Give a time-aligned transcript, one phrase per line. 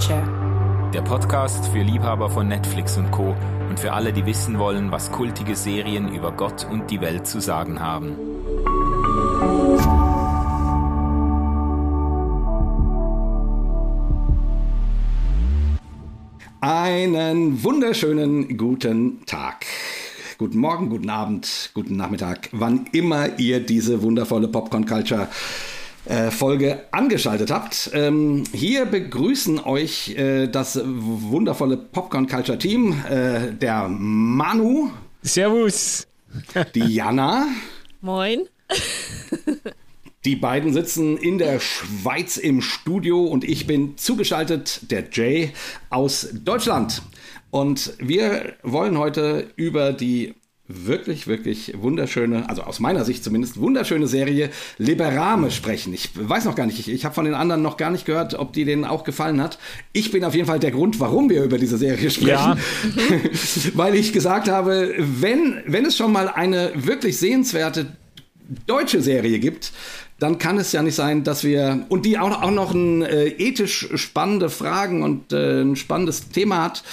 [0.00, 0.90] Culture.
[0.94, 3.36] Der Podcast für Liebhaber von Netflix und Co.
[3.68, 7.38] und für alle, die wissen wollen, was kultige Serien über Gott und die Welt zu
[7.40, 8.16] sagen haben.
[16.62, 19.66] Einen wunderschönen guten Tag.
[20.38, 25.28] Guten Morgen, guten Abend, guten Nachmittag, wann immer ihr diese wundervolle Popcorn Culture
[26.30, 27.90] Folge angeschaltet habt.
[27.92, 34.90] Ähm, hier begrüßen euch äh, das wundervolle Popcorn Culture Team, äh, der Manu.
[35.22, 36.06] Servus.
[36.74, 37.46] Die Jana.
[38.00, 38.48] Moin.
[40.24, 45.52] Die beiden sitzen in der Schweiz im Studio und ich bin zugeschaltet, der Jay
[45.88, 47.02] aus Deutschland.
[47.50, 50.34] Und wir wollen heute über die
[50.72, 55.92] wirklich, wirklich wunderschöne, also aus meiner Sicht zumindest, wunderschöne Serie Liberame sprechen.
[55.92, 58.34] Ich weiß noch gar nicht, ich, ich habe von den anderen noch gar nicht gehört,
[58.34, 59.58] ob die denen auch gefallen hat.
[59.92, 62.28] Ich bin auf jeden Fall der Grund, warum wir über diese Serie sprechen.
[62.28, 62.56] Ja.
[63.74, 67.86] Weil ich gesagt habe, wenn, wenn es schon mal eine wirklich sehenswerte
[68.66, 69.72] deutsche Serie gibt,
[70.18, 73.28] dann kann es ja nicht sein, dass wir und die auch, auch noch ein äh,
[73.28, 76.84] ethisch spannende Fragen und äh, ein spannendes Thema hat,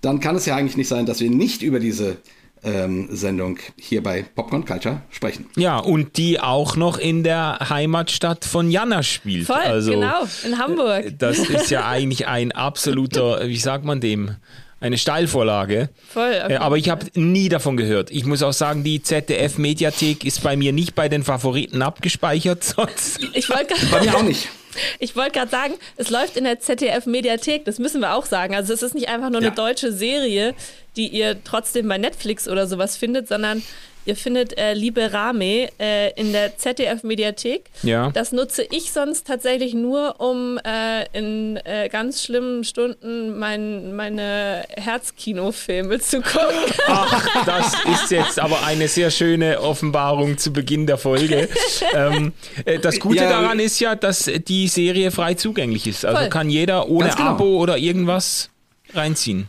[0.00, 2.16] dann kann es ja eigentlich nicht sein, dass wir nicht über diese
[2.64, 5.46] ähm, Sendung hier bei Popcorn Culture sprechen.
[5.56, 9.46] Ja, und die auch noch in der Heimatstadt von Jana spielt.
[9.46, 11.06] Voll, also, genau, in Hamburg.
[11.06, 14.36] Äh, das ist ja eigentlich ein absoluter, wie sagt man dem?
[14.80, 15.90] Eine Steilvorlage.
[16.08, 16.40] Voll.
[16.44, 16.54] Okay.
[16.54, 18.10] Äh, aber ich habe nie davon gehört.
[18.10, 22.64] Ich muss auch sagen, die ZDF-Mediathek ist bei mir nicht bei den Favoriten abgespeichert.
[22.76, 23.20] Sonst.
[23.32, 24.48] Ich wollte Bei mir auch nicht.
[24.98, 28.54] Ich wollte gerade sagen, es läuft in der ZDF-Mediathek, das müssen wir auch sagen.
[28.54, 30.54] Also es ist nicht einfach nur eine deutsche Serie,
[30.96, 33.62] die ihr trotzdem bei Netflix oder sowas findet, sondern
[34.04, 37.70] Ihr findet äh, Liebe Rame äh, in der ZDF-Mediathek.
[37.82, 38.10] Ja.
[38.10, 44.64] Das nutze ich sonst tatsächlich nur, um äh, in äh, ganz schlimmen Stunden mein, meine
[44.76, 46.40] Herzkinofilme zu gucken.
[46.88, 51.48] Ach, das ist jetzt aber eine sehr schöne Offenbarung zu Beginn der Folge.
[51.94, 52.32] ähm,
[52.64, 56.04] äh, das Gute ja, daran ist ja, dass die Serie frei zugänglich ist.
[56.04, 56.28] Also voll.
[56.28, 57.30] kann jeder ohne genau.
[57.30, 58.50] Abo oder irgendwas
[58.94, 59.46] reinziehen.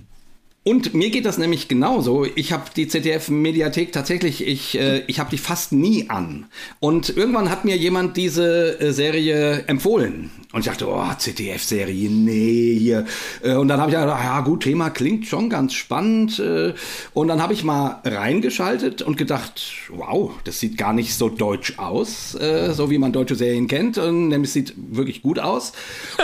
[0.66, 2.26] Und mir geht das nämlich genauso.
[2.36, 6.46] Ich habe die ZDF-Mediathek tatsächlich, ich, äh, ich habe die fast nie an.
[6.80, 10.32] Und irgendwann hat mir jemand diese äh, Serie empfohlen.
[10.54, 13.06] Und ich dachte, oh, ZDF-Serie, nee, hier.
[13.42, 16.38] Äh, und dann habe ich gedacht, ja gut, Thema klingt schon ganz spannend.
[16.38, 16.76] Äh,
[17.16, 21.80] und dann habe ich mal reingeschaltet und gedacht, wow, das sieht gar nicht so deutsch
[21.80, 23.98] aus, äh, so wie man deutsche Serien kennt.
[23.98, 25.74] Und nämlich sieht wirklich gut aus.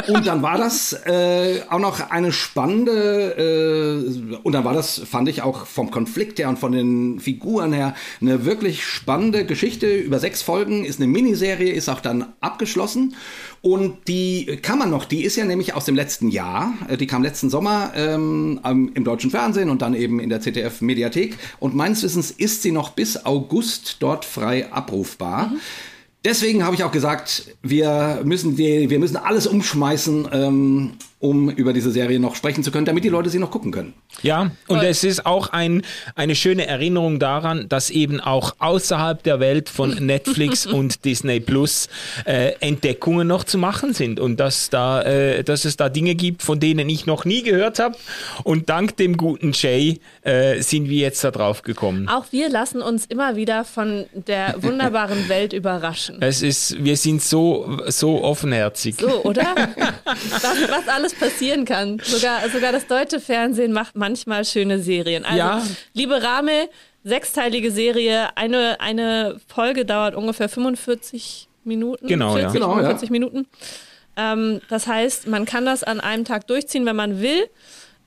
[0.08, 0.96] Und dann war das
[1.70, 6.60] auch noch eine spannende, und dann war das, fand ich auch vom Konflikt her und
[6.60, 9.96] von den Figuren her, eine wirklich spannende Geschichte.
[9.96, 13.16] Über sechs Folgen ist eine Miniserie, ist auch dann abgeschlossen.
[13.62, 17.08] Und die kann man noch, die ist ja nämlich aus dem letzten Jahr, äh, die
[17.08, 21.38] kam letzten Sommer ähm, im deutschen Fernsehen und dann eben in der ZDF-Mediathek.
[21.60, 25.48] Und meines Wissens ist sie noch bis August dort frei abrufbar.
[25.48, 25.60] Mhm.
[26.26, 31.74] Deswegen habe ich auch gesagt, wir müssen, die, wir müssen alles umschmeißen, ähm, um über
[31.74, 33.94] diese Serie noch sprechen zu können, damit die Leute sie noch gucken können.
[34.22, 35.84] Ja, und es ist auch ein,
[36.16, 41.90] eine schöne Erinnerung daran, dass eben auch außerhalb der Welt von Netflix und Disney Plus
[42.26, 46.42] äh, Entdeckungen noch zu machen sind und dass, da, äh, dass es da Dinge gibt,
[46.42, 47.98] von denen ich noch nie gehört habe.
[48.44, 52.08] Und dank dem guten Jay äh, sind wir jetzt da drauf gekommen.
[52.08, 56.22] Auch wir lassen uns immer wieder von der wunderbaren Welt überraschen.
[56.22, 58.96] Es ist, wir sind so, so offenherzig.
[59.00, 59.44] So, oder?
[60.06, 62.00] was, was alles alles passieren kann.
[62.04, 65.26] Sogar, sogar das deutsche Fernsehen macht manchmal schöne Serien.
[65.26, 65.64] Also, ja.
[65.94, 66.70] liebe Rame,
[67.04, 68.36] sechsteilige Serie.
[68.38, 72.08] Eine, eine Folge dauert ungefähr 45 Minuten.
[72.08, 72.52] Genau, 40, ja.
[72.52, 73.12] Genau, 45 ja.
[73.12, 73.48] Minuten.
[74.18, 77.50] Ähm, das heißt, man kann das an einem Tag durchziehen, wenn man will.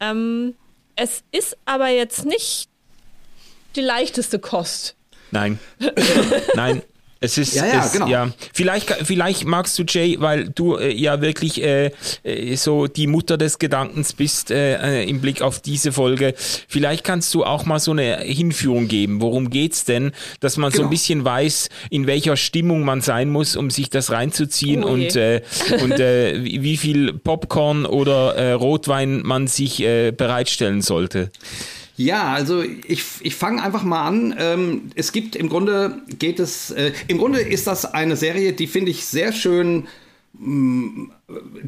[0.01, 0.55] Ähm,
[0.97, 2.69] es ist aber jetzt nicht
[3.77, 4.97] die leichteste Kost.
[5.31, 5.59] Nein.
[6.55, 6.83] Nein,
[7.23, 8.09] es ist, ja, ja, es, genau.
[8.09, 8.31] ja.
[8.53, 11.93] Vielleicht, vielleicht magst du Jay, weil du äh, ja wirklich äh,
[12.25, 16.35] äh, so die Mutter des Gedankens bist äh, äh, im Blick auf diese Folge.
[16.37, 19.21] Vielleicht kannst du auch mal so eine Hinführung geben.
[19.21, 20.11] Worum geht's denn,
[20.41, 20.77] dass man genau.
[20.77, 20.91] so ein genau.
[20.91, 25.43] bisschen weiß, in welcher Stimmung man sein muss, um sich das reinzuziehen oh, und äh,
[25.81, 31.31] und äh, wie viel Popcorn oder äh, Rotwein man sich äh, bereitstellen sollte.
[31.97, 34.35] Ja, also ich, ich fange einfach mal an.
[34.39, 38.67] Ähm, es gibt im Grunde geht es, äh, im Grunde ist das eine Serie, die
[38.67, 39.87] finde ich sehr schön
[40.33, 41.11] mm,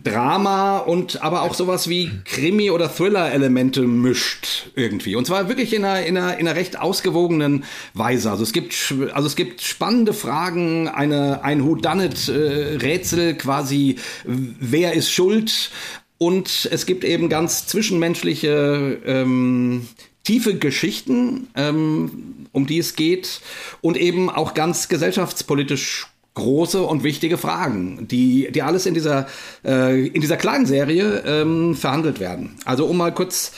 [0.02, 5.14] Drama und aber auch sowas wie Krimi- oder Thriller-Elemente mischt irgendwie.
[5.14, 8.30] Und zwar wirklich in einer, in, einer, in einer recht ausgewogenen Weise.
[8.30, 15.70] Also es gibt, also es gibt spannende Fragen, eine, ein Whodunit-Rätsel quasi, wer ist schuld?
[16.16, 19.88] und es gibt eben ganz zwischenmenschliche ähm,
[20.24, 23.40] tiefe Geschichten, ähm, um die es geht
[23.80, 29.26] und eben auch ganz gesellschaftspolitisch große und wichtige Fragen, die, die alles in dieser,
[29.64, 32.56] äh, in dieser kleinen Serie ähm, verhandelt werden.
[32.64, 33.52] Also um mal kurz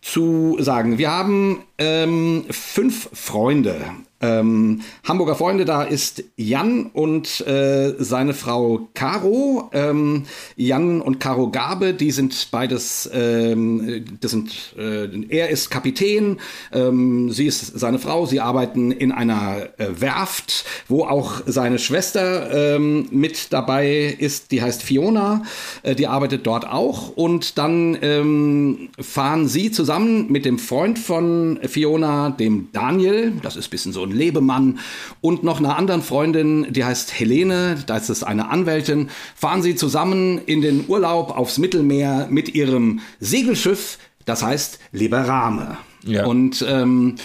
[0.00, 3.80] zu sagen, wir haben ähm, fünf Freunde
[4.22, 9.68] ähm, Hamburger Freunde, da ist Jan und äh, seine Frau Caro.
[9.72, 10.24] Ähm,
[10.56, 16.38] Jan und Caro Gabe, die sind beides, ähm, das sind, äh, er ist Kapitän,
[16.72, 22.76] ähm, sie ist seine Frau, sie arbeiten in einer äh, Werft, wo auch seine Schwester
[22.76, 25.42] ähm, mit dabei ist, die heißt Fiona,
[25.82, 31.58] äh, die arbeitet dort auch und dann ähm, fahren sie zusammen mit dem Freund von
[31.66, 34.78] Fiona, dem Daniel, das ist bisschen so ein Lebemann
[35.20, 39.74] und noch einer anderen Freundin, die heißt Helene, da ist es eine Anwältin, fahren sie
[39.74, 45.78] zusammen in den Urlaub aufs Mittelmeer mit ihrem Segelschiff, das heißt Liberame.
[46.04, 46.26] Ja.
[46.26, 47.16] Und ähm,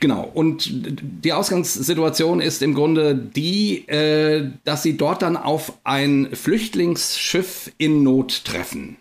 [0.00, 6.28] Genau, und die Ausgangssituation ist im Grunde die, äh, dass sie dort dann auf ein
[6.32, 8.96] Flüchtlingsschiff in Not treffen.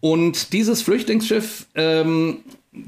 [0.00, 2.38] Und dieses Flüchtlingsschiff ähm,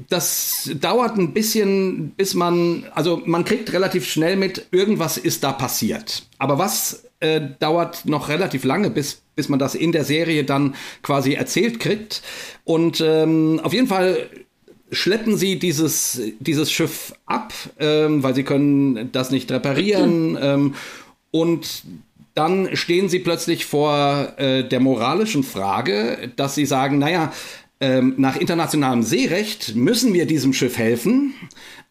[0.09, 5.51] das dauert ein bisschen, bis man, also man kriegt relativ schnell mit, irgendwas ist da
[5.51, 6.23] passiert.
[6.37, 10.75] Aber was äh, dauert noch relativ lange, bis, bis man das in der Serie dann
[11.01, 12.21] quasi erzählt kriegt.
[12.63, 14.29] Und ähm, auf jeden Fall
[14.91, 20.37] schleppen sie dieses, dieses Schiff ab, ähm, weil sie können das nicht reparieren.
[20.49, 20.75] Ähm,
[21.31, 21.83] und
[22.33, 27.33] dann stehen sie plötzlich vor äh, der moralischen Frage, dass sie sagen, naja,
[27.81, 31.33] ähm, nach internationalem Seerecht müssen wir diesem Schiff helfen.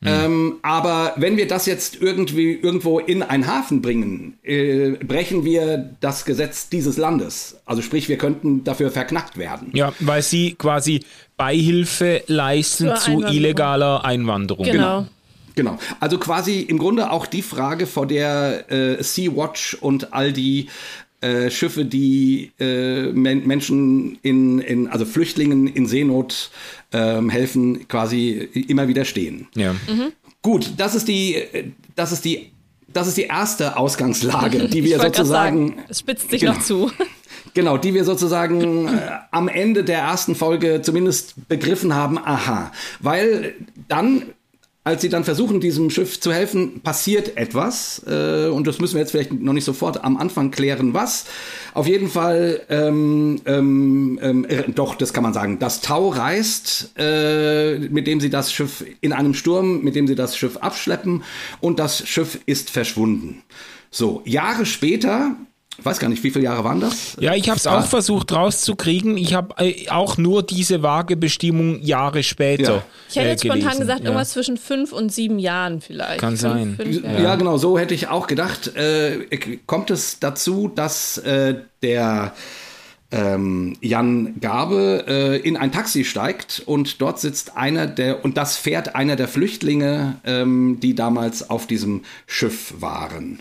[0.00, 0.08] Mhm.
[0.08, 5.96] Ähm, aber wenn wir das jetzt irgendwie irgendwo in einen Hafen bringen, äh, brechen wir
[6.00, 7.60] das Gesetz dieses Landes.
[7.64, 9.70] Also sprich, wir könnten dafür verknackt werden.
[9.72, 11.04] Ja, weil sie quasi
[11.36, 14.66] Beihilfe leisten zu illegaler Einwanderung.
[14.66, 15.00] Genau.
[15.00, 15.08] genau.
[15.54, 15.76] Genau.
[15.98, 20.68] Also quasi im Grunde auch die Frage, vor der äh, Sea-Watch und all die
[21.20, 26.50] äh, Schiffe, die äh, Men Menschen in, in, also Flüchtlingen in Seenot
[26.92, 28.30] ähm, helfen, quasi
[28.68, 29.48] immer wieder stehen.
[29.54, 29.72] Ja.
[29.72, 30.12] Mhm.
[30.42, 31.42] Gut, das ist die,
[31.96, 32.52] das ist die,
[32.92, 35.68] das ist die erste Ausgangslage, die wir sozusagen.
[35.68, 36.90] Sagen, es spitzt sich genau, noch zu.
[37.54, 42.72] Genau, die wir sozusagen äh, am Ende der ersten Folge zumindest begriffen haben, aha.
[43.00, 43.54] Weil
[43.88, 44.22] dann
[44.88, 48.02] als sie dann versuchen, diesem Schiff zu helfen, passiert etwas.
[48.06, 51.26] Äh, und das müssen wir jetzt vielleicht noch nicht sofort am Anfang klären, was.
[51.74, 55.58] Auf jeden Fall, ähm, ähm, ähm, äh, doch, das kann man sagen.
[55.58, 60.14] Das Tau reißt, äh, mit dem sie das Schiff in einem Sturm, mit dem sie
[60.14, 61.22] das Schiff abschleppen.
[61.60, 63.42] Und das Schiff ist verschwunden.
[63.90, 65.36] So, Jahre später
[65.78, 67.16] ich weiß gar nicht, wie viele Jahre waren das?
[67.20, 69.16] Ja, ich habe es auch versucht rauszukriegen.
[69.16, 72.74] Ich habe äh, auch nur diese vage Bestimmung Jahre später.
[72.74, 72.84] Ja.
[73.08, 74.06] Ich hätte jetzt äh, spontan gesagt, ja.
[74.06, 76.18] irgendwas zwischen fünf und sieben Jahren vielleicht.
[76.18, 76.74] Kann fünf, sein.
[76.76, 77.20] Fünf, ja.
[77.20, 77.36] ja.
[77.36, 78.74] genau, so hätte ich auch gedacht.
[78.76, 79.28] Äh,
[79.66, 82.32] kommt es dazu, dass äh, der
[83.12, 88.56] ähm, Jan Gabe äh, in ein Taxi steigt und dort sitzt einer der, und das
[88.56, 93.40] fährt einer der Flüchtlinge, ähm, die damals auf diesem Schiff waren.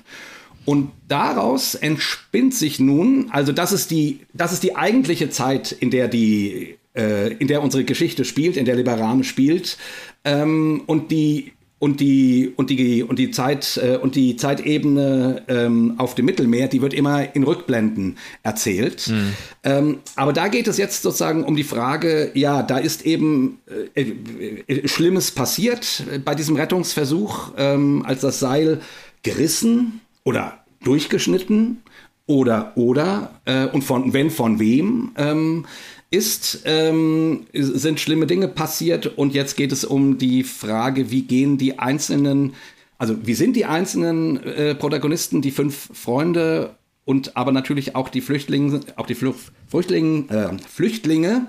[0.67, 5.91] Und daraus entspinnt sich nun, also das ist die, das ist die eigentliche Zeit, in
[5.91, 9.77] der die, äh, in der unsere Geschichte spielt, in der Liberame spielt.
[10.25, 15.95] Ähm, und die und die und die und die Zeit äh, und die Zeitebene ähm,
[15.99, 19.07] auf dem Mittelmeer, die wird immer in Rückblenden erzählt.
[19.07, 19.33] Mhm.
[19.63, 23.59] Ähm, aber da geht es jetzt sozusagen um die Frage, ja, da ist eben
[23.95, 28.81] äh, äh, Schlimmes passiert bei diesem Rettungsversuch, ähm, als das Seil
[29.23, 31.83] gerissen oder durchgeschnitten
[32.25, 35.65] oder oder äh, und von wenn von wem ähm,
[36.09, 39.17] ist, ähm, sind schlimme Dinge passiert.
[39.17, 42.53] Und jetzt geht es um die Frage, wie gehen die einzelnen,
[42.97, 48.21] also wie sind die einzelnen äh, Protagonisten, die fünf Freunde und aber natürlich auch die
[48.21, 51.47] Flüchtlinge, auch die Flüchtlinge, äh, Flüchtlinge,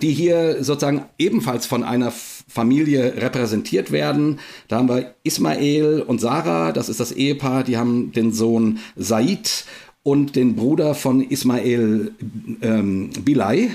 [0.00, 2.12] die hier sozusagen ebenfalls von einer
[2.54, 4.38] Familie repräsentiert werden.
[4.68, 9.64] Da haben wir Ismael und Sarah, das ist das Ehepaar, die haben den Sohn Said
[10.04, 12.12] und den Bruder von Ismael
[12.62, 13.70] ähm, Bilay,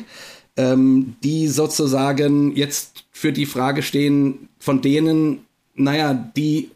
[0.55, 5.39] ähm, die sozusagen jetzt für die Frage stehen, von denen,
[5.75, 6.71] naja, die,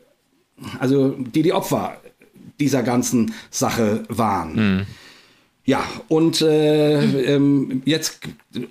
[0.80, 2.02] also die die Opfer
[2.60, 4.56] dieser ganzen Sache waren.
[4.56, 4.86] Mhm.
[5.66, 8.20] Ja, und äh, ähm, jetzt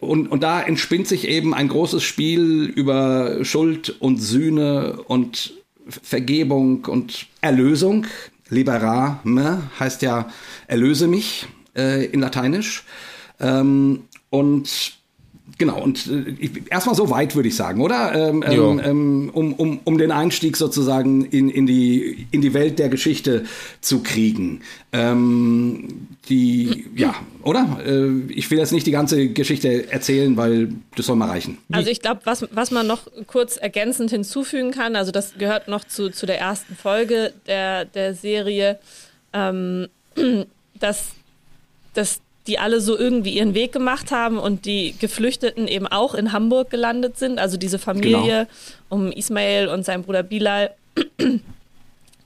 [0.01, 5.55] und, und da entspinnt sich eben ein großes Spiel über Schuld und Sühne und
[5.89, 8.07] Vergebung und Erlösung.
[8.51, 10.29] Liberame heißt ja
[10.67, 12.85] erlöse mich äh, in Lateinisch.
[13.41, 15.02] Ähm, und
[15.59, 18.15] Genau, und äh, erstmal so weit würde ich sagen, oder?
[18.15, 22.79] Ähm, ähm, ähm, um, um, um den Einstieg sozusagen in, in, die, in die Welt
[22.79, 23.45] der Geschichte
[23.81, 24.63] zu kriegen.
[24.93, 27.81] Ähm, die, ja, oder?
[27.85, 31.59] Äh, ich will jetzt nicht die ganze Geschichte erzählen, weil das soll mal reichen.
[31.71, 35.85] Also ich glaube, was, was man noch kurz ergänzend hinzufügen kann, also das gehört noch
[35.85, 38.79] zu, zu der ersten Folge der, der Serie,
[39.33, 39.89] ähm,
[40.79, 41.09] dass,
[41.95, 46.33] dass die alle so irgendwie ihren Weg gemacht haben und die Geflüchteten eben auch in
[46.33, 47.39] Hamburg gelandet sind.
[47.39, 48.49] Also diese Familie genau.
[48.89, 50.75] um Ismail und sein Bruder Bilal,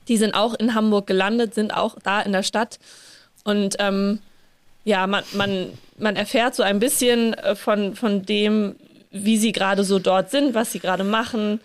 [0.07, 2.79] die sind auch in Hamburg gelandet, sind auch da in der Stadt.
[3.43, 4.19] Und ähm,
[4.85, 5.67] ja, man, man,
[5.99, 8.75] man erfährt so ein bisschen äh, von, von dem,
[9.11, 11.59] wie sie gerade so dort sind, was sie gerade machen.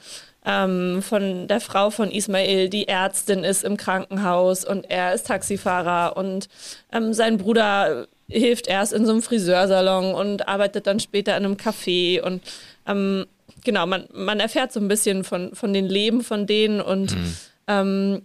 [0.44, 6.16] Ähm, von der Frau von Ismail, die Ärztin ist im Krankenhaus und er ist Taxifahrer
[6.16, 6.48] und
[6.90, 11.54] ähm, sein Bruder hilft erst in so einem Friseursalon und arbeitet dann später in einem
[11.54, 12.42] Café und
[12.88, 13.26] ähm,
[13.62, 17.36] genau, man, man erfährt so ein bisschen von, von den Leben von denen und mhm.
[17.68, 18.22] ähm,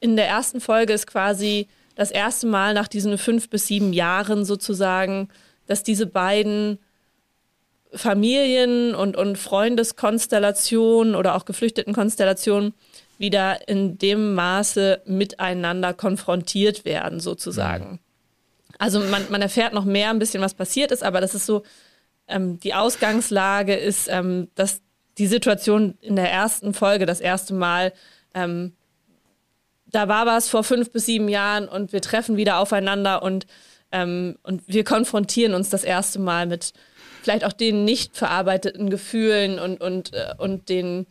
[0.00, 4.44] in der ersten Folge ist quasi das erste Mal nach diesen fünf bis sieben Jahren
[4.44, 5.28] sozusagen,
[5.66, 6.78] dass diese beiden
[7.94, 12.74] Familien und, und Freundeskonstellationen oder auch Geflüchtetenkonstellationen
[13.18, 17.92] wieder in dem Maße miteinander konfrontiert werden, sozusagen.
[17.92, 17.98] Mhm.
[18.78, 21.62] Also man, man erfährt noch mehr ein bisschen, was passiert ist, aber das ist so,
[22.26, 24.80] ähm, die Ausgangslage ist, ähm, dass
[25.18, 27.92] die Situation in der ersten Folge das erste Mal,
[28.34, 28.72] ähm,
[29.86, 33.46] da war was vor fünf bis sieben Jahren und wir treffen wieder aufeinander und,
[33.92, 36.72] ähm, und wir konfrontieren uns das erste Mal mit
[37.22, 41.06] vielleicht auch den nicht verarbeiteten Gefühlen und, und, äh, und den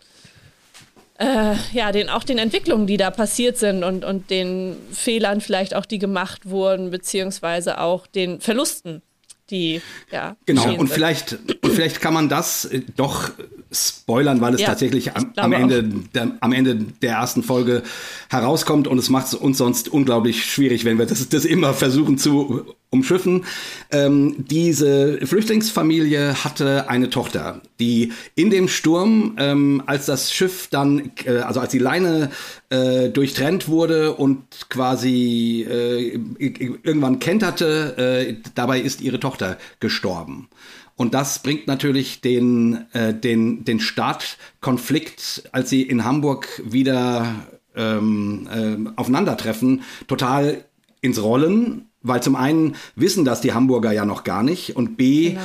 [1.22, 5.76] äh, ja, den, auch den Entwicklungen, die da passiert sind und, und den Fehlern vielleicht
[5.76, 9.04] auch, die gemacht wurden, beziehungsweise auch den Verlusten,
[9.52, 10.36] die ja.
[10.48, 10.90] Genau, und sind.
[10.90, 13.30] vielleicht, und vielleicht kann man das äh, doch
[13.72, 17.84] spoilern, weil es ja, tatsächlich am, am Ende, der, am Ende der ersten Folge
[18.30, 22.18] herauskommt und es macht es uns sonst unglaublich schwierig, wenn wir das, das immer versuchen
[22.18, 23.46] zu umschiffen.
[23.90, 31.12] Ähm, diese Flüchtlingsfamilie hatte eine Tochter, die in dem Sturm, ähm, als das Schiff dann,
[31.26, 32.30] äh, also als die Leine
[32.70, 40.50] äh, durchtrennt wurde und quasi äh, irgendwann kenterte, äh, dabei ist ihre Tochter gestorben.
[40.98, 48.48] Und das bringt natürlich den, äh, den, den Startkonflikt, als sie in Hamburg wieder ähm,
[48.52, 50.66] äh, aufeinandertreffen, total
[51.00, 51.91] ins Rollen.
[52.04, 55.42] Weil zum einen wissen das die Hamburger ja noch gar nicht und B genau.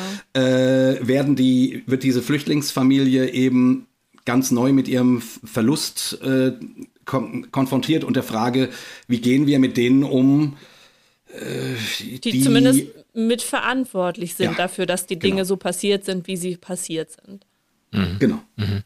[0.47, 3.87] äh, werden die, wird diese Flüchtlingsfamilie eben
[4.25, 6.53] ganz neu mit ihrem Verlust äh,
[7.05, 8.71] kon konfrontiert und der Frage,
[9.07, 10.57] wie gehen wir mit denen um,
[11.29, 15.47] äh, die, die, zumindest mitverantwortlich sind ja, dafür, dass die Dinge genau.
[15.47, 17.47] so passiert sind, wie sie passiert sind.
[17.93, 18.19] Mhm.
[18.19, 18.43] Genau.
[18.57, 18.83] Mhm.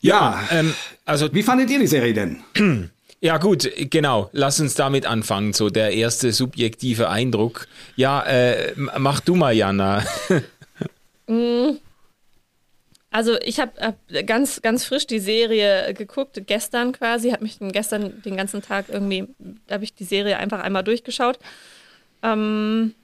[0.00, 2.42] Ja, ja ähm, also wie fandet ihr die Serie denn?
[3.22, 4.30] Ja gut, genau.
[4.32, 5.52] Lass uns damit anfangen.
[5.52, 7.68] So der erste subjektive Eindruck.
[7.94, 10.04] Ja, äh, mach du mal, Jana.
[11.28, 11.78] Mm.
[13.12, 18.20] Also ich habe hab ganz, ganz frisch die Serie geguckt, gestern quasi, habe mich gestern
[18.22, 19.28] den ganzen Tag irgendwie,
[19.70, 21.38] habe ich die Serie einfach einmal durchgeschaut.
[22.24, 22.94] Ähm,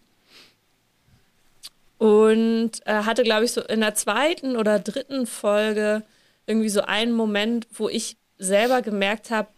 [1.99, 6.03] und äh, hatte, glaube ich, so in der zweiten oder dritten Folge
[6.47, 9.49] irgendwie so einen Moment, wo ich selber gemerkt habe,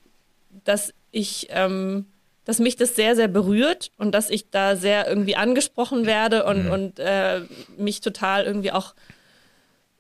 [0.65, 2.07] dass ich, ähm,
[2.45, 6.67] dass mich das sehr, sehr berührt und dass ich da sehr irgendwie angesprochen werde und,
[6.67, 6.71] mhm.
[6.71, 7.43] und äh,
[7.77, 8.95] mich total irgendwie auch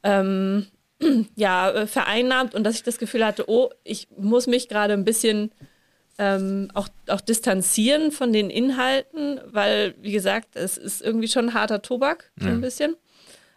[0.02, 0.66] ähm,
[1.36, 5.50] ja, vereinnahmt und dass ich das Gefühl hatte, oh, ich muss mich gerade ein bisschen
[6.18, 11.80] ähm, auch, auch distanzieren von den Inhalten, weil, wie gesagt, es ist irgendwie schon harter
[11.80, 12.94] Tobak, so ein bisschen.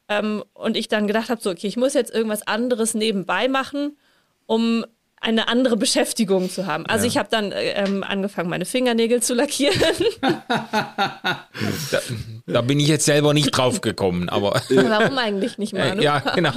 [0.07, 3.97] Ähm, und ich dann gedacht habe, so, okay, ich muss jetzt irgendwas anderes nebenbei machen,
[4.45, 4.85] um
[5.23, 6.85] eine andere Beschäftigung zu haben.
[6.85, 7.11] Also ja.
[7.11, 9.79] ich habe dann ähm, angefangen, meine Fingernägel zu lackieren.
[10.21, 12.01] da,
[12.45, 14.61] da, bin ich jetzt selber nicht drauf gekommen, aber.
[14.69, 16.01] Warum eigentlich nicht, Manu?
[16.01, 16.51] Ja, genau.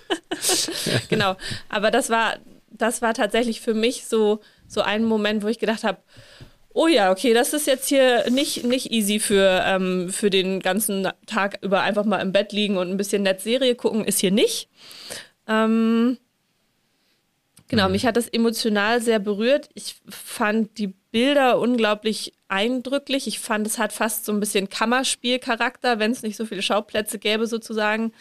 [1.08, 1.36] genau.
[1.68, 2.36] Aber das war,
[2.70, 5.98] das war tatsächlich für mich so so einen Moment, wo ich gedacht habe,
[6.74, 11.08] oh ja, okay, das ist jetzt hier nicht, nicht easy für, ähm, für den ganzen
[11.26, 14.30] Tag über einfach mal im Bett liegen und ein bisschen nett Serie gucken, ist hier
[14.30, 14.68] nicht.
[15.48, 16.18] Ähm,
[17.68, 17.92] genau, mhm.
[17.92, 19.68] mich hat das emotional sehr berührt.
[19.74, 23.26] Ich fand die Bilder unglaublich eindrücklich.
[23.26, 27.18] Ich fand, es hat fast so ein bisschen Kammerspielcharakter, wenn es nicht so viele Schauplätze
[27.18, 28.12] gäbe sozusagen,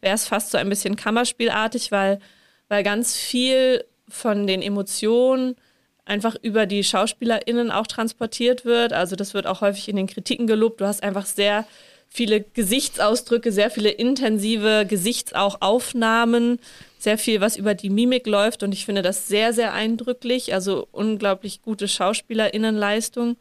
[0.00, 2.20] wäre es fast so ein bisschen Kammerspielartig, weil,
[2.68, 5.56] weil ganz viel von den Emotionen
[6.04, 8.92] einfach über die SchauspielerInnen auch transportiert wird.
[8.92, 10.80] Also das wird auch häufig in den Kritiken gelobt.
[10.80, 11.66] Du hast einfach sehr
[12.08, 16.58] viele Gesichtsausdrücke, sehr viele intensive Gesichtsaufnahmen,
[17.02, 20.52] sehr viel, was über die Mimik läuft und ich finde das sehr, sehr eindrücklich.
[20.54, 23.36] Also unglaublich gute SchauspielerInnenleistung.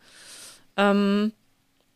[0.78, 1.34] Ähm,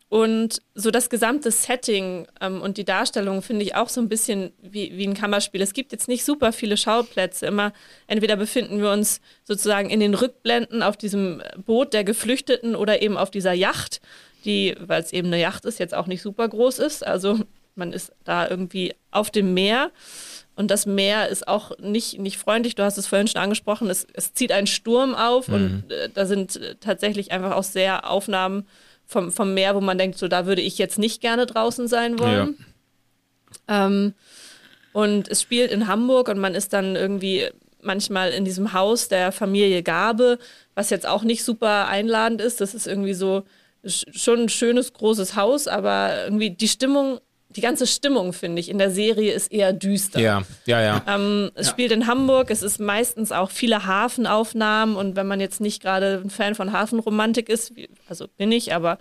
[0.09, 4.51] und so das gesamte Setting ähm, und die Darstellung finde ich auch so ein bisschen
[4.61, 5.59] wie, wie ein Kammerspiel.
[5.59, 7.47] Es gibt jetzt nicht super viele Schauplätze.
[7.47, 7.73] Immer
[8.05, 13.17] entweder befinden wir uns sozusagen in den Rückblenden auf diesem Boot der Geflüchteten oder eben
[13.17, 14.01] auf dieser Yacht,
[14.45, 17.07] die, weil es eben eine Yacht ist, jetzt auch nicht super groß ist.
[17.07, 17.39] Also
[17.73, 19.89] man ist da irgendwie auf dem Meer.
[20.55, 22.75] Und das Meer ist auch nicht, nicht freundlich.
[22.75, 23.89] Du hast es vorhin schon angesprochen.
[23.89, 25.53] Es, es zieht einen Sturm auf mhm.
[25.53, 28.67] und äh, da sind äh, tatsächlich einfach auch sehr Aufnahmen
[29.05, 32.19] vom, vom Meer, wo man denkt, so da würde ich jetzt nicht gerne draußen sein
[32.19, 32.57] wollen.
[33.67, 33.85] Ja.
[33.85, 34.13] Ähm,
[34.91, 37.49] und es spielt in Hamburg und man ist dann irgendwie
[37.81, 40.37] manchmal in diesem Haus der Familie Gabe,
[40.75, 42.61] was jetzt auch nicht super einladend ist.
[42.61, 43.43] Das ist irgendwie so
[43.85, 47.19] schon ein schönes, großes Haus, aber irgendwie die Stimmung
[47.55, 50.19] die ganze Stimmung, finde ich, in der Serie ist eher düster.
[50.19, 51.01] Ja, ja, ja.
[51.07, 51.71] Ähm, es ja.
[51.71, 56.21] spielt in Hamburg, es ist meistens auch viele Hafenaufnahmen und wenn man jetzt nicht gerade
[56.23, 57.73] ein Fan von Hafenromantik ist,
[58.09, 58.97] also bin ich, aber.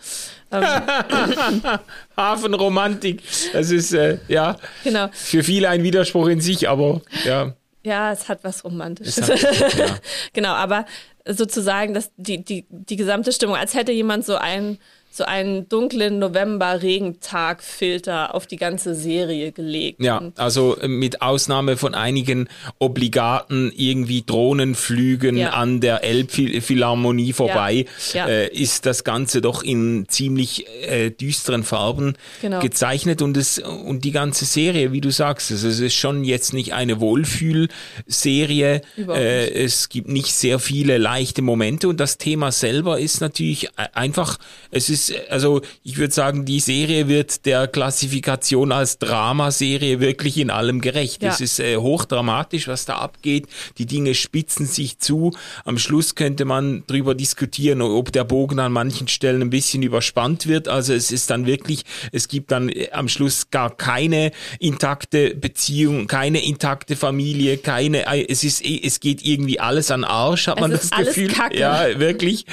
[0.51, 0.65] Ähm,
[2.17, 5.09] Hafenromantik, das ist, äh, ja, genau.
[5.13, 7.55] für viele ein Widerspruch in sich, aber ja.
[7.85, 9.29] Ja, es hat was Romantisches.
[9.29, 9.99] Hat, ja.
[10.33, 10.87] genau, aber
[11.27, 14.79] sozusagen dass die, die, die gesamte Stimmung, als hätte jemand so ein
[15.15, 20.03] so einen dunklen November-Regentag-Filter auf die ganze Serie gelegt.
[20.03, 25.51] Ja, also äh, mit Ausnahme von einigen obligaten irgendwie Drohnenflügen ja.
[25.51, 28.27] an der Elbphilharmonie vorbei, ja.
[28.27, 28.33] Ja.
[28.33, 32.61] Äh, ist das Ganze doch in ziemlich äh, düsteren Farben genau.
[32.61, 36.73] gezeichnet und es und die ganze Serie, wie du sagst, es ist schon jetzt nicht
[36.73, 38.81] eine Wohlfühlserie.
[38.97, 43.89] Äh, es gibt nicht sehr viele leichte Momente und das Thema selber ist natürlich äh,
[43.93, 44.39] einfach,
[44.71, 50.39] es ist ist, also ich würde sagen, die Serie wird der Klassifikation als Dramaserie wirklich
[50.39, 51.23] in allem gerecht.
[51.23, 51.31] Ja.
[51.31, 53.47] Es ist äh, hochdramatisch, was da abgeht.
[53.79, 55.33] Die Dinge spitzen sich zu.
[55.65, 60.47] Am Schluss könnte man drüber diskutieren, ob der Bogen an manchen Stellen ein bisschen überspannt
[60.47, 60.69] wird.
[60.69, 66.07] Also es ist dann wirklich, es gibt dann äh, am Schluss gar keine intakte Beziehung,
[66.07, 70.71] keine intakte Familie, keine, es ist, es geht irgendwie alles an Arsch, hat es man
[70.71, 71.29] das Gefühl.
[71.29, 71.59] Kacke.
[71.59, 72.47] Ja, wirklich.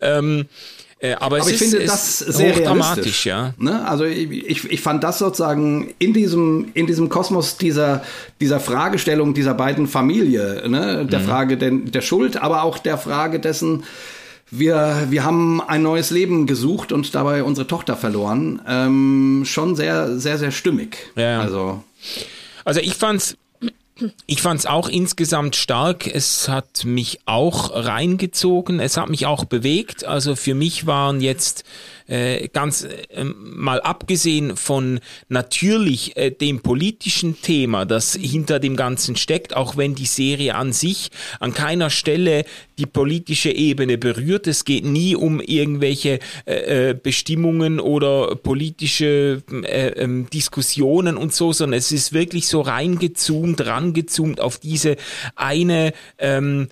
[0.00, 0.46] Ähm,
[1.04, 3.52] äh, aber, aber ich finde das sehr dramatisch, ja.
[3.58, 3.86] Ne?
[3.86, 8.02] Also ich, ich fand das sozusagen in diesem, in diesem Kosmos dieser,
[8.40, 11.04] dieser Fragestellung dieser beiden Familie, ne?
[11.04, 11.24] der mhm.
[11.24, 13.84] Frage der, der Schuld, aber auch der Frage dessen,
[14.50, 18.62] wir, wir haben ein neues Leben gesucht und dabei unsere Tochter verloren.
[18.66, 20.96] Ähm, schon sehr, sehr, sehr stimmig.
[21.16, 21.40] Ja.
[21.40, 21.84] Also,
[22.64, 23.36] also ich fand's
[24.26, 26.06] ich fand es auch insgesamt stark.
[26.06, 28.80] Es hat mich auch reingezogen.
[28.80, 30.04] Es hat mich auch bewegt.
[30.04, 31.64] Also für mich waren jetzt
[32.06, 39.16] äh, ganz äh, mal abgesehen von natürlich äh, dem politischen Thema, das hinter dem Ganzen
[39.16, 42.44] steckt, auch wenn die Serie an sich an keiner Stelle
[42.78, 44.46] die politische Ebene berührt.
[44.46, 46.18] Es geht nie um irgendwelche
[47.02, 54.40] Bestimmungen oder politische äh, ähm, Diskussionen und so, sondern es ist wirklich so reingezoomt, rangezoomt
[54.40, 54.96] auf diese
[55.36, 56.68] eine ähm,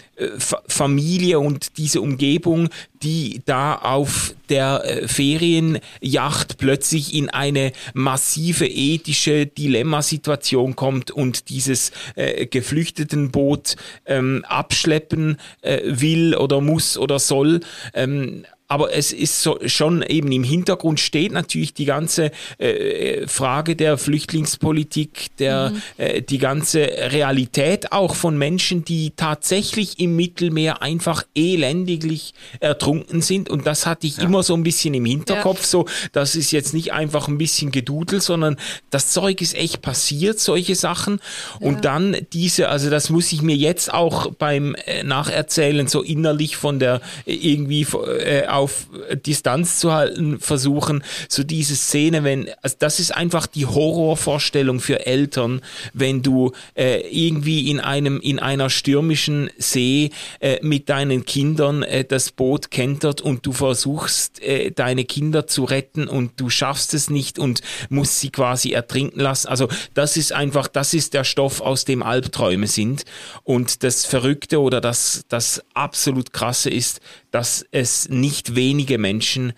[0.68, 2.68] Familie und diese Umgebung,
[3.03, 11.93] die da auf der äh, Ferienjacht plötzlich in eine massive ethische Dilemmasituation kommt und dieses
[12.15, 17.61] äh, Geflüchtetenboot ähm, abschleppen äh, will oder muss oder soll.
[17.95, 23.77] Ähm, aber es ist so, schon eben im Hintergrund steht natürlich die ganze äh, Frage
[23.77, 25.83] der Flüchtlingspolitik, der, mhm.
[25.99, 33.51] äh, die ganze Realität auch von Menschen, die tatsächlich im Mittelmeer einfach elendiglich ertrunken sind.
[33.51, 34.25] Und das hatte ich ja.
[34.25, 35.61] immer so ein bisschen im Hinterkopf.
[35.61, 35.67] Ja.
[35.67, 38.57] So, das ist jetzt nicht einfach ein bisschen Gedudel, sondern
[38.89, 41.21] das Zeug ist echt passiert, solche Sachen.
[41.61, 41.67] Ja.
[41.67, 46.57] Und dann diese, also das muss ich mir jetzt auch beim äh, Nacherzählen so innerlich
[46.57, 47.87] von der äh, irgendwie
[48.19, 48.87] äh, auf
[49.27, 51.03] Distanz zu halten versuchen.
[51.29, 55.61] So diese Szene, wenn, also das ist einfach die Horrorvorstellung für Eltern,
[55.92, 62.05] wenn du äh, irgendwie in einem, in einer stürmischen See äh, mit deinen Kindern äh,
[62.05, 67.11] das Boot kentert und du versuchst, äh, deine Kinder zu retten und du schaffst es
[67.11, 69.48] nicht und musst sie quasi ertrinken lassen.
[69.48, 73.05] Also das ist einfach, das ist der Stoff, aus dem Albträume sind.
[73.42, 77.01] Und das Verrückte oder das, das absolut Krasse ist,
[77.33, 79.53] dass es nicht wenige Menschen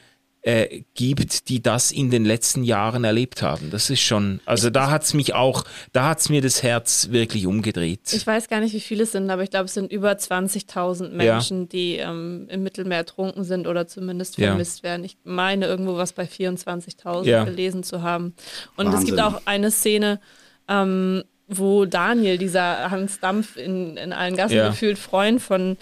[0.44, 3.70] äh, gibt, die das in den letzten Jahren erlebt haben.
[3.70, 7.08] Das ist schon, also da hat es mich auch, da hat es mir das Herz
[7.10, 8.12] wirklich umgedreht.
[8.12, 11.08] Ich weiß gar nicht, wie viele es sind, aber ich glaube, es sind über 20.000
[11.08, 11.66] Menschen, ja.
[11.66, 14.90] die ähm, im Mittelmeer ertrunken sind oder zumindest vermisst ja.
[14.90, 15.04] werden.
[15.04, 17.44] Ich meine irgendwo was bei 24.000 ja.
[17.44, 18.34] gelesen zu haben.
[18.76, 19.00] Und Wahnsinn.
[19.00, 20.20] es gibt auch eine Szene,
[20.68, 24.68] ähm, wo Daniel, dieser Hans Dampf in, in allen Gassen ja.
[24.68, 25.76] gefühlt Freund von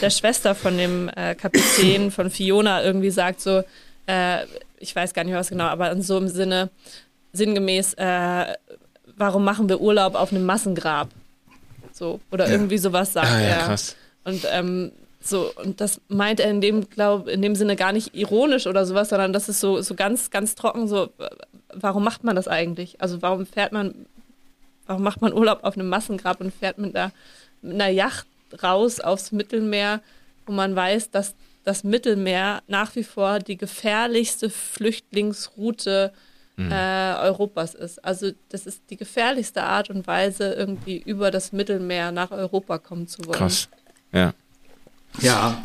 [0.00, 3.62] der Schwester von dem äh, Kapitän, von Fiona, irgendwie sagt so,
[4.06, 4.44] äh,
[4.78, 6.70] ich weiß gar nicht was genau, aber in so im Sinne,
[7.32, 8.54] sinngemäß, äh,
[9.16, 11.08] warum machen wir Urlaub auf einem Massengrab?
[11.92, 12.52] So, oder ja.
[12.52, 13.64] irgendwie sowas sagt ah, ja, er.
[13.66, 13.96] Krass.
[14.24, 18.14] Und ähm, so, und das meint er in dem, glaub, in dem Sinne gar nicht
[18.14, 21.10] ironisch oder sowas, sondern das ist so, so ganz, ganz trocken, so,
[21.74, 23.00] warum macht man das eigentlich?
[23.00, 24.06] Also warum fährt man
[24.88, 27.12] Warum macht man Urlaub auf einem Massengrab und fährt mit einer,
[27.60, 28.26] mit einer Yacht
[28.62, 30.00] raus aufs Mittelmeer,
[30.46, 36.10] wo man weiß, dass das Mittelmeer nach wie vor die gefährlichste Flüchtlingsroute
[36.56, 36.72] mhm.
[36.72, 38.02] äh, Europas ist.
[38.02, 43.06] Also das ist die gefährlichste Art und Weise, irgendwie über das Mittelmeer nach Europa kommen
[43.06, 43.38] zu wollen.
[43.38, 43.68] Krass.
[44.10, 44.32] Ja.
[45.20, 45.62] Ja,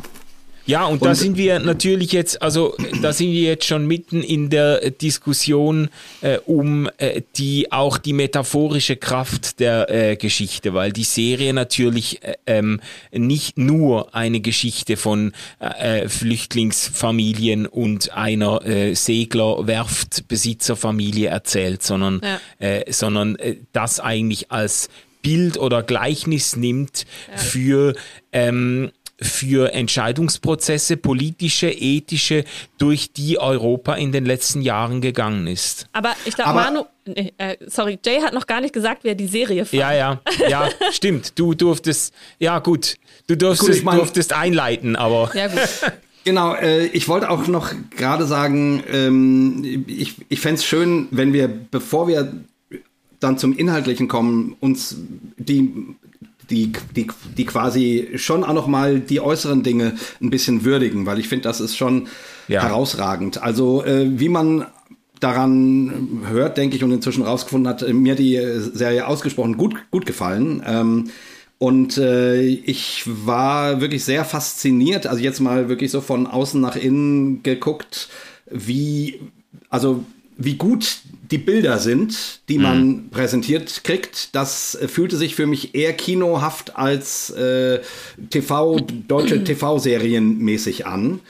[0.66, 4.22] ja, und, und, da sind wir natürlich jetzt, also da sind wir jetzt schon mitten
[4.22, 5.90] in der Diskussion
[6.22, 12.22] äh, um äh, die auch die metaphorische Kraft der äh, Geschichte, weil die Serie natürlich
[12.22, 12.80] äh, ähm,
[13.12, 22.40] nicht nur eine Geschichte von äh, äh Flüchtlingsfamilien und einer äh, Seglerwerftbesitzerfamilie erzählt, sondern, ja.
[22.66, 24.88] äh, sondern äh, das eigentlich als
[25.22, 27.36] Bild oder Gleichnis nimmt ja.
[27.38, 27.94] für
[28.32, 32.44] ähm, für Entscheidungsprozesse, politische, ethische,
[32.78, 35.86] durch die Europa in den letzten Jahren gegangen ist.
[35.92, 39.64] Aber ich glaube, Manu, äh, sorry, Jay hat noch gar nicht gesagt, wer die Serie
[39.64, 39.80] fand.
[39.80, 41.38] Ja, ja, ja, stimmt.
[41.38, 42.96] Du durftest, ja gut,
[43.26, 45.30] du durftest, gut, ich mein, durftest einleiten, aber.
[45.34, 45.60] Ja, gut.
[46.26, 51.34] Genau, äh, ich wollte auch noch gerade sagen, ähm, ich, ich fände es schön, wenn
[51.34, 52.32] wir, bevor wir
[53.20, 54.96] dann zum Inhaltlichen kommen, uns
[55.36, 55.70] die
[56.50, 61.18] die, die, die quasi schon auch noch mal die äußeren Dinge ein bisschen würdigen, weil
[61.18, 62.08] ich finde, das ist schon
[62.48, 62.62] ja.
[62.62, 63.42] herausragend.
[63.42, 64.66] Also äh, wie man
[65.20, 70.62] daran hört, denke ich, und inzwischen rausgefunden hat, mir die Serie ausgesprochen gut, gut gefallen.
[70.66, 71.10] Ähm,
[71.58, 76.76] und äh, ich war wirklich sehr fasziniert, also jetzt mal wirklich so von außen nach
[76.76, 78.08] innen geguckt,
[78.50, 79.20] wie,
[79.70, 80.04] also
[80.36, 80.98] wie gut
[81.30, 83.10] die Bilder sind, die man mhm.
[83.10, 87.80] präsentiert kriegt, das äh, fühlte sich für mich eher kinohaft als äh,
[88.30, 91.20] TV, deutsche TV-Serien mäßig an.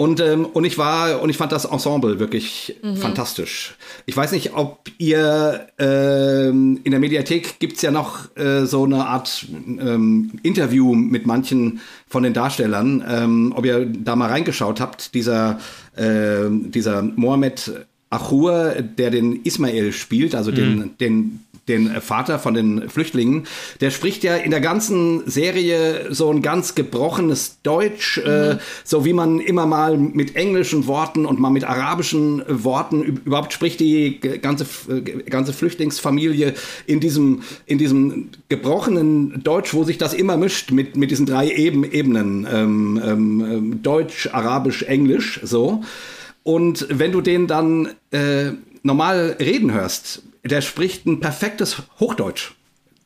[0.00, 2.96] Und, ähm, und ich war, und ich fand das Ensemble wirklich mhm.
[2.96, 3.74] fantastisch.
[4.06, 9.06] Ich weiß nicht, ob ihr ähm, in der Mediathek gibt's ja noch äh, so eine
[9.06, 15.14] Art ähm, Interview mit manchen von den Darstellern, ähm, ob ihr da mal reingeschaut habt.
[15.14, 15.60] Dieser,
[15.96, 20.56] äh, dieser Mohamed Achur, der den Ismail spielt, also mhm.
[20.56, 23.44] den, den den Vater von den Flüchtlingen,
[23.80, 28.26] der spricht ja in der ganzen Serie so ein ganz gebrochenes Deutsch, äh, mhm.
[28.26, 33.52] äh, so wie man immer mal mit englischen Worten und mal mit arabischen Worten überhaupt
[33.52, 34.66] spricht die ganze
[35.28, 36.54] ganze Flüchtlingsfamilie
[36.86, 41.48] in diesem in diesem gebrochenen Deutsch, wo sich das immer mischt mit mit diesen drei
[41.50, 45.82] Ebenen ähm, ähm, Deutsch, Arabisch, Englisch, so.
[46.42, 52.52] Und wenn du den dann äh, normal reden hörst, der spricht ein perfektes Hochdeutsch.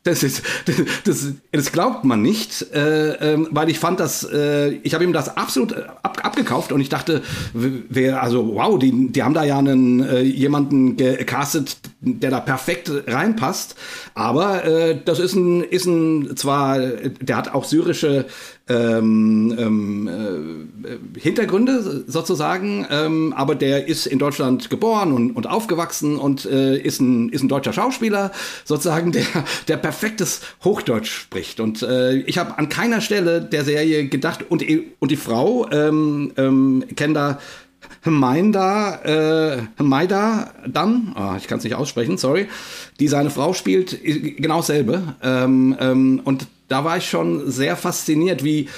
[0.05, 4.73] Das ist, das, das, das glaubt man nicht, äh, äh, weil ich fand das, äh,
[4.83, 7.23] ich habe ihm das absolut ab, abgekauft und ich dachte,
[7.55, 12.93] wer, also wow, die, die haben da ja einen äh, jemanden gecastet, der da perfekt
[13.07, 13.77] reinpasst.
[14.15, 18.27] Aber äh, das ist ein, ist ein zwar, der hat auch syrische
[18.67, 26.17] ähm, ähm, äh, Hintergründe sozusagen, ähm, aber der ist in Deutschland geboren und, und aufgewachsen
[26.17, 28.33] und äh, ist, ein, ist ein deutscher Schauspieler
[28.65, 29.27] sozusagen, der,
[29.69, 31.61] der perfektes Hochdeutsch spricht.
[31.61, 34.65] Und äh, ich habe an keiner Stelle der Serie gedacht, und,
[34.99, 37.39] und die Frau, ähm, ähm, Kenda
[38.03, 42.49] Hmaida, äh, Hmaida dann, oh, ich kann es nicht aussprechen, sorry,
[43.01, 45.15] die seine Frau spielt, genau dasselbe.
[45.23, 48.69] Ähm, ähm, und da war ich schon sehr fasziniert, wie,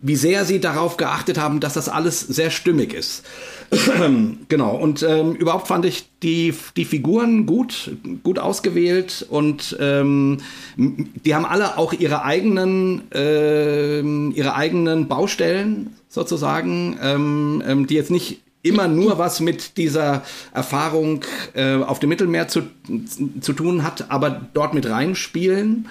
[0.00, 3.24] wie sehr sie darauf geachtet haben, dass das alles sehr stimmig ist.
[4.48, 10.38] genau, und ähm, überhaupt fand ich die, die Figuren gut, gut ausgewählt und ähm,
[10.76, 18.10] die haben alle auch ihre eigenen, äh, ihre eigenen Baustellen sozusagen, ähm, ähm, die jetzt
[18.10, 22.62] nicht immer nur was mit dieser Erfahrung äh, auf dem Mittelmeer zu,
[23.40, 25.88] zu tun hat, aber dort mit reinspielen.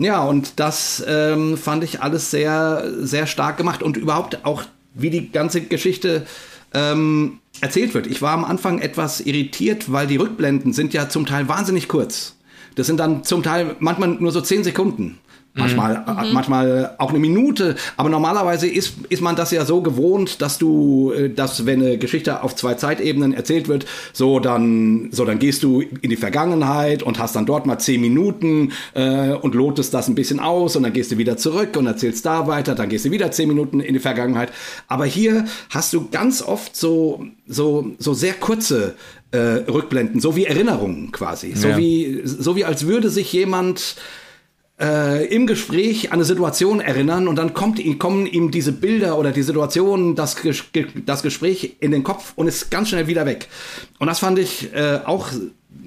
[0.00, 4.62] Ja, und das ähm, fand ich alles sehr, sehr stark gemacht und überhaupt auch,
[4.94, 6.26] wie die ganze Geschichte
[6.72, 8.06] ähm, erzählt wird.
[8.06, 12.36] Ich war am Anfang etwas irritiert, weil die Rückblenden sind ja zum Teil wahnsinnig kurz.
[12.76, 15.18] Das sind dann zum Teil manchmal nur so zehn Sekunden.
[15.52, 16.18] Manchmal, mhm.
[16.18, 17.74] Äh, manchmal auch eine Minute.
[17.96, 21.98] Aber normalerweise ist, ist man das ja so gewohnt, dass du, äh, dass wenn eine
[21.98, 27.02] Geschichte auf zwei Zeitebenen erzählt wird, so dann, so dann gehst du in die Vergangenheit
[27.02, 30.84] und hast dann dort mal zehn Minuten äh, und lotest das ein bisschen aus und
[30.84, 33.80] dann gehst du wieder zurück und erzählst da weiter, dann gehst du wieder zehn Minuten
[33.80, 34.52] in die Vergangenheit.
[34.86, 38.94] Aber hier hast du ganz oft so, so, so sehr kurze
[39.32, 41.54] äh, Rückblenden, so wie Erinnerungen quasi.
[41.56, 41.76] So ja.
[41.76, 43.96] wie, so wie als würde sich jemand
[44.80, 49.32] äh, im Gespräch an eine Situation erinnern und dann kommt, kommen ihm diese Bilder oder
[49.32, 50.36] die Situationen, das,
[51.06, 53.48] das Gespräch in den Kopf und ist ganz schnell wieder weg.
[53.98, 55.28] Und das fand ich äh, auch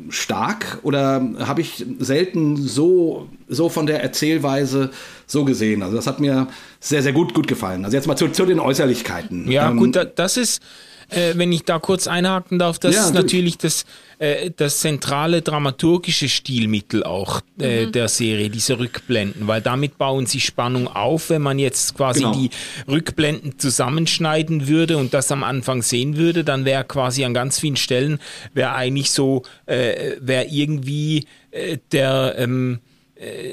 [0.09, 4.91] stark oder habe ich selten so, so von der Erzählweise
[5.25, 5.81] so gesehen.
[5.81, 6.47] Also das hat mir
[6.79, 7.83] sehr, sehr gut, gut gefallen.
[7.83, 9.49] Also jetzt mal zu, zu den Äußerlichkeiten.
[9.51, 10.61] Ja, ähm, gut, das ist,
[11.15, 13.85] äh, wenn ich da kurz einhaken darf, das ja, ist natürlich das,
[14.19, 17.91] äh, das zentrale dramaturgische Stilmittel auch äh, mhm.
[17.91, 21.29] der Serie, diese Rückblenden, weil damit bauen sie Spannung auf.
[21.29, 22.33] Wenn man jetzt quasi genau.
[22.33, 22.49] die
[22.87, 27.77] Rückblenden zusammenschneiden würde und das am Anfang sehen würde, dann wäre quasi an ganz vielen
[27.77, 28.19] Stellen,
[28.53, 32.35] wäre eigentlich so, äh, wäre irgendwie äh, der...
[32.37, 32.92] Ähm, äh,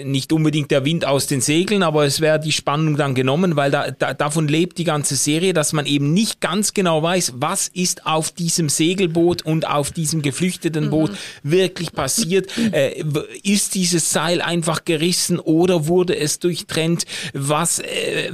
[0.04, 3.70] nicht unbedingt der Wind aus den Segeln, aber es wäre die Spannung dann genommen, weil
[3.70, 7.68] da, da, davon lebt die ganze Serie, dass man eben nicht ganz genau weiß, was
[7.68, 10.90] ist auf diesem Segelboot und auf diesem geflüchteten mhm.
[10.90, 11.10] Boot
[11.42, 12.50] wirklich passiert.
[12.72, 13.02] Äh,
[13.42, 17.04] ist dieses Seil einfach gerissen oder wurde es durchtrennt?
[17.32, 18.30] Was, äh,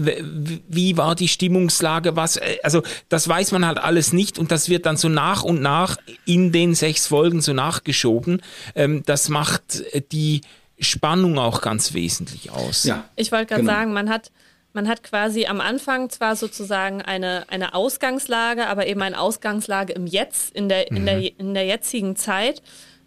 [0.68, 2.16] wie war die Stimmungslage?
[2.16, 5.42] Was, äh, also das weiß man halt alles nicht und das wird dann so nach
[5.42, 5.96] und nach
[6.26, 8.42] in den sechs Folgen so nachgeschoben.
[8.74, 10.42] Ähm, das macht die
[10.78, 12.84] Spannung auch ganz wesentlich aus.
[12.84, 13.72] Ja, ich wollte gerade genau.
[13.72, 14.30] sagen, man hat,
[14.72, 20.06] man hat quasi am Anfang zwar sozusagen eine, eine Ausgangslage, aber eben eine Ausgangslage im
[20.06, 20.96] Jetzt, in der, mhm.
[20.96, 22.62] in der, in der jetzigen Zeit,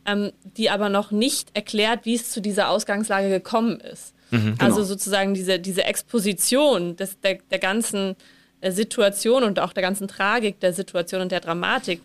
[0.06, 4.14] ähm, die aber noch nicht erklärt, wie es zu dieser Ausgangslage gekommen ist.
[4.32, 4.64] Mhm, genau.
[4.64, 8.16] Also sozusagen diese, diese Exposition des, der, der ganzen
[8.62, 12.02] äh, Situation und auch der ganzen Tragik der Situation und der Dramatik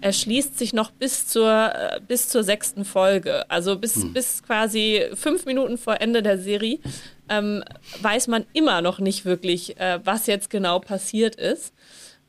[0.00, 3.50] erschließt sich noch bis zur, äh, bis zur sechsten Folge.
[3.50, 4.12] Also bis, hm.
[4.12, 6.78] bis quasi fünf Minuten vor Ende der Serie
[7.28, 7.62] ähm,
[8.00, 11.72] weiß man immer noch nicht wirklich, äh, was jetzt genau passiert ist.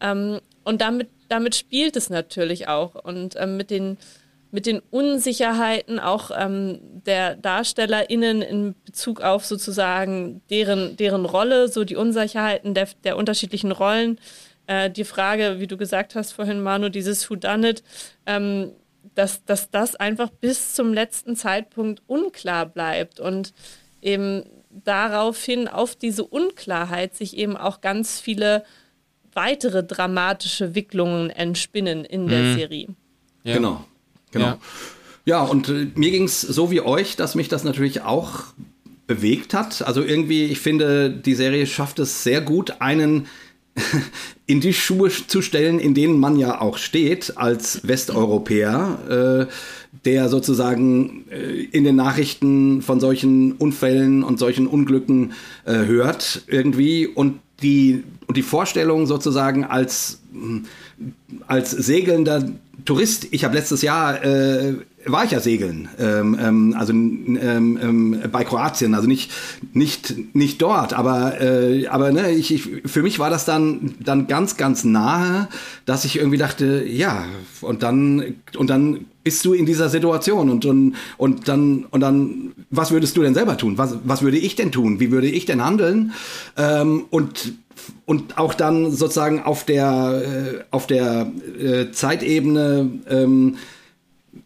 [0.02, 2.96] Ähm, und damit, damit spielt es natürlich auch.
[2.96, 3.98] Und ähm, mit, den,
[4.52, 11.84] mit den Unsicherheiten auch ähm, der DarstellerInnen in Bezug auf sozusagen deren, deren Rolle, so
[11.84, 14.20] die Unsicherheiten der, der unterschiedlichen Rollen
[14.70, 17.84] äh, die Frage, wie du gesagt hast vorhin, Manu, dieses Who Done It,
[18.28, 18.72] ähm,
[19.16, 23.52] dass, dass das einfach bis zum letzten Zeitpunkt unklar bleibt und
[24.00, 28.64] eben daraufhin auf diese Unklarheit sich eben auch ganz viele
[29.34, 32.56] weitere dramatische Wicklungen entspinnen in der mhm.
[32.56, 32.88] Serie.
[33.44, 33.56] Ja.
[33.56, 33.86] Genau,
[34.30, 34.46] genau.
[34.46, 34.60] Ja,
[35.26, 38.44] ja und äh, mir ging es so wie euch, dass mich das natürlich auch
[39.08, 39.82] bewegt hat.
[39.82, 43.26] Also irgendwie, ich finde, die Serie schafft es sehr gut, einen
[44.46, 49.54] in die Schuhe zu stellen, in denen man ja auch steht als Westeuropäer, äh,
[50.06, 55.34] der sozusagen äh, in den Nachrichten von solchen Unfällen und solchen Unglücken
[55.66, 60.22] äh, hört irgendwie und die und die Vorstellung sozusagen als
[61.48, 62.50] als segelnder
[62.86, 63.28] Tourist.
[63.32, 67.38] Ich habe letztes Jahr äh, war ich ja segeln, ähm, ähm, also ähm,
[67.82, 69.32] ähm, bei Kroatien, also nicht
[69.74, 74.28] nicht nicht dort, aber äh, aber ne, ich, ich, für mich war das dann dann
[74.28, 75.48] ganz ganz nahe,
[75.86, 77.26] dass ich irgendwie dachte, ja
[77.62, 82.52] und dann und dann bist du in dieser Situation und und und dann und dann
[82.70, 83.78] was würdest du denn selber tun?
[83.78, 85.00] Was was würde ich denn tun?
[85.00, 86.12] Wie würde ich denn handeln?
[86.58, 87.54] Ähm, und
[88.06, 93.58] und auch dann sozusagen auf der äh, auf der äh, Zeitebene ähm,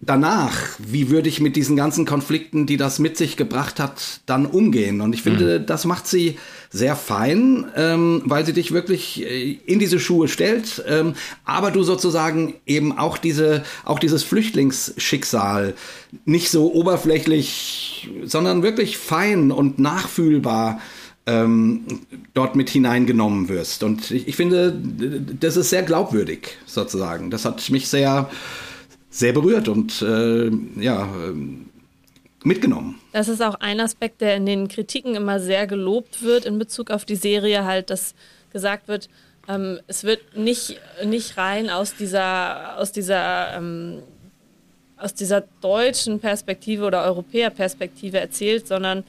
[0.01, 4.45] danach, wie würde ich mit diesen ganzen Konflikten, die das mit sich gebracht hat, dann
[4.45, 5.01] umgehen?
[5.01, 5.65] Und ich finde, mhm.
[5.65, 6.37] das macht sie
[6.69, 11.13] sehr fein, ähm, weil sie dich wirklich äh, in diese Schuhe stellt, ähm,
[11.45, 15.75] aber du sozusagen eben auch diese, auch dieses Flüchtlingsschicksal
[16.25, 20.79] nicht so oberflächlich, sondern wirklich fein und nachfühlbar
[21.25, 21.85] ähm,
[22.33, 23.83] dort mit hineingenommen wirst.
[23.83, 24.73] Und ich, ich, finde,
[25.39, 27.31] das ist sehr glaubwürdig, sozusagen.
[27.31, 28.29] Das hat mich sehr,
[29.09, 31.07] sehr berührt und äh, ja,
[32.43, 32.99] mitgenommen.
[33.13, 36.91] Das ist auch ein Aspekt, der in den Kritiken immer sehr gelobt wird in Bezug
[36.91, 38.15] auf die Serie, halt, dass
[38.51, 39.09] gesagt wird,
[39.47, 44.03] ähm, es wird nicht, nicht rein aus dieser, aus dieser ähm,
[45.03, 49.03] aus dieser deutschen Perspektive oder Europäerperspektive erzählt, sondern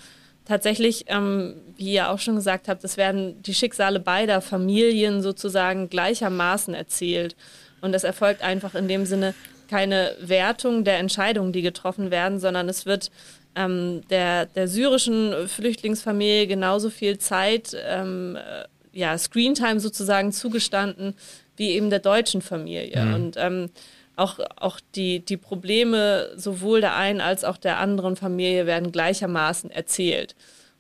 [0.44, 5.88] tatsächlich, ähm, wie ihr auch schon gesagt habt, es werden die Schicksale beider Familien sozusagen
[5.88, 7.36] gleichermaßen erzählt.
[7.80, 9.34] Und es erfolgt einfach in dem Sinne
[9.68, 13.10] keine Wertung der Entscheidungen, die getroffen werden, sondern es wird
[13.56, 18.64] ähm, der, der syrischen Flüchtlingsfamilie genauso viel Zeit, ähm, äh,
[18.98, 21.14] ja, Screentime sozusagen zugestanden,
[21.56, 23.04] wie eben der deutschen Familie.
[23.04, 23.14] Mhm.
[23.14, 23.70] Und ähm,
[24.16, 29.70] auch, auch die, die Probleme sowohl der einen als auch der anderen Familie werden gleichermaßen
[29.70, 30.34] erzählt.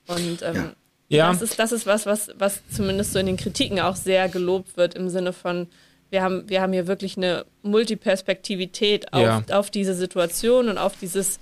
[0.06, 0.72] Und ähm, ja.
[1.08, 1.32] Ja.
[1.32, 4.76] Das, ist, das ist was, was, was zumindest so in den Kritiken auch sehr gelobt
[4.76, 5.68] wird, im Sinne von,
[6.10, 9.42] wir haben, wir haben hier wirklich eine Multiperspektivität auf, ja.
[9.52, 11.38] auf diese Situation und auf dieses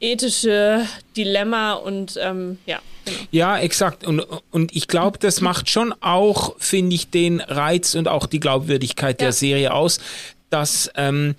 [0.00, 2.78] ethische Dilemma und ähm, ja.
[3.04, 3.18] Genau.
[3.30, 4.06] Ja, exakt.
[4.06, 8.38] Und, und ich glaube, das macht schon auch, finde ich, den Reiz und auch die
[8.38, 9.26] Glaubwürdigkeit ja.
[9.26, 9.98] der Serie aus,
[10.50, 11.34] dass ähm,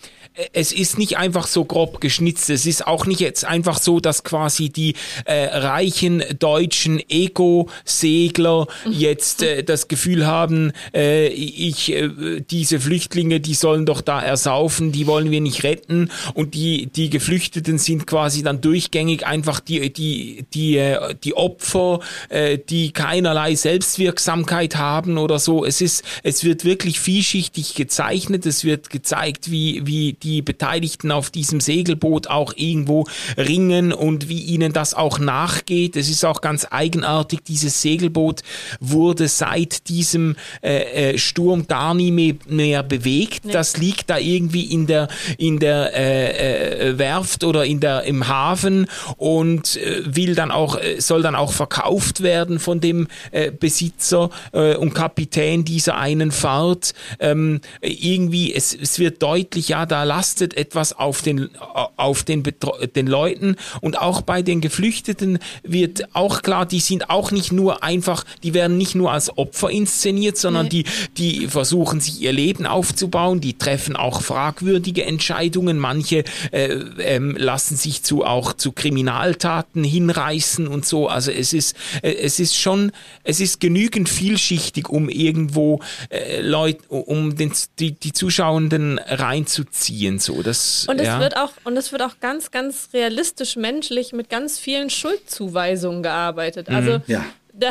[0.54, 2.50] es ist nicht einfach so grob geschnitzt.
[2.50, 4.96] Es ist auch nicht jetzt einfach so, dass quasi die
[5.26, 12.10] äh, reichen deutschen Ego-Segler jetzt äh, das Gefühl haben, äh, ich äh,
[12.50, 17.10] diese Flüchtlinge, die sollen doch da ersaufen, die wollen wir nicht retten und die die
[17.10, 23.56] Geflüchteten sind quasi dann durchgängig einfach die die die äh, die Opfer, äh, die keinerlei
[23.56, 25.66] Selbstwirksamkeit haben oder so.
[25.66, 28.46] Es ist es wird wirklich vielschichtig gezeichnet.
[28.46, 33.06] Es wird gezeigt, wie wie die Beteiligten auf diesem Segelboot auch irgendwo
[33.38, 35.96] ringen und wie ihnen das auch nachgeht.
[35.96, 38.42] Es ist auch ganz eigenartig, dieses Segelboot
[38.82, 43.46] wurde seit diesem äh, äh Sturm gar nie mehr, mehr bewegt.
[43.46, 43.54] Nee.
[43.54, 45.08] Das liegt da irgendwie in der,
[45.38, 50.78] in der äh, äh, Werft oder in der, im Hafen und äh, will dann auch,
[50.78, 53.08] äh, soll dann auch verkauft werden von dem
[53.60, 56.94] Besitzer und Kapitän dieser einen Fahrt.
[57.20, 61.50] Ähm, irgendwie, es, es wird deutlich, ja, da lastet etwas auf den,
[61.96, 62.44] auf den,
[62.96, 67.84] den Leuten und auch bei den Geflüchteten wird auch klar, die sind auch nicht nur
[67.84, 70.84] einfach, die werden nicht nur als Opfer inszeniert, sondern nee.
[70.84, 70.86] die,
[71.18, 77.76] die versuchen sich ihr Leben aufzubauen, die treffen auch fragwürdige Entscheidungen, manche äh, ähm, lassen
[77.76, 81.08] sich zu auch zu Kriminaltaten hinreißen und so.
[81.08, 82.92] Also es ist, äh, es ist schon,
[83.24, 90.20] es ist genügend vielschichtig, um irgendwo äh, Leute, um den, die, die Zuschauenden reinzuziehen gehen
[90.20, 90.42] so.
[90.42, 91.20] Das, und es ja.
[91.20, 96.70] wird auch und es wird auch ganz, ganz realistisch menschlich mit ganz vielen Schuldzuweisungen gearbeitet.
[96.70, 96.76] Mhm.
[96.76, 97.26] Also ja.
[97.54, 97.70] da,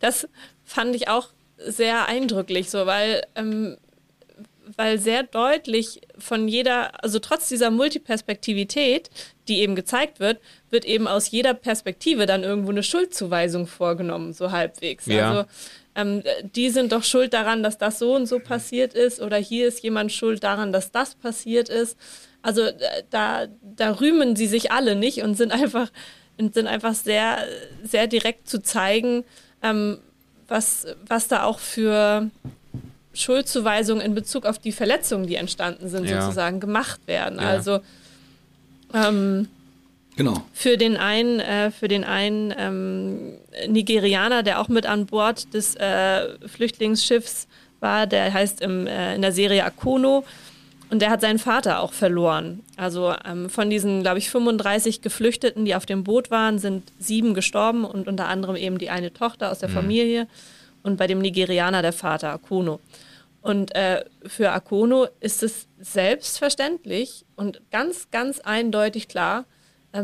[0.00, 0.28] das
[0.64, 3.76] fand ich auch sehr eindrücklich, so weil ähm,
[4.76, 9.10] weil sehr deutlich von jeder, also trotz dieser Multiperspektivität,
[9.46, 10.40] die eben gezeigt wird,
[10.70, 15.06] wird eben aus jeder Perspektive dann irgendwo eine Schuldzuweisung vorgenommen, so halbwegs.
[15.06, 15.30] Ja.
[15.30, 15.48] Also
[15.96, 16.22] ähm,
[16.54, 19.82] die sind doch schuld daran, dass das so und so passiert ist oder hier ist
[19.82, 21.96] jemand schuld daran, dass das passiert ist.
[22.42, 22.74] Also äh,
[23.10, 25.90] da, da rühmen sie sich alle nicht und sind einfach,
[26.36, 27.38] sind einfach sehr,
[27.82, 29.24] sehr direkt zu zeigen,
[29.62, 29.98] ähm,
[30.48, 32.30] was, was da auch für
[33.14, 36.20] Schuldzuweisungen in Bezug auf die Verletzungen, die entstanden sind, ja.
[36.20, 37.40] sozusagen gemacht werden.
[37.40, 37.48] Ja.
[37.48, 37.80] Also
[38.92, 39.48] ähm,
[40.16, 40.42] Genau.
[40.52, 43.34] Für den einen, äh, für den einen ähm,
[43.68, 47.46] Nigerianer, der auch mit an Bord des äh, Flüchtlingsschiffs
[47.80, 50.24] war, der heißt im, äh, in der Serie Akono
[50.88, 52.62] und der hat seinen Vater auch verloren.
[52.76, 57.34] Also ähm, von diesen, glaube ich, 35 Geflüchteten, die auf dem Boot waren, sind sieben
[57.34, 59.74] gestorben und unter anderem eben die eine Tochter aus der mhm.
[59.74, 60.28] Familie
[60.82, 62.80] und bei dem Nigerianer der Vater Akono.
[63.42, 69.44] Und äh, für Akono ist es selbstverständlich und ganz, ganz eindeutig klar,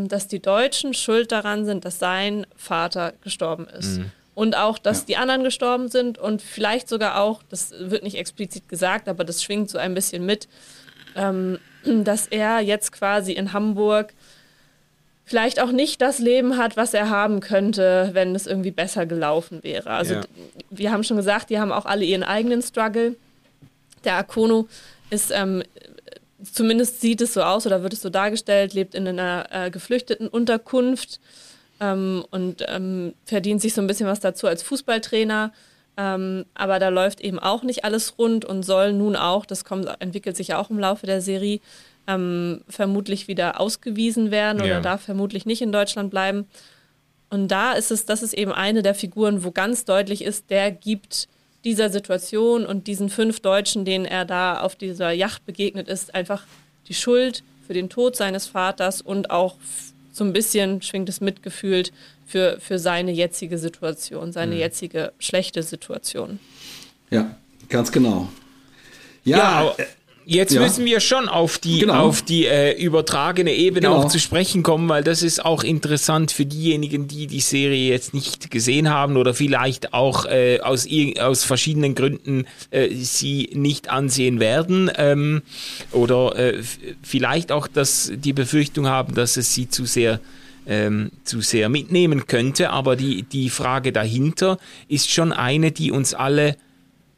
[0.00, 3.98] dass die Deutschen schuld daran sind, dass sein Vater gestorben ist.
[3.98, 4.12] Mhm.
[4.35, 5.05] Und auch, dass ja.
[5.09, 9.42] die anderen gestorben sind und vielleicht sogar auch, das wird nicht explizit gesagt, aber das
[9.42, 10.48] schwingt so ein bisschen mit,
[11.16, 14.14] ähm, dass er jetzt quasi in Hamburg
[15.24, 19.62] vielleicht auch nicht das Leben hat, was er haben könnte, wenn es irgendwie besser gelaufen
[19.62, 19.90] wäre.
[19.90, 20.22] Also ja.
[20.70, 23.16] wir haben schon gesagt, die haben auch alle ihren eigenen Struggle.
[24.05, 24.68] Der Akono
[25.11, 25.62] ist ähm,
[26.50, 30.28] zumindest sieht es so aus oder wird es so dargestellt, lebt in einer äh, geflüchteten
[30.28, 31.20] Unterkunft
[31.81, 35.52] ähm, und ähm, verdient sich so ein bisschen was dazu als Fußballtrainer.
[35.96, 39.88] Ähm, aber da läuft eben auch nicht alles rund und soll nun auch, das kommt,
[40.00, 41.61] entwickelt sich ja auch im Laufe der Serie,
[42.07, 44.81] ähm, vermutlich wieder ausgewiesen werden oder ja.
[44.81, 46.46] darf vermutlich nicht in Deutschland bleiben.
[47.31, 50.70] Und da ist es, das ist eben eine der Figuren, wo ganz deutlich ist, der
[50.70, 51.28] gibt
[51.64, 56.44] dieser Situation und diesen fünf Deutschen, denen er da auf dieser Yacht begegnet ist, einfach
[56.88, 59.56] die Schuld für den Tod seines Vaters und auch
[60.12, 61.92] so ein bisschen schwingt es mitgefühlt
[62.26, 64.60] für, für seine jetzige Situation, seine mhm.
[64.60, 66.38] jetzige schlechte Situation.
[67.10, 67.34] Ja,
[67.68, 68.28] ganz genau.
[69.24, 69.86] Ja, ja äh,
[70.25, 70.61] Jetzt ja.
[70.61, 72.07] müssen wir schon auf die, genau.
[72.07, 73.97] auf die äh, übertragene Ebene genau.
[73.97, 78.14] auch zu sprechen kommen, weil das ist auch interessant für diejenigen, die die Serie jetzt
[78.14, 80.87] nicht gesehen haben oder vielleicht auch äh, aus,
[81.20, 85.43] aus verschiedenen Gründen äh, sie nicht ansehen werden ähm,
[85.91, 86.62] oder äh,
[87.03, 90.20] vielleicht auch dass die Befürchtung haben, dass es sie zu sehr
[90.66, 92.70] ähm, zu sehr mitnehmen könnte.
[92.70, 94.59] Aber die, die Frage dahinter
[94.89, 96.57] ist schon eine, die uns alle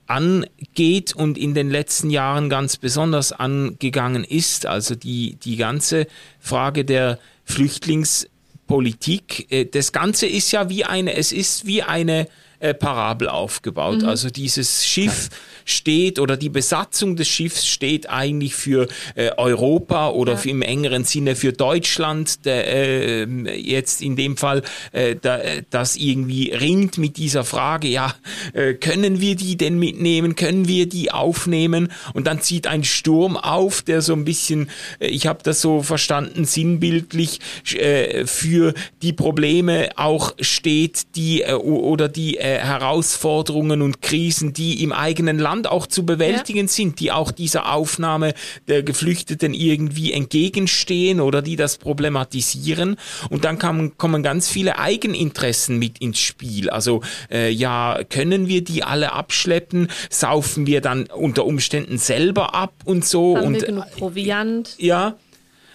[0.06, 4.66] angeht und in den letzten Jahren ganz besonders angegangen ist.
[4.66, 6.06] Also die, die ganze
[6.40, 9.50] Frage der Flüchtlingspolitik.
[9.50, 12.28] Äh, das Ganze ist ja wie eine, es ist wie eine
[12.64, 14.02] äh, Parabel aufgebaut.
[14.02, 14.08] Mhm.
[14.08, 15.28] Also dieses Schiff
[15.66, 20.50] steht oder die Besatzung des Schiffs steht eigentlich für äh, Europa oder ja.
[20.50, 23.24] im engeren Sinne für Deutschland, der, äh,
[23.60, 24.62] jetzt in dem Fall,
[24.92, 25.40] äh, da,
[25.70, 28.14] das irgendwie ringt mit dieser Frage, ja,
[28.54, 31.92] äh, können wir die denn mitnehmen, können wir die aufnehmen?
[32.14, 35.82] Und dann zieht ein Sturm auf, der so ein bisschen, äh, ich habe das so
[35.82, 37.40] verstanden, sinnbildlich
[37.74, 44.82] äh, für die Probleme auch steht, die äh, oder die äh, Herausforderungen und Krisen, die
[44.82, 46.68] im eigenen Land Land auch zu bewältigen ja.
[46.68, 48.34] sind, die auch dieser Aufnahme
[48.66, 52.96] der Geflüchteten irgendwie entgegenstehen oder die das problematisieren.
[53.30, 56.70] Und dann kam, kommen ganz viele Eigeninteressen mit ins Spiel.
[56.70, 59.88] Also äh, ja, können wir die alle abschleppen?
[60.10, 63.36] Saufen wir dann unter Umständen selber ab und so?
[63.36, 64.74] Haben und wir genug Proviant?
[64.78, 65.14] Ja.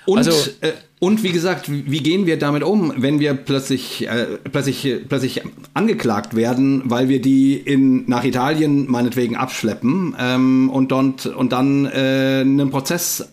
[0.10, 0.32] Und also,
[0.62, 5.43] äh, und wie gesagt, wie gehen wir damit um, wenn wir plötzlich, äh, plötzlich, plötzlich
[5.76, 11.86] angeklagt werden, weil wir die in, nach Italien meinetwegen abschleppen ähm, und, dort, und dann
[11.86, 13.30] äh, einen Prozess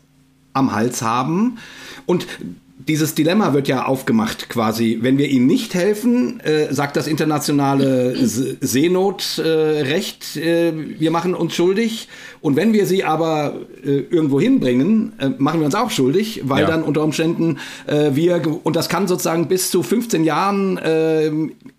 [0.53, 1.57] am Hals haben?
[2.05, 2.27] Und
[2.89, 4.99] dieses Dilemma wird ja aufgemacht quasi.
[5.01, 11.55] Wenn wir ihnen nicht helfen, äh, sagt das internationale Seenotrecht, äh, äh, wir machen uns
[11.55, 12.09] schuldig.
[12.41, 16.62] Und wenn wir sie aber äh, irgendwo hinbringen, äh, machen wir uns auch schuldig, weil
[16.62, 16.68] ja.
[16.68, 21.32] dann unter Umständen äh, wir, und das kann sozusagen bis zu 15 Jahren äh,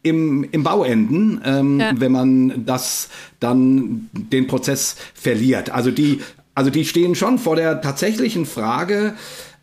[0.04, 1.92] im, im Bau enden, ähm, ja.
[1.96, 5.70] wenn man das dann den Prozess verliert.
[5.70, 6.20] Also die,
[6.54, 9.14] also die stehen schon vor der tatsächlichen Frage,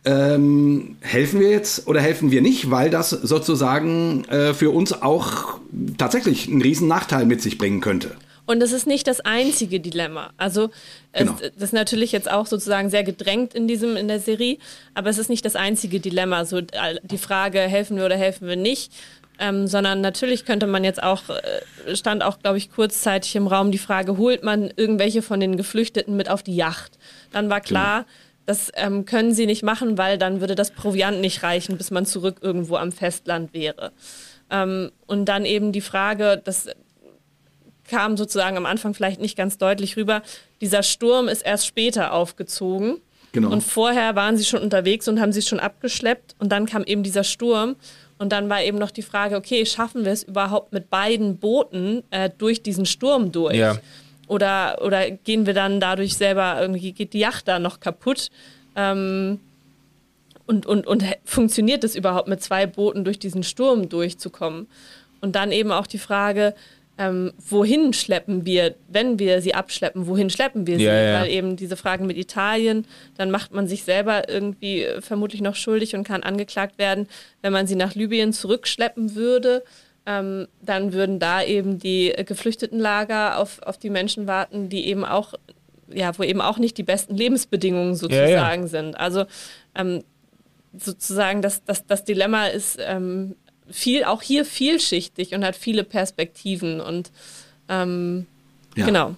[0.05, 5.59] ähm, helfen wir jetzt oder helfen wir nicht, weil das sozusagen äh, für uns auch
[5.97, 8.15] tatsächlich einen riesen Nachteil mit sich bringen könnte.
[8.45, 10.29] Und es ist nicht das einzige Dilemma.
[10.37, 10.69] Also
[11.13, 11.35] genau.
[11.41, 14.57] es, das ist natürlich jetzt auch sozusagen sehr gedrängt in diesem in der Serie,
[14.93, 16.45] aber es ist nicht das einzige Dilemma.
[16.45, 18.93] So die Frage helfen wir oder helfen wir nicht,
[19.39, 23.71] ähm, sondern natürlich könnte man jetzt auch äh, stand auch glaube ich kurzzeitig im Raum
[23.71, 26.99] die Frage holt man irgendwelche von den Geflüchteten mit auf die Yacht.
[27.31, 28.03] Dann war klar.
[28.03, 31.91] Genau das ähm, können sie nicht machen, weil dann würde das Proviant nicht reichen, bis
[31.91, 33.91] man zurück irgendwo am Festland wäre.
[34.49, 36.67] Ähm, und dann eben die Frage, das
[37.87, 40.21] kam sozusagen am Anfang vielleicht nicht ganz deutlich rüber,
[40.61, 42.97] dieser Sturm ist erst später aufgezogen.
[43.31, 43.51] Genau.
[43.51, 46.35] Und vorher waren sie schon unterwegs und haben sie schon abgeschleppt.
[46.39, 47.75] Und dann kam eben dieser Sturm.
[48.17, 52.03] Und dann war eben noch die Frage, okay, schaffen wir es überhaupt mit beiden Booten
[52.11, 53.57] äh, durch diesen Sturm durch?
[53.57, 53.77] Ja.
[54.27, 58.29] Oder, oder gehen wir dann dadurch selber, irgendwie geht die Yacht da noch kaputt?
[58.75, 59.39] Ähm,
[60.47, 64.67] und, und, und funktioniert es überhaupt mit zwei Booten durch diesen Sturm durchzukommen?
[65.21, 66.53] Und dann eben auch die Frage,
[66.97, 70.85] ähm, wohin schleppen wir, wenn wir sie abschleppen, wohin schleppen wir sie?
[70.85, 71.21] Ja, ja.
[71.21, 72.85] Weil eben diese Fragen mit Italien,
[73.17, 77.07] dann macht man sich selber irgendwie äh, vermutlich noch schuldig und kann angeklagt werden,
[77.41, 79.63] wenn man sie nach Libyen zurückschleppen würde
[80.05, 85.33] ähm, dann würden da eben die Geflüchtetenlager auf, auf die Menschen warten, die eben auch,
[85.91, 88.67] ja, wo eben auch nicht die besten Lebensbedingungen sozusagen ja, ja.
[88.67, 88.99] sind.
[88.99, 89.25] Also
[89.73, 90.03] ähm,
[90.77, 93.35] sozusagen das, das, das Dilemma ist ähm,
[93.69, 97.11] viel, auch hier vielschichtig und hat viele Perspektiven und
[97.67, 98.27] ähm,
[98.75, 98.85] ja.
[98.85, 99.15] genau.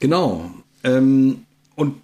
[0.00, 0.50] Genau.
[0.84, 1.44] Ähm,
[1.76, 2.02] und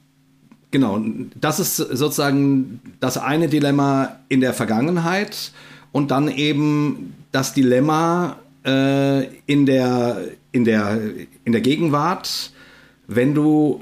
[0.71, 1.01] genau,
[1.35, 5.53] das ist sozusagen das eine Dilemma in der Vergangenheit
[5.95, 11.01] und dann eben das Dilemma äh, in, der, in, der,
[11.45, 12.51] in der Gegenwart,
[13.07, 13.81] wenn du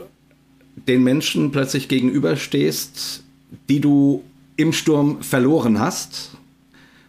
[0.87, 3.25] den Menschen plötzlich gegenüberstehst,
[3.71, 4.23] die du
[4.57, 6.33] im Sturm verloren hast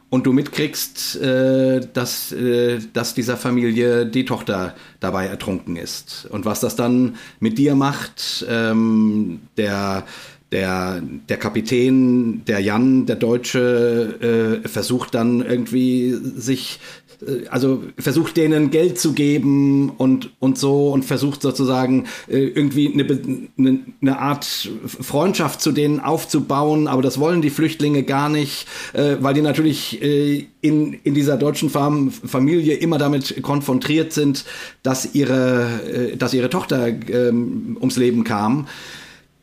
[0.10, 6.28] und du mitkriegst, äh, dass, äh, dass dieser Familie die Tochter dabei ertrunken ist.
[6.30, 10.06] Und was das dann mit dir macht, ähm, der
[10.54, 16.80] der, der Kapitän, der Jan, der Deutsche, äh, versucht dann irgendwie sich
[17.28, 22.94] äh, also versucht denen Geld zu geben und, und so und versucht sozusagen äh, irgendwie
[22.94, 28.68] eine, eine, eine Art Freundschaft zu denen aufzubauen, aber das wollen die Flüchtlinge gar nicht,
[28.94, 34.46] äh, weil die natürlich in, in dieser deutschen Familie immer damit konfrontiert sind,
[34.84, 38.68] dass ihre, dass ihre Tochter ähm, ums Leben kam.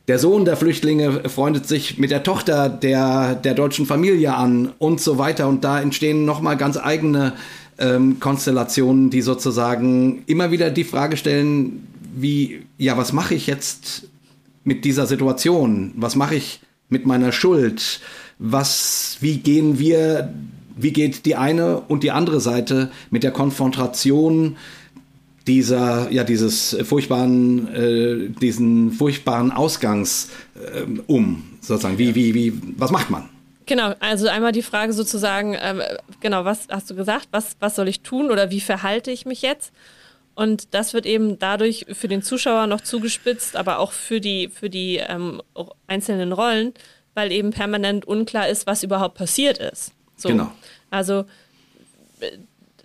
[0.07, 4.99] Der Sohn der Flüchtlinge freundet sich mit der Tochter der, der deutschen Familie an und
[4.99, 5.47] so weiter.
[5.47, 7.33] Und da entstehen nochmal ganz eigene
[7.77, 14.07] ähm, Konstellationen, die sozusagen immer wieder die Frage stellen, wie, ja, was mache ich jetzt
[14.63, 15.93] mit dieser Situation?
[15.95, 18.01] Was mache ich mit meiner Schuld?
[18.39, 20.33] Was, wie gehen wir,
[20.75, 24.57] wie geht die eine und die andere Seite mit der Konfrontation
[25.47, 31.97] dieser, ja, dieses furchtbaren, äh, diesen furchtbaren Ausgangs äh, um, sozusagen?
[31.97, 33.29] Wie, wie, wie, was macht man?
[33.65, 35.81] Genau, also einmal die Frage sozusagen, ähm,
[36.19, 39.41] genau, was hast du gesagt, was, was soll ich tun oder wie verhalte ich mich
[39.41, 39.71] jetzt?
[40.33, 44.69] Und das wird eben dadurch für den Zuschauer noch zugespitzt, aber auch für die, für
[44.69, 45.41] die ähm,
[45.87, 46.73] einzelnen Rollen,
[47.13, 49.91] weil eben permanent unklar ist, was überhaupt passiert ist.
[50.15, 50.29] So.
[50.29, 50.51] Genau.
[50.89, 51.25] Also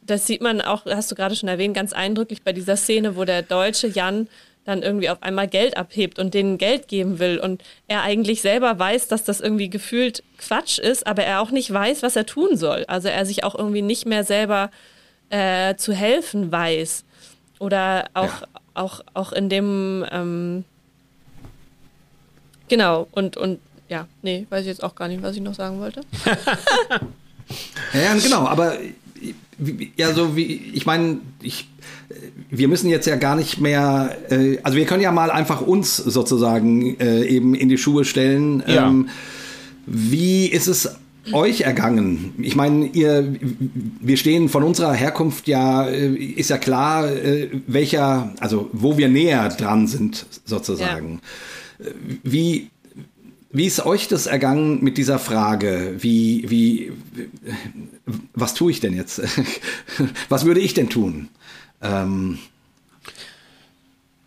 [0.06, 3.24] das sieht man auch, hast du gerade schon erwähnt, ganz eindrücklich bei dieser Szene, wo
[3.24, 4.28] der deutsche Jan
[4.64, 8.78] dann irgendwie auf einmal Geld abhebt und denen Geld geben will und er eigentlich selber
[8.78, 12.56] weiß, dass das irgendwie gefühlt Quatsch ist, aber er auch nicht weiß, was er tun
[12.56, 12.84] soll.
[12.88, 14.70] Also er sich auch irgendwie nicht mehr selber
[15.30, 17.04] äh, zu helfen weiß.
[17.60, 18.48] Oder auch, ja.
[18.74, 20.64] auch, auch in dem, ähm,
[22.68, 25.78] genau, und, und ja, nee, weiß ich jetzt auch gar nicht, was ich noch sagen
[25.78, 26.00] wollte.
[27.94, 28.76] ja, genau, aber
[29.96, 31.68] ja, so wie, ich meine, ich,
[32.50, 35.96] wir müssen jetzt ja gar nicht mehr, äh, also wir können ja mal einfach uns
[35.96, 38.62] sozusagen äh, eben in die Schuhe stellen.
[38.66, 38.88] Ja.
[38.88, 39.08] Ähm,
[39.86, 40.96] wie ist es
[41.32, 42.34] euch ergangen?
[42.38, 43.34] Ich meine, ihr,
[44.00, 49.08] wir stehen von unserer Herkunft ja, äh, ist ja klar, äh, welcher, also wo wir
[49.08, 51.20] näher dran sind sozusagen.
[51.78, 51.90] Ja.
[52.22, 52.70] Wie,
[53.56, 55.94] wie ist euch das ergangen mit dieser Frage?
[55.98, 56.92] Wie, wie,
[58.34, 59.22] was tue ich denn jetzt?
[60.28, 61.28] was würde ich denn tun?
[61.80, 62.38] Ähm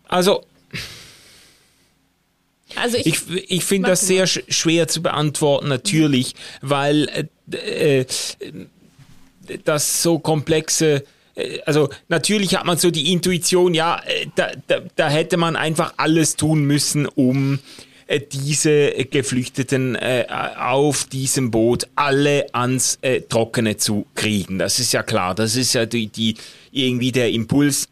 [0.08, 0.44] also,
[2.74, 8.06] also ich, ich, ich finde das sehr sch schwer zu beantworten, natürlich, weil äh, äh,
[9.64, 11.04] das so komplexe
[11.36, 15.54] äh, also natürlich hat man so die Intuition, ja, äh, da, da, da hätte man
[15.54, 20.26] einfach alles tun müssen, um äh, diese Geflüchteten äh,
[20.58, 24.58] auf diesem Boot alle ans äh, Trockene zu kriegen.
[24.58, 25.34] Das ist ja klar.
[25.34, 26.34] Das ist ja die, die
[26.72, 27.88] irgendwie der Impuls.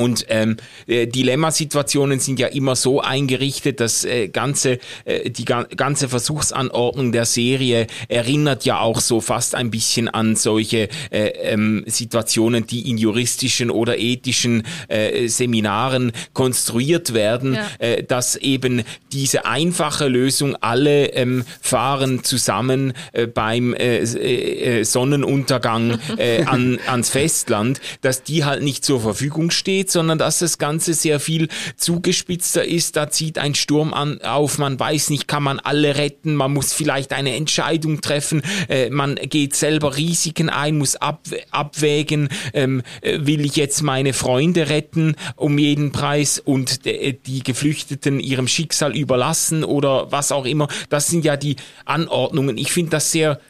[0.00, 5.64] Und ähm, äh, Dilemmasituationen sind ja immer so eingerichtet, dass äh, ganze äh, die ga
[5.76, 11.84] ganze Versuchsanordnung der Serie erinnert ja auch so fast ein bisschen an solche äh, ähm,
[11.86, 17.68] Situationen, die in juristischen oder ethischen äh, Seminaren konstruiert werden, ja.
[17.78, 25.98] äh, dass eben diese einfache Lösung, alle ähm, fahren zusammen äh, beim äh, äh, Sonnenuntergang
[26.16, 30.94] äh, an, ans Festland, dass die halt nicht zur Verfügung steht sondern dass das Ganze
[30.94, 32.96] sehr viel zugespitzter ist.
[32.96, 36.72] Da zieht ein Sturm an, auf, man weiß nicht, kann man alle retten, man muss
[36.72, 43.18] vielleicht eine Entscheidung treffen, äh, man geht selber Risiken ein, muss ab, abwägen, ähm, äh,
[43.20, 48.96] will ich jetzt meine Freunde retten um jeden Preis und de, die Geflüchteten ihrem Schicksal
[48.96, 50.68] überlassen oder was auch immer.
[50.88, 52.58] Das sind ja die Anordnungen.
[52.58, 53.40] Ich finde das sehr,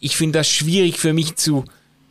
[0.00, 1.64] ich finde das schwierig für mich zu,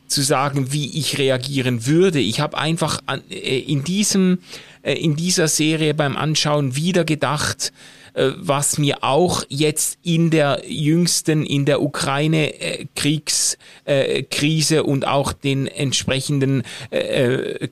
[0.08, 2.18] zu sagen, wie ich reagieren würde.
[2.18, 4.38] Ich habe einfach an, äh, in diesem
[4.82, 7.74] äh, in dieser Serie beim Anschauen wieder gedacht,
[8.14, 16.62] äh, was mir auch jetzt in der jüngsten, in der Ukraine-Kriegskrise und auch den entsprechenden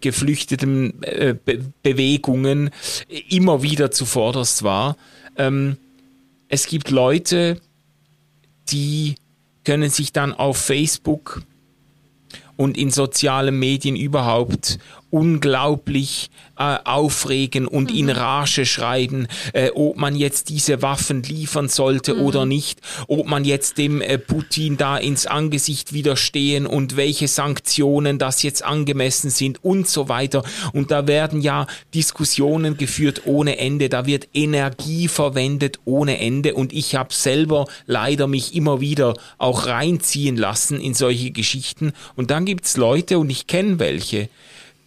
[0.01, 1.01] geflüchteten
[1.82, 2.70] Bewegungen
[3.28, 4.97] immer wieder zuvorderst war.
[5.37, 5.76] Ähm,
[6.49, 7.61] es gibt Leute,
[8.68, 9.16] die
[9.64, 11.43] können sich dann auf Facebook
[12.57, 14.79] und in sozialen Medien überhaupt
[15.17, 17.99] unglaublich äh, aufregen und mhm.
[17.99, 22.21] in Rage schreiben, äh, ob man jetzt diese Waffen liefern sollte mhm.
[22.21, 28.19] oder nicht, ob man jetzt dem äh, Putin da ins Angesicht widerstehen und welche Sanktionen
[28.19, 30.45] das jetzt angemessen sind und so weiter.
[30.75, 36.75] Und da werden ja Diskussionen geführt ohne Ende, da wird Energie verwendet ohne Ende und
[36.75, 41.95] ich habe selber leider mich immer wieder auch reinziehen lassen in solche Geschichten.
[42.17, 44.29] Und dann gibt's Leute, und ich kenne welche,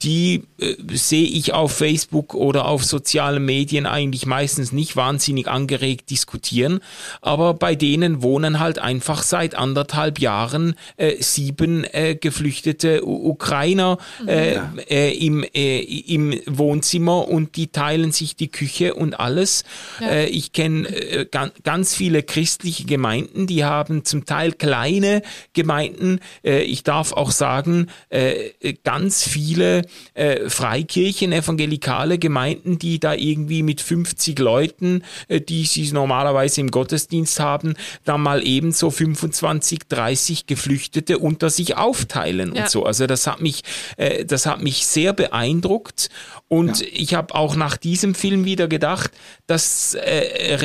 [0.04, 6.10] die äh, sehe ich auf Facebook oder auf sozialen Medien eigentlich meistens nicht wahnsinnig angeregt
[6.10, 6.80] diskutieren,
[7.22, 13.98] aber bei denen wohnen halt einfach seit anderthalb Jahren äh, sieben äh, geflüchtete U Ukrainer
[14.28, 14.74] äh, ja.
[14.90, 19.64] äh, im, äh, im Wohnzimmer und die teilen sich die Küche und alles.
[20.00, 20.08] Ja.
[20.08, 21.26] Äh, ich kenne äh,
[21.64, 25.22] ganz viele christliche Gemeinden, die haben zum Teil kleine
[25.54, 26.20] Gemeinden.
[26.44, 28.52] Äh, ich darf auch sagen, äh,
[28.84, 29.84] ganz viele
[30.14, 36.72] äh, Freikirchen, evangelikale Gemeinden, die da irgendwie mit 50 Leuten, äh, die sie normalerweise im
[36.72, 37.76] Gottesdienst haben,
[38.06, 42.64] dann mal ebenso 25, 30 Geflüchtete unter sich aufteilen ja.
[42.64, 42.86] und so.
[42.86, 43.64] Also das hat mich,
[43.98, 46.10] äh, das hat mich sehr beeindruckt
[46.50, 46.88] und ja.
[46.92, 49.12] ich habe auch nach diesem Film wieder gedacht,
[49.48, 50.58] das äh,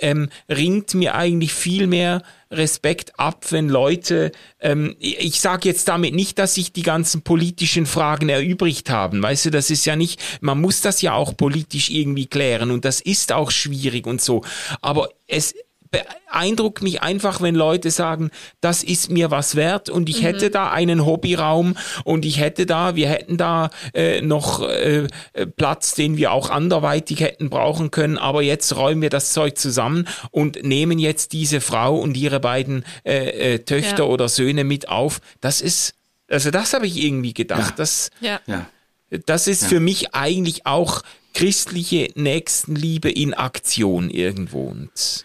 [0.00, 2.22] äh, ringt mir eigentlich viel mehr
[2.52, 7.86] Respekt ab, wenn Leute, ähm, ich sage jetzt damit nicht, dass sich die ganzen politischen
[7.86, 9.22] Fragen erübrigt haben.
[9.22, 12.84] Weißt du, das ist ja nicht, man muss das ja auch politisch irgendwie klären und
[12.84, 14.42] das ist auch schwierig und so.
[14.82, 15.54] Aber es,
[15.90, 18.30] beeindruckt mich einfach, wenn Leute sagen,
[18.60, 20.26] das ist mir was wert und ich mhm.
[20.26, 25.08] hätte da einen Hobbyraum und ich hätte da, wir hätten da äh, noch äh,
[25.56, 30.06] Platz, den wir auch anderweitig hätten brauchen können, aber jetzt räumen wir das Zeug zusammen
[30.30, 34.10] und nehmen jetzt diese Frau und ihre beiden äh, äh, Töchter ja.
[34.10, 35.20] oder Söhne mit auf.
[35.40, 35.94] Das ist,
[36.28, 37.70] also das habe ich irgendwie gedacht.
[37.70, 37.74] Ja.
[37.76, 38.40] Das, ja.
[39.26, 41.02] das ist für mich eigentlich auch
[41.34, 44.68] christliche Nächstenliebe in Aktion irgendwo.
[44.68, 45.24] Und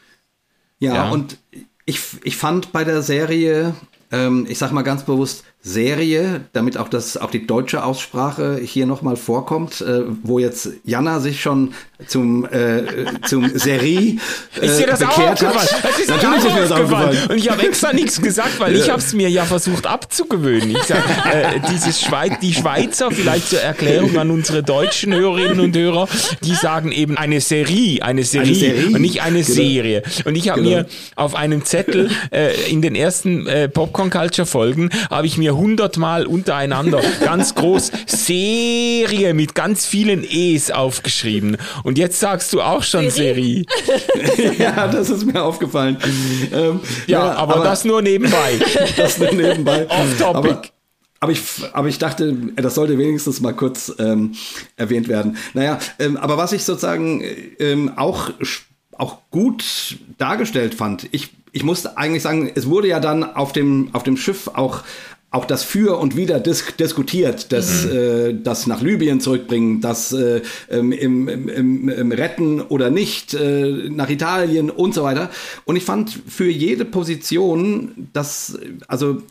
[0.80, 1.38] ja, ja, und
[1.86, 3.76] ich, ich fand bei der Serie,
[4.12, 8.86] ähm, ich sag mal ganz bewusst, Serie, damit auch das auch die deutsche Aussprache hier
[8.86, 11.74] nochmal vorkommt, äh, wo jetzt Jana sich schon
[12.06, 12.84] zum äh,
[13.24, 14.18] zum Serie
[14.62, 15.84] äh, ist dir das bekehrt auch hat.
[15.84, 17.18] Das ist Natürlich ist mir das aufgefallen.
[17.30, 20.70] Und ich habe extra nichts gesagt, weil ich habe es mir ja versucht abzugewöhnen.
[20.70, 21.00] Ich sag,
[21.34, 26.08] äh, dieses Schweiz, die Schweizer, vielleicht zur Erklärung an unsere deutschen Hörerinnen und Hörer,
[26.44, 28.88] die sagen eben eine Serie, eine Serie, eine Serie.
[28.88, 29.56] und nicht eine genau.
[29.56, 30.04] Serie.
[30.26, 30.76] Und ich habe genau.
[30.76, 30.86] mir
[31.16, 36.26] auf einem Zettel äh, in den ersten äh, Popcorn Culture Folgen habe ich mir hundertmal
[36.26, 41.58] untereinander ganz groß Serie mit ganz vielen E's aufgeschrieben.
[41.84, 43.66] Und jetzt sagst du auch schon Serie.
[44.58, 45.98] ja, das ist mir aufgefallen.
[46.54, 48.60] Ähm, ja, ja aber, aber, das nur nebenbei.
[48.98, 49.88] das nur nebenbei.
[49.90, 50.50] Off topic.
[50.50, 50.62] Aber,
[51.20, 51.42] aber ich,
[51.74, 54.34] aber ich dachte, das sollte wenigstens mal kurz ähm,
[54.76, 55.38] erwähnt werden.
[55.54, 57.24] Naja, ähm, aber was ich sozusagen
[57.60, 58.32] ähm, auch,
[58.98, 63.90] auch gut dargestellt fand, ich, ich musste eigentlich sagen, es wurde ja dann auf dem,
[63.94, 64.84] auf dem Schiff auch
[65.36, 67.92] auch das Für und Wider dis diskutiert, das, mhm.
[67.92, 73.90] äh, das nach Libyen zurückbringen, das äh, im, im, im, im, Retten oder nicht äh,
[73.90, 75.30] nach Italien und so weiter.
[75.66, 78.58] Und ich fand für jede Position, dass,
[78.88, 79.22] also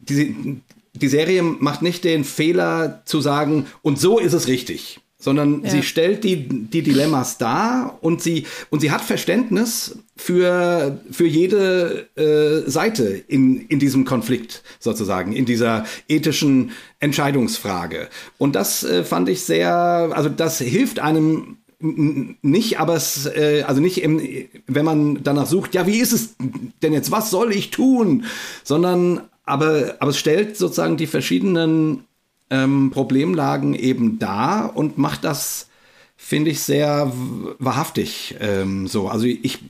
[0.00, 0.60] die,
[0.94, 5.70] die Serie macht nicht den Fehler zu sagen, und so ist es richtig sondern ja.
[5.70, 12.08] sie stellt die, die Dilemmas dar und sie, und sie hat Verständnis für, für jede
[12.14, 18.08] äh, Seite in, in diesem Konflikt sozusagen, in dieser ethischen Entscheidungsfrage.
[18.36, 23.80] Und das äh, fand ich sehr, also das hilft einem nicht, aber es, äh, also
[23.80, 24.20] nicht, im,
[24.66, 26.36] wenn man danach sucht, ja, wie ist es
[26.82, 28.24] denn jetzt, was soll ich tun,
[28.62, 32.04] sondern aber, aber es stellt sozusagen die verschiedenen
[32.50, 35.68] ähm, Problemlagen eben da und macht das,
[36.14, 37.10] finde ich, sehr
[37.58, 39.08] wahrhaftig ähm, so.
[39.08, 39.60] Also ich,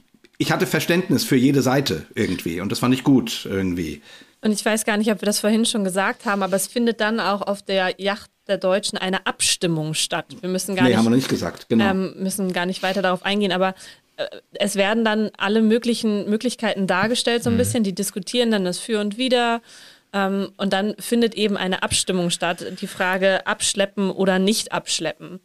[0.41, 4.01] ich hatte Verständnis für jede Seite irgendwie und das fand ich gut irgendwie.
[4.41, 7.03] Und ich weiß gar nicht, ob wir das vorhin schon gesagt haben, aber es findet
[7.03, 10.25] dann auch auf der Yacht der Deutschen eine Abstimmung statt.
[10.41, 11.91] Wir müssen gar nee, nicht, haben wir nicht gesagt, genau.
[11.91, 13.75] Ähm, müssen gar nicht weiter darauf eingehen, aber
[14.17, 17.59] äh, es werden dann alle möglichen Möglichkeiten dargestellt, so ein mhm.
[17.59, 17.85] bisschen.
[17.85, 19.61] Die diskutieren dann das Für und Wider
[20.15, 25.41] ähm, und dann findet eben eine Abstimmung statt, die Frage abschleppen oder nicht abschleppen.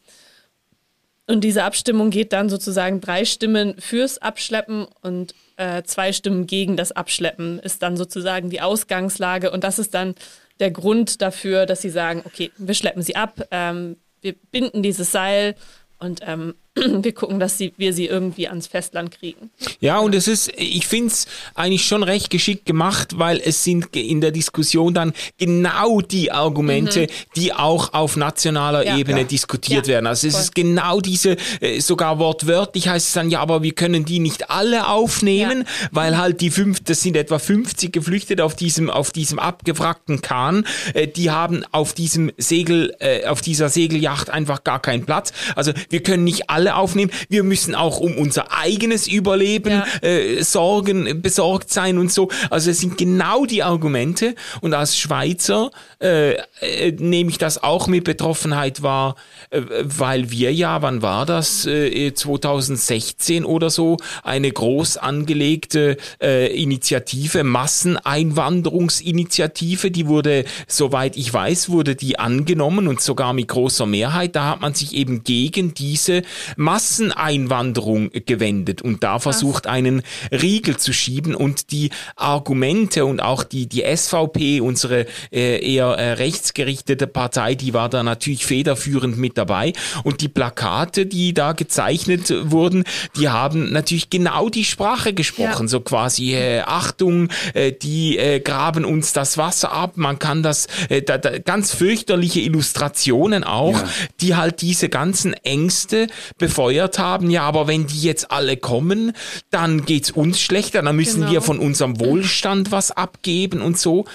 [1.28, 6.78] Und diese Abstimmung geht dann sozusagen drei Stimmen fürs Abschleppen und äh, zwei Stimmen gegen
[6.78, 9.50] das Abschleppen ist dann sozusagen die Ausgangslage.
[9.52, 10.14] Und das ist dann
[10.60, 15.12] der Grund dafür, dass sie sagen, okay, wir schleppen sie ab, ähm, wir binden dieses
[15.12, 15.56] Seil
[16.00, 16.56] und ähm,
[17.04, 19.50] wir gucken, dass sie, wir sie irgendwie ans Festland kriegen.
[19.80, 23.96] Ja, und es ist, ich finde es eigentlich schon recht geschickt gemacht, weil es sind
[23.96, 27.08] in der Diskussion dann genau die Argumente, mhm.
[27.36, 29.24] die auch auf nationaler ja, Ebene ja.
[29.26, 30.08] diskutiert ja, werden.
[30.08, 30.44] Also es voll.
[30.44, 34.50] ist genau diese, äh, sogar wortwörtlich heißt es dann, ja, aber wir können die nicht
[34.50, 39.40] alle aufnehmen, weil halt die fünf, das sind etwa 50 Geflüchtete auf diesem, auf diesem
[39.40, 45.06] abgewrackten Kahn, äh, die haben auf diesem Segel, äh, auf dieser Segelyacht einfach gar keinen
[45.06, 45.32] Platz.
[45.56, 47.12] Also wir können nicht alle alle aufnehmen.
[47.30, 49.86] Wir müssen auch um unser eigenes Überleben ja.
[50.02, 52.30] äh, sorgen, besorgt sein und so.
[52.50, 54.34] Also es sind genau die Argumente.
[54.62, 55.70] Und als Schweizer
[56.02, 59.14] äh, äh, nehme ich das auch mit Betroffenheit wahr,
[59.52, 61.68] äh, weil wir ja, wann war das?
[61.68, 71.70] Äh, 2016 oder so, eine groß angelegte äh, Initiative, Masseneinwanderungsinitiative, die wurde, soweit ich weiß,
[71.70, 74.36] wurde die angenommen und sogar mit großer Mehrheit.
[74.36, 76.24] Da hat man sich eben gegen diese
[76.56, 78.82] Masseneinwanderung gewendet.
[78.82, 80.02] Und da versucht, einen
[80.32, 81.36] Riegel zu schieben.
[81.36, 87.74] Und die Argumente und auch die, die SVP, unsere äh, eher äh, rechtsgerichtete Partei, die
[87.74, 89.74] war da natürlich federführend mit dabei.
[90.04, 92.84] Und die Plakate, die da gezeichnet wurden,
[93.18, 95.68] die haben natürlich genau die Sprache gesprochen, ja.
[95.68, 100.68] so quasi äh, Achtung, äh, die äh, graben uns das Wasser ab, man kann das,
[100.90, 103.90] äh, da, da, ganz fürchterliche Illustrationen auch, ja.
[104.22, 106.08] die halt diese ganzen Ängste
[106.48, 109.14] befeuert haben, ja, aber wenn die jetzt alle kommen,
[109.50, 111.32] dann geht's uns schlechter, dann müssen genau.
[111.32, 114.06] wir von unserem Wohlstand was abgeben und so.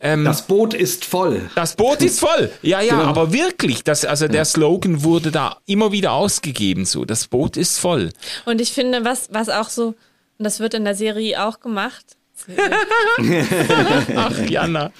[0.00, 1.50] Ähm, das Boot ist voll.
[1.54, 2.50] Das Boot ist voll.
[2.62, 3.08] Ja, ja, genau.
[3.08, 7.78] aber wirklich, das, also der Slogan wurde da immer wieder ausgegeben, so, das Boot ist
[7.78, 8.10] voll.
[8.44, 9.94] Und ich finde, was, was auch so,
[10.38, 12.18] und das wird in der Serie auch gemacht,
[14.16, 14.92] Ach, Jana.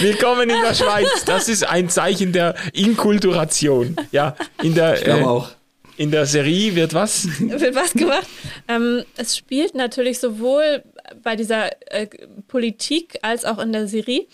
[0.00, 1.24] Willkommen in der Schweiz.
[1.24, 3.94] Das ist ein Zeichen der Inkulturation.
[4.10, 5.50] Ja, in der, ich glaube äh, auch.
[5.98, 7.26] In der Serie wird was?
[7.40, 8.26] Wird was gemacht?
[8.68, 10.84] Ähm, es spielt natürlich sowohl
[11.24, 12.06] bei dieser äh,
[12.46, 14.26] Politik als auch in der Serie,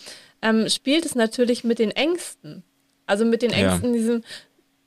[0.43, 2.63] ähm, spielt es natürlich mit den Ängsten.
[3.07, 3.99] Also mit den Ängsten, ja.
[3.99, 4.25] diesem,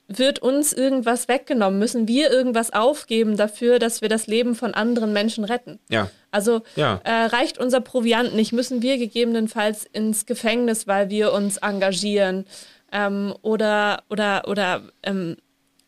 [0.08, 1.80] wird uns irgendwas weggenommen?
[1.80, 5.80] Müssen wir irgendwas aufgeben dafür, dass wir das Leben von anderen Menschen retten?
[5.90, 6.12] Ja.
[6.30, 7.02] Also ja.
[7.04, 8.54] Äh, reicht unser Proviant nicht?
[8.54, 12.46] Müssen wir gegebenenfalls ins Gefängnis, weil wir uns engagieren?
[12.92, 15.38] Ähm, oder oder oder ähm,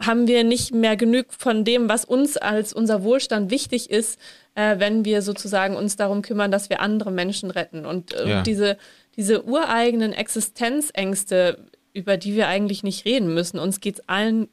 [0.01, 4.17] haben wir nicht mehr genug von dem, was uns als unser Wohlstand wichtig ist,
[4.55, 7.85] äh, wenn wir sozusagen uns darum kümmern, dass wir andere Menschen retten.
[7.85, 8.41] Und äh, ja.
[8.41, 8.77] diese,
[9.17, 14.47] diese ureigenen Existenzängste, über die wir eigentlich nicht reden müssen, uns geht es allen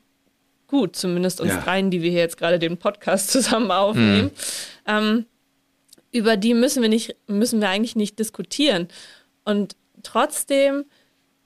[0.66, 1.60] gut, zumindest uns ja.
[1.60, 4.24] dreien, die wir hier jetzt gerade den Podcast zusammen aufnehmen.
[4.24, 4.30] Mhm.
[4.86, 5.26] Ähm,
[6.10, 8.88] über die müssen wir nicht, müssen wir eigentlich nicht diskutieren.
[9.44, 10.86] Und trotzdem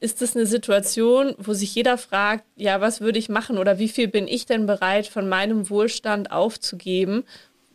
[0.00, 3.88] ist es eine Situation, wo sich jeder fragt, ja, was würde ich machen oder wie
[3.88, 7.24] viel bin ich denn bereit, von meinem Wohlstand aufzugeben,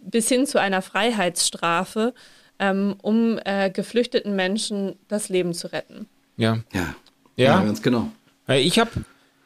[0.02, 2.14] bis hin zu einer Freiheitsstrafe,
[2.58, 6.08] ähm, um äh, geflüchteten Menschen das Leben zu retten.
[6.36, 6.60] Ja.
[6.74, 6.96] Ja,
[7.36, 7.60] ja.
[7.60, 8.10] ja ganz genau.
[8.48, 8.92] Ich habe,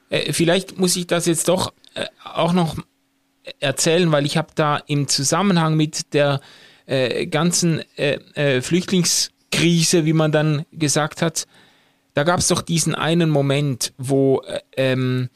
[0.10, 2.78] äh, vielleicht muss ich das jetzt doch äh, auch noch
[3.60, 6.40] erzählen, weil ich habe da im Zusammenhang mit der
[6.86, 11.46] äh, ganzen äh, äh, Flüchtlingskrise, wie man dann gesagt hat,
[12.14, 15.30] da gab es doch diesen einen Moment, wo äh, ähm,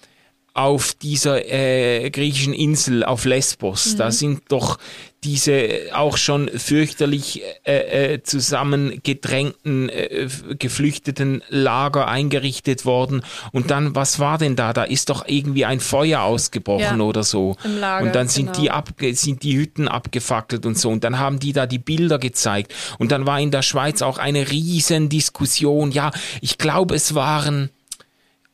[0.53, 3.97] auf dieser äh, griechischen Insel auf Lesbos, mhm.
[3.97, 4.77] da sind doch
[5.23, 10.27] diese auch schon fürchterlich äh, äh, zusammengedrängten, äh,
[10.59, 13.23] geflüchteten Lager eingerichtet worden.
[13.51, 14.73] Und dann, was war denn da?
[14.73, 17.55] Da ist doch irgendwie ein Feuer ausgebrochen ja, oder so.
[17.63, 18.59] Im Lager, und dann sind genau.
[18.59, 20.89] die abge sind die Hütten abgefackelt und so.
[20.89, 22.73] Und dann haben die da die Bilder gezeigt.
[22.99, 25.91] Und dann war in der Schweiz auch eine riesen Diskussion.
[25.91, 27.69] Ja, ich glaube, es waren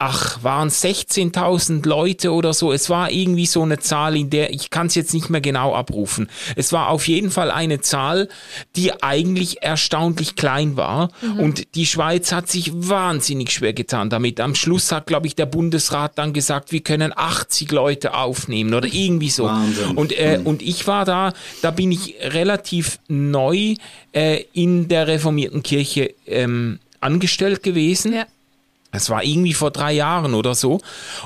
[0.01, 2.71] ach, waren 16.000 Leute oder so.
[2.71, 5.75] Es war irgendwie so eine Zahl, in der ich kann es jetzt nicht mehr genau
[5.75, 6.29] abrufen.
[6.55, 8.29] Es war auf jeden Fall eine Zahl,
[8.77, 11.11] die eigentlich erstaunlich klein war.
[11.21, 11.39] Mhm.
[11.39, 14.39] Und die Schweiz hat sich wahnsinnig schwer getan damit.
[14.39, 18.87] Am Schluss hat, glaube ich, der Bundesrat dann gesagt, wir können 80 Leute aufnehmen oder
[18.87, 19.43] irgendwie so.
[19.43, 19.97] Wahnsinn.
[19.97, 20.47] Und, äh, mhm.
[20.47, 23.75] und ich war da, da bin ich relativ neu
[24.13, 28.13] äh, in der reformierten Kirche ähm, angestellt gewesen.
[28.13, 28.25] Ja
[28.91, 30.79] es war irgendwie vor drei Jahren oder so.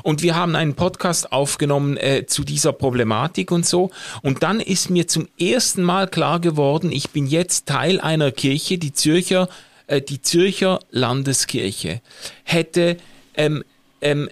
[0.03, 3.89] Und wir haben einen Podcast aufgenommen äh, zu dieser Problematik und so.
[4.21, 8.77] Und dann ist mir zum ersten Mal klar geworden, ich bin jetzt Teil einer Kirche,
[8.77, 9.47] die Zürcher,
[9.87, 12.01] äh, die Zürcher Landeskirche
[12.43, 12.97] hätte
[13.35, 13.63] ähm,
[14.01, 14.29] ähm,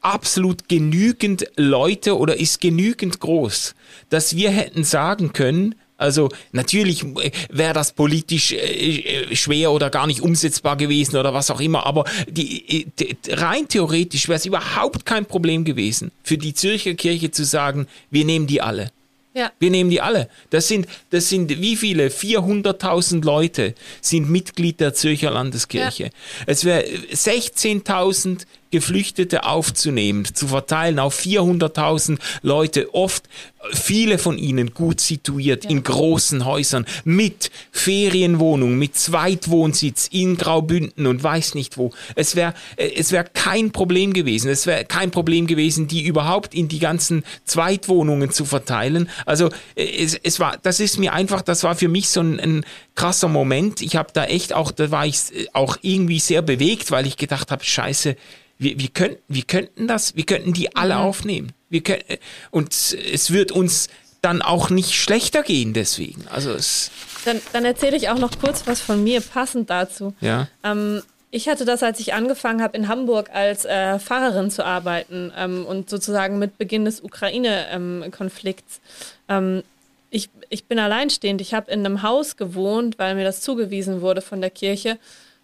[0.00, 3.74] absolut genügend Leute oder ist genügend groß,
[4.08, 10.06] dass wir hätten sagen können, also natürlich äh, wäre das politisch äh, schwer oder gar
[10.06, 15.04] nicht umsetzbar gewesen oder was auch immer, aber die, die, rein theoretisch wäre es überhaupt
[15.04, 18.90] kein Problem gewesen, für die Zürcher Kirche zu sagen, wir nehmen die alle.
[19.34, 19.52] Ja.
[19.58, 20.28] Wir nehmen die alle.
[20.50, 22.08] Das sind, das sind wie viele?
[22.08, 26.04] 400.000 Leute sind Mitglied der Zürcher Landeskirche.
[26.04, 26.10] Ja.
[26.46, 33.24] Es wäre 16.000 Geflüchtete aufzunehmen, zu verteilen auf 400.000 Leute, oft
[33.72, 35.70] viele von ihnen gut situiert ja.
[35.70, 41.90] in großen Häusern mit Ferienwohnung, mit Zweitwohnsitz in Graubünden und weiß nicht wo.
[42.14, 44.50] Es wäre äh, es wäre kein Problem gewesen.
[44.50, 49.08] Es wäre kein Problem gewesen, die überhaupt in die ganzen Zweitwohnungen zu verteilen.
[49.26, 52.40] Also äh, es, es war, das ist mir einfach, das war für mich so ein,
[52.40, 52.64] ein
[52.94, 53.82] krasser Moment.
[53.82, 57.16] Ich habe da echt auch, da war ich äh, auch irgendwie sehr bewegt, weil ich
[57.16, 58.16] gedacht habe, Scheiße,
[58.58, 61.00] wir, wir, könnten, wir könnten das, wir könnten die alle mhm.
[61.00, 61.52] aufnehmen.
[61.70, 62.02] Wir können,
[62.50, 63.88] und es wird uns
[64.20, 66.26] dann auch nicht schlechter gehen deswegen.
[66.28, 66.90] Also es
[67.24, 70.14] dann, dann erzähle ich auch noch kurz was von mir passend dazu.
[70.20, 70.48] Ja.
[70.64, 75.32] Ähm, ich hatte das, als ich angefangen habe, in Hamburg als äh, Fahrerin zu arbeiten
[75.36, 78.80] ähm, und sozusagen mit Beginn des Ukraine-Konflikts.
[79.28, 79.62] Ähm,
[80.10, 81.42] ich, ich bin alleinstehend.
[81.42, 84.98] Ich habe in einem Haus gewohnt, weil mir das zugewiesen wurde von der Kirche.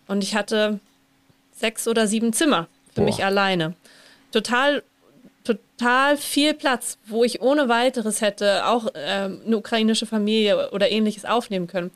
[0.07, 0.81] Und ich hatte
[1.55, 3.07] sechs oder sieben Zimmer für Boah.
[3.07, 3.75] mich alleine.
[4.33, 4.83] Total,
[5.45, 11.25] total viel Platz, wo ich ohne weiteres hätte auch äh, eine ukrainische Familie oder ähnliches
[11.25, 11.91] aufnehmen können.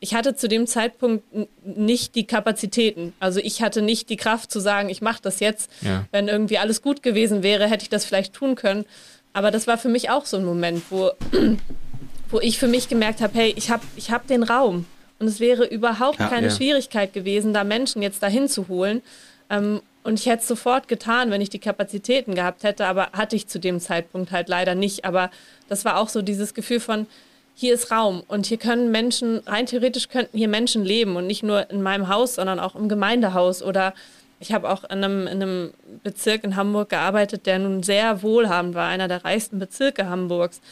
[0.00, 1.24] Ich hatte zu dem Zeitpunkt
[1.64, 3.14] nicht die Kapazitäten.
[3.18, 5.70] Also ich hatte nicht die Kraft zu sagen, ich mache das jetzt.
[5.80, 6.04] Ja.
[6.12, 8.84] Wenn irgendwie alles gut gewesen wäre, hätte ich das vielleicht tun können.
[9.32, 11.10] Aber das war für mich auch so ein Moment, wo,
[12.30, 14.86] wo ich für mich gemerkt habe, hey, ich habe ich hab den Raum.
[15.18, 16.54] Und es wäre überhaupt ja, keine ja.
[16.54, 19.02] Schwierigkeit gewesen, da Menschen jetzt dahin zu holen.
[19.50, 23.36] Ähm, und ich hätte es sofort getan, wenn ich die Kapazitäten gehabt hätte, aber hatte
[23.36, 25.04] ich zu dem Zeitpunkt halt leider nicht.
[25.04, 25.30] Aber
[25.68, 27.06] das war auch so dieses Gefühl von,
[27.54, 31.42] hier ist Raum und hier können Menschen, rein theoretisch könnten hier Menschen leben und nicht
[31.42, 33.92] nur in meinem Haus, sondern auch im Gemeindehaus oder
[34.40, 38.74] ich habe auch in einem, in einem Bezirk in Hamburg gearbeitet, der nun sehr wohlhabend
[38.74, 40.62] war, einer der reichsten Bezirke Hamburgs,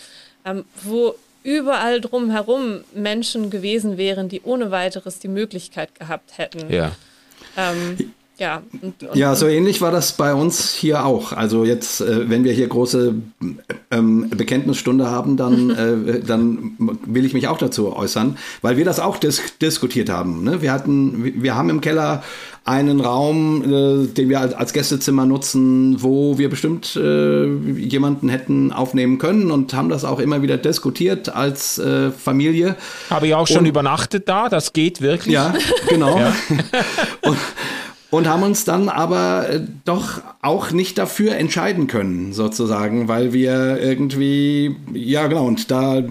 [0.47, 6.73] ähm, wo überall drumherum Menschen gewesen wären, die ohne weiteres die Möglichkeit gehabt hätten.
[6.73, 6.93] Ja.
[7.59, 11.33] Ähm, ja, und, und, ja, so ähnlich war das bei uns hier auch.
[11.33, 13.15] Also jetzt, äh, wenn wir hier große
[13.91, 15.71] ähm, Bekenntnisstunde haben, dann,
[16.17, 16.77] äh, dann
[17.07, 20.45] will ich mich auch dazu äußern, weil wir das auch dis diskutiert haben.
[20.45, 20.61] Ne?
[20.61, 22.23] Wir hatten, wir haben im Keller
[22.67, 28.73] einen Raum, äh, den wir als, als Gästezimmer nutzen, wo wir bestimmt äh, jemanden hätten
[28.73, 32.75] aufnehmen können und haben das auch immer wieder diskutiert als äh, Familie.
[33.09, 35.33] Habe ich auch schon und, übernachtet da, das geht wirklich.
[35.33, 35.55] Ja,
[35.89, 36.17] genau.
[36.27, 36.33] Ja.
[37.23, 37.37] und,
[38.11, 43.79] und haben uns dann aber äh, doch auch nicht dafür entscheiden können, sozusagen, weil wir
[43.81, 46.03] irgendwie, ja genau, und da,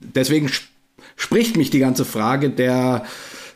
[0.00, 0.50] deswegen
[1.16, 3.04] spricht mich die ganze Frage der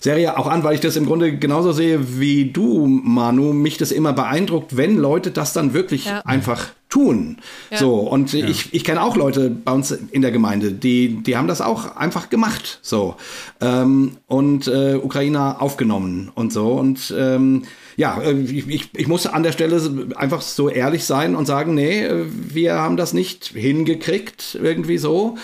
[0.07, 3.53] Serie auch an, weil ich das im Grunde genauso sehe wie du, Manu.
[3.53, 6.21] Mich das immer beeindruckt, wenn Leute das dann wirklich ja.
[6.21, 7.39] einfach tun.
[7.73, 7.79] Ja.
[7.79, 8.47] So, und ja.
[8.47, 11.97] ich, ich kenne auch Leute bei uns in der Gemeinde, die, die haben das auch
[11.97, 12.79] einfach gemacht.
[12.83, 13.17] So.
[13.61, 16.69] Ähm, und äh, Ukrainer aufgenommen und so.
[16.75, 17.65] Und ähm,
[17.97, 19.83] ja, äh, ich, ich muss an der Stelle
[20.15, 25.37] einfach so ehrlich sein und sagen, nee, wir haben das nicht hingekriegt, irgendwie so.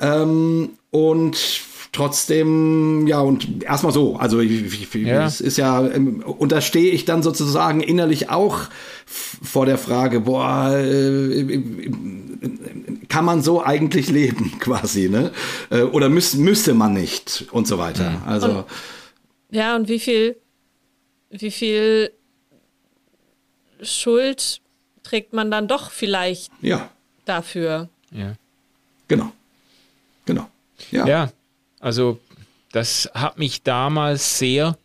[0.00, 1.64] Ähm, und
[1.94, 5.24] trotzdem, ja, und erstmal so, also ich, ich, ja.
[5.24, 8.64] es ist ja, ähm, und da stehe ich dann sozusagen innerlich auch
[9.06, 11.90] vor der Frage, boah, äh, äh,
[13.08, 15.32] kann man so eigentlich leben, quasi, ne?
[15.70, 18.10] Äh, oder müß, müsste man nicht und so weiter.
[18.10, 18.22] Mhm.
[18.26, 18.48] Also.
[18.48, 18.64] Und,
[19.50, 20.36] ja, und wie viel,
[21.30, 22.10] wie viel
[23.80, 24.60] Schuld
[25.04, 26.90] trägt man dann doch vielleicht ja.
[27.24, 27.88] dafür?
[28.10, 28.34] Ja.
[29.06, 29.30] Genau.
[30.26, 30.48] Genau.
[30.90, 31.06] Ja.
[31.06, 31.30] ja.
[31.84, 32.18] Also
[32.72, 34.78] das hat mich damals sehr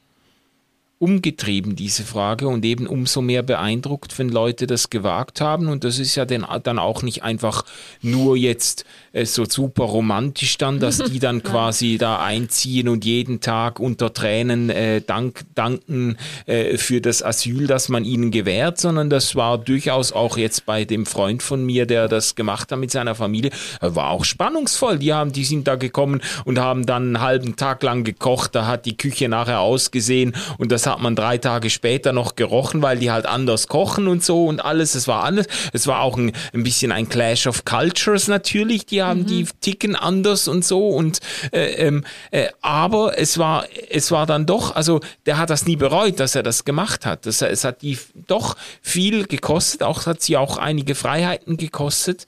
[0.99, 5.69] umgetrieben, diese Frage, und eben umso mehr beeindruckt, wenn Leute das gewagt haben.
[5.69, 6.43] Und das ist ja dann,
[6.77, 7.63] auch nicht einfach
[8.01, 8.83] nur jetzt
[9.13, 14.69] so super romantisch dann, dass die dann quasi da einziehen und jeden Tag unter Tränen
[14.69, 20.11] äh, dank, danken äh, für das Asyl, das man ihnen gewährt, sondern das war durchaus
[20.11, 23.51] auch jetzt bei dem Freund von mir, der das gemacht hat mit seiner Familie,
[23.81, 24.99] äh, war auch spannungsvoll.
[24.99, 28.67] Die haben, die sind da gekommen und haben dann einen halben Tag lang gekocht, da
[28.67, 32.99] hat die Küche nachher ausgesehen und das hat man drei Tage später noch gerochen, weil
[32.99, 34.95] die halt anders kochen und so und alles.
[34.95, 35.47] Es war alles.
[35.73, 38.85] Es war auch ein, ein bisschen ein Clash of Cultures natürlich.
[38.85, 39.25] Die haben, mhm.
[39.27, 41.19] die ticken anders und so und
[41.51, 45.75] äh, ähm, äh, aber es war, es war dann doch, also der hat das nie
[45.75, 47.25] bereut, dass er das gemacht hat.
[47.25, 47.97] Das, es hat die
[48.27, 52.25] doch viel gekostet, auch hat sie auch einige Freiheiten gekostet.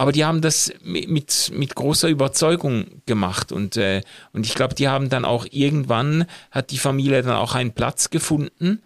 [0.00, 4.00] Aber die haben das mit, mit großer Überzeugung gemacht und, äh,
[4.32, 8.08] und ich glaube, die haben dann auch irgendwann, hat die Familie dann auch einen Platz
[8.08, 8.80] gefunden,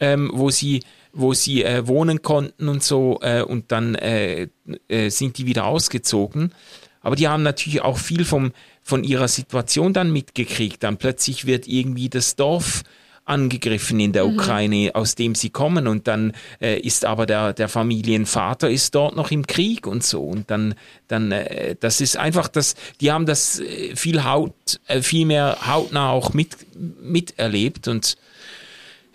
[0.00, 0.82] ähm, wo sie
[1.16, 4.48] wo sie äh, wohnen konnten und so äh, und dann äh,
[4.88, 6.52] äh, sind die wieder ausgezogen.
[7.00, 8.52] Aber die haben natürlich auch viel vom,
[8.82, 10.82] von ihrer Situation dann mitgekriegt.
[10.82, 12.82] Dann plötzlich wird irgendwie das Dorf
[13.24, 14.34] angegriffen in der mhm.
[14.34, 19.16] Ukraine, aus dem sie kommen und dann äh, ist aber der, der Familienvater ist dort
[19.16, 20.74] noch im Krieg und so und dann,
[21.08, 23.60] dann äh, das ist einfach das, die haben das
[23.96, 26.56] viel Haut, viel mehr hautnah auch mit,
[27.02, 28.16] miterlebt und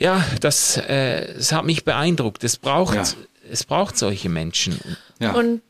[0.02, 2.44] ja, das, äh, das hat mich beeindruckt.
[2.44, 3.04] Es braucht, ja.
[3.52, 4.80] es braucht solche Menschen.
[5.20, 5.34] Ja.
[5.34, 5.62] Und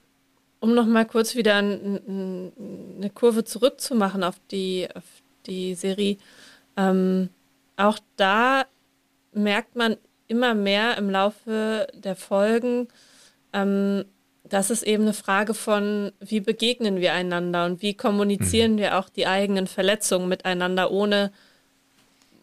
[0.61, 2.49] um noch mal kurz wieder ein,
[2.97, 5.03] eine Kurve zurückzumachen auf die, auf
[5.47, 6.15] die Serie,
[6.77, 7.29] ähm,
[7.75, 8.65] auch da
[9.33, 9.97] merkt man
[10.29, 12.87] immer mehr im Laufe der Folgen,
[13.51, 14.05] ähm,
[14.45, 18.77] dass es eben eine Frage von, wie begegnen wir einander und wie kommunizieren mhm.
[18.77, 21.33] wir auch die eigenen Verletzungen miteinander, ohne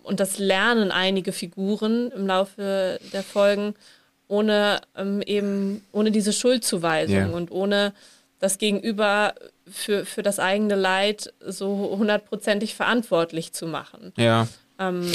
[0.08, 3.74] und das lernen einige Figuren im Laufe der Folgen,
[4.26, 7.28] ohne ähm, eben, ohne diese Schuldzuweisung yeah.
[7.28, 7.92] und ohne
[8.40, 9.34] das Gegenüber
[9.70, 14.12] für, für das eigene Leid so hundertprozentig verantwortlich zu machen.
[14.16, 14.48] Ja.
[14.78, 15.10] Ähm,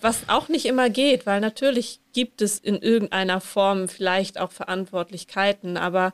[0.00, 5.76] was auch nicht immer geht, weil natürlich gibt es in irgendeiner Form vielleicht auch Verantwortlichkeiten,
[5.76, 6.12] aber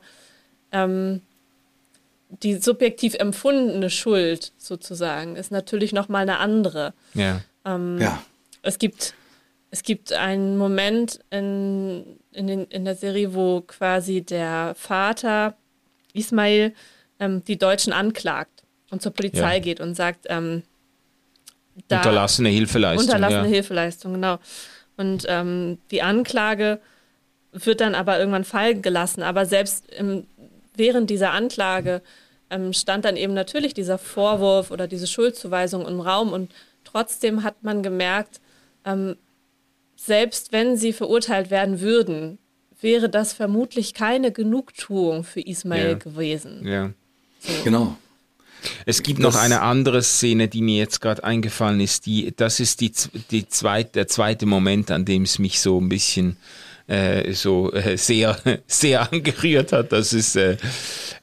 [0.71, 1.21] ähm,
[2.29, 6.93] die subjektiv empfundene Schuld sozusagen ist natürlich nochmal eine andere.
[7.13, 7.41] Ja.
[7.65, 8.21] Ähm, ja.
[8.61, 9.13] Es gibt
[9.71, 15.55] es gibt einen Moment in, in, den, in der Serie, wo quasi der Vater
[16.13, 16.73] Ismail
[17.19, 19.59] ähm, die Deutschen anklagt und zur Polizei ja.
[19.59, 20.63] geht und sagt, ähm,
[21.87, 23.07] da, unterlassene Hilfeleistung.
[23.07, 23.53] Unterlassene ja.
[23.53, 24.39] Hilfeleistung, genau.
[24.97, 26.81] Und ähm, die Anklage
[27.53, 29.23] wird dann aber irgendwann fallen gelassen.
[29.23, 30.27] Aber selbst im,
[30.75, 32.01] während dieser Anklage
[32.49, 36.51] ähm, stand dann eben natürlich dieser Vorwurf oder diese Schuldzuweisung im Raum und
[36.91, 38.41] trotzdem hat man gemerkt,
[38.85, 39.15] ähm,
[39.95, 42.39] selbst wenn sie verurteilt werden würden,
[42.79, 45.93] wäre das vermutlich keine Genugtuung für Ismail ja.
[45.93, 46.67] gewesen.
[46.67, 46.91] Ja.
[47.39, 47.63] So.
[47.63, 47.97] Genau.
[48.85, 52.05] Es gibt das noch eine andere Szene, die mir jetzt gerade eingefallen ist.
[52.05, 52.91] Die, das ist die,
[53.31, 56.37] die zweit, der zweite Moment, an dem es mich so ein bisschen
[56.87, 58.37] äh, so äh, sehr,
[58.67, 59.91] sehr angerührt hat.
[59.91, 60.57] Das ist, äh,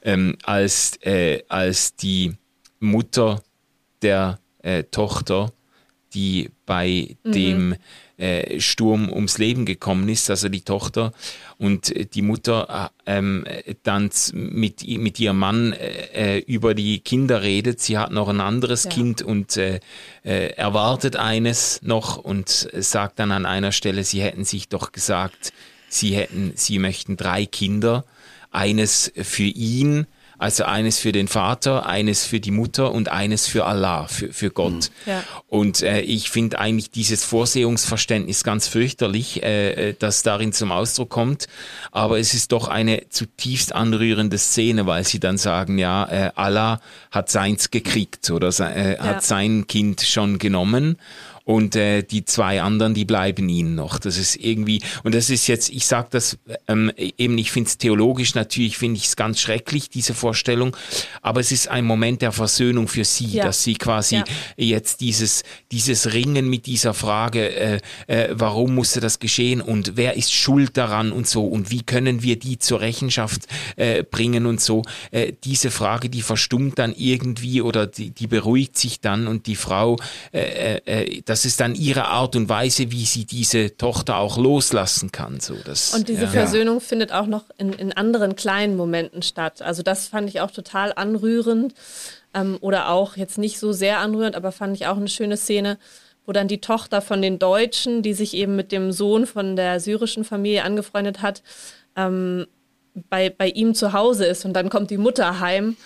[0.01, 2.33] ähm, als, äh, als die
[2.79, 3.41] Mutter
[4.01, 5.51] der äh, Tochter,
[6.13, 7.31] die bei mhm.
[7.31, 7.75] dem
[8.17, 11.13] äh, Sturm ums Leben gekommen ist, also die Tochter
[11.57, 13.45] und die Mutter äh, ähm,
[13.83, 17.79] dann mit, mit ihrem Mann äh, über die Kinder redet.
[17.79, 18.89] Sie hat noch ein anderes ja.
[18.89, 19.79] Kind und äh,
[20.23, 25.53] äh, erwartet eines noch und sagt dann an einer Stelle, sie hätten sich doch gesagt,
[25.87, 28.05] sie hätten, sie möchten drei Kinder,
[28.51, 30.07] eines für ihn,
[30.39, 34.49] also eines für den Vater, eines für die Mutter und eines für Allah, für, für
[34.49, 34.89] Gott.
[35.05, 35.11] Mhm.
[35.11, 35.23] Ja.
[35.47, 41.09] Und äh, ich finde eigentlich dieses Vorsehungsverständnis ganz fürchterlich, äh, äh, das darin zum Ausdruck
[41.09, 41.47] kommt.
[41.91, 46.79] Aber es ist doch eine zutiefst anrührende Szene, weil sie dann sagen, ja, äh, Allah
[47.11, 49.03] hat seins gekriegt oder äh, ja.
[49.03, 50.97] hat sein Kind schon genommen
[51.49, 53.97] und äh, die zwei anderen, die bleiben ihnen noch.
[53.97, 56.37] Das ist irgendwie, und das ist jetzt, ich sage das
[56.67, 60.77] ähm, eben, ich finde es theologisch natürlich, finde ich es ganz schrecklich, diese Vorstellung,
[61.23, 63.45] aber es ist ein Moment der Versöhnung für sie, ja.
[63.45, 64.23] dass sie quasi ja.
[64.57, 65.41] jetzt dieses,
[65.71, 70.77] dieses Ringen mit dieser Frage, äh, äh, warum musste das geschehen und wer ist schuld
[70.77, 75.33] daran und so und wie können wir die zur Rechenschaft äh, bringen und so, äh,
[75.43, 79.97] diese Frage, die verstummt dann irgendwie oder die, die beruhigt sich dann und die Frau,
[80.31, 84.37] äh, äh, das das ist dann ihre Art und Weise, wie sie diese Tochter auch
[84.37, 85.39] loslassen kann.
[85.39, 86.27] So, das, und diese ja.
[86.27, 89.61] Versöhnung findet auch noch in, in anderen kleinen Momenten statt.
[89.61, 91.73] Also das fand ich auch total anrührend
[92.33, 95.77] ähm, oder auch jetzt nicht so sehr anrührend, aber fand ich auch eine schöne Szene,
[96.25, 99.79] wo dann die Tochter von den Deutschen, die sich eben mit dem Sohn von der
[99.79, 101.41] syrischen Familie angefreundet hat,
[101.95, 102.47] ähm,
[103.09, 105.77] bei, bei ihm zu Hause ist und dann kommt die Mutter heim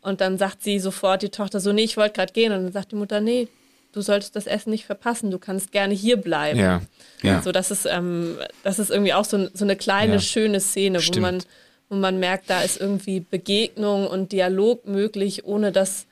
[0.00, 2.72] und dann sagt sie sofort die Tochter so, nee, ich wollte gerade gehen und dann
[2.72, 3.48] sagt die Mutter, nee,
[3.94, 6.58] du solltest das Essen nicht verpassen, du kannst gerne hier bleiben.
[6.58, 6.82] Ja.
[7.22, 7.40] ja.
[7.42, 10.20] So, das ist, ähm, das ist irgendwie auch so, so eine kleine, ja.
[10.20, 11.42] schöne Szene, wo man,
[11.88, 16.06] wo man merkt, da ist irgendwie Begegnung und Dialog möglich, ohne dass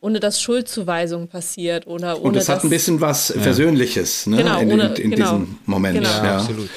[0.00, 3.40] ohne dass Schuldzuweisung passiert oder ohne und es hat ein bisschen was ja.
[3.40, 4.36] Versöhnliches ne?
[4.36, 5.38] genau, in, ohne, in, genau.
[5.38, 5.98] diesem Moment.
[5.98, 6.08] Genau.
[6.08, 6.68] Ja, absolut.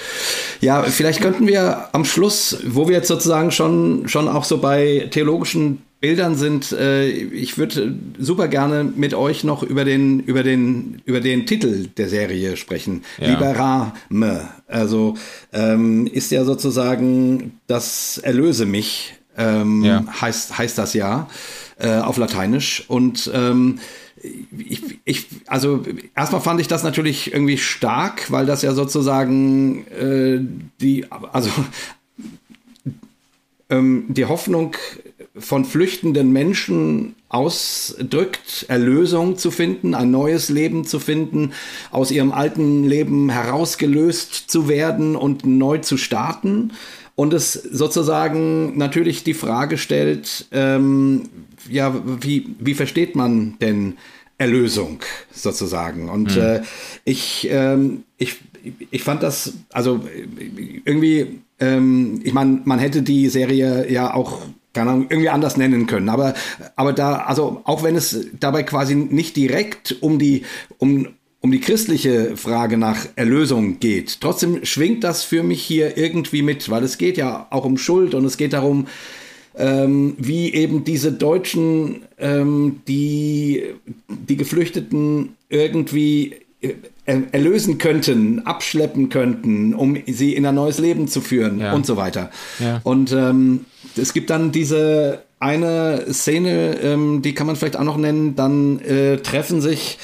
[0.60, 5.08] Ja, vielleicht könnten wir am Schluss, wo wir jetzt sozusagen schon, schon auch so bei
[5.12, 11.00] theologischen Bildern sind, äh, ich würde super gerne mit euch noch über den, über den,
[11.06, 13.04] über den Titel der Serie sprechen.
[13.20, 13.30] Ja.
[13.30, 14.50] Liberame.
[14.68, 15.16] Also
[15.54, 20.04] ähm, ist ja sozusagen das Erlöse mich, ähm, ja.
[20.20, 21.30] heißt, heißt das ja
[21.78, 22.84] äh, auf Lateinisch.
[22.88, 23.78] Und ähm,
[24.58, 25.84] ich, ich, also
[26.16, 30.40] erstmal fand ich das natürlich irgendwie stark, weil das ja sozusagen äh,
[30.82, 31.52] die, also
[33.70, 34.76] ähm, die Hoffnung
[35.38, 41.54] von flüchtenden Menschen ausdrückt, Erlösung zu finden, ein neues Leben zu finden,
[41.90, 46.74] aus ihrem alten Leben herausgelöst zu werden und neu zu starten.
[47.16, 51.30] Und es sozusagen natürlich die Frage stellt, ähm,
[51.70, 53.98] ja, wie, wie versteht man denn
[54.38, 55.00] Erlösung
[55.32, 56.10] sozusagen?
[56.10, 56.42] Und mhm.
[56.42, 56.62] äh,
[57.06, 58.38] ich, ähm, ich,
[58.90, 60.02] ich fand das, also
[60.84, 64.42] irgendwie, ähm, ich meine, man hätte die Serie ja auch
[64.74, 66.10] keine Ahnung, irgendwie anders nennen können.
[66.10, 66.34] Aber,
[66.76, 70.44] aber da, also auch wenn es dabei quasi nicht direkt um die,
[70.78, 71.08] um,
[71.42, 76.70] um die christliche Frage nach Erlösung geht, trotzdem schwingt das für mich hier irgendwie mit,
[76.70, 78.88] weil es geht ja auch um Schuld und es geht darum,
[79.58, 83.64] ähm, wie eben diese Deutschen, ähm, die
[84.08, 86.76] die Geflüchteten irgendwie äh,
[87.06, 91.74] erlösen könnten, abschleppen könnten, um sie in ein neues Leben zu führen ja.
[91.74, 92.30] und so weiter.
[92.60, 92.80] Ja.
[92.84, 93.66] Und ähm,
[93.98, 98.80] es gibt dann diese eine Szene, ähm, die kann man vielleicht auch noch nennen, dann
[98.80, 99.98] äh, treffen sich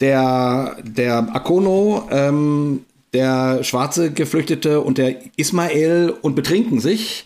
[0.00, 2.84] der, der Akono, ähm,
[3.14, 7.24] der schwarze Geflüchtete und der Ismael und betrinken sich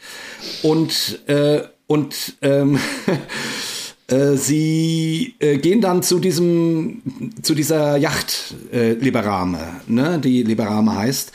[0.63, 3.13] und, äh, und ähm, äh,
[4.09, 7.03] sie äh, gehen dann zu diesem
[7.43, 11.33] zu dieser Yacht äh, Liberame, ne, die Liberame heißt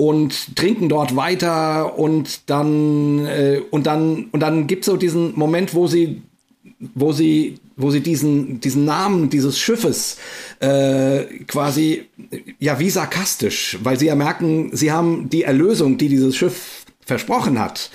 [0.00, 5.74] und trinken dort weiter und dann äh, und dann und dann gibt's so diesen Moment,
[5.74, 6.22] wo sie
[6.94, 10.16] wo sie wo sie diesen diesen Namen dieses Schiffes
[10.60, 12.06] äh, quasi
[12.58, 17.58] ja wie sarkastisch, weil sie ja merken, sie haben die Erlösung, die dieses Schiff versprochen
[17.58, 17.90] hat,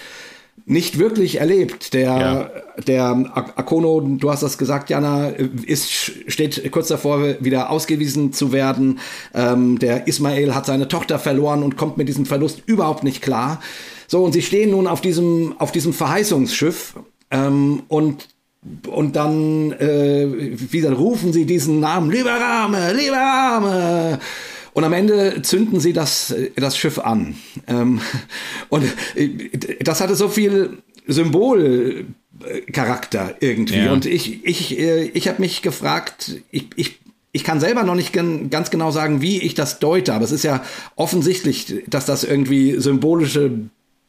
[0.66, 1.94] nicht wirklich erlebt.
[1.94, 2.52] Der, ja.
[2.88, 9.00] der Akono, du hast das gesagt, Jana, ist, steht kurz davor, wieder ausgewiesen zu werden.
[9.34, 13.62] Ähm, der Ismail hat seine Tochter verloren und kommt mit diesem Verlust überhaupt nicht klar.
[14.08, 16.96] So, und sie stehen nun auf diesem, auf diesem Verheißungsschiff
[17.32, 18.28] ähm, und
[18.88, 24.20] und dann, äh, wie gesagt, rufen sie diesen Namen, lieber Rame, lieber Rame.
[24.76, 27.38] Und am Ende zünden sie das, das Schiff an.
[27.66, 28.02] Ähm,
[28.70, 28.84] und
[29.80, 33.86] das hatte so viel Symbolcharakter irgendwie.
[33.86, 33.94] Ja.
[33.94, 37.00] Und ich, ich, äh, ich habe mich gefragt, ich, ich,
[37.32, 40.44] ich kann selber noch nicht ganz genau sagen, wie ich das deute, aber es ist
[40.44, 40.62] ja
[40.98, 43.52] offensichtlich, dass das irgendwie symbolische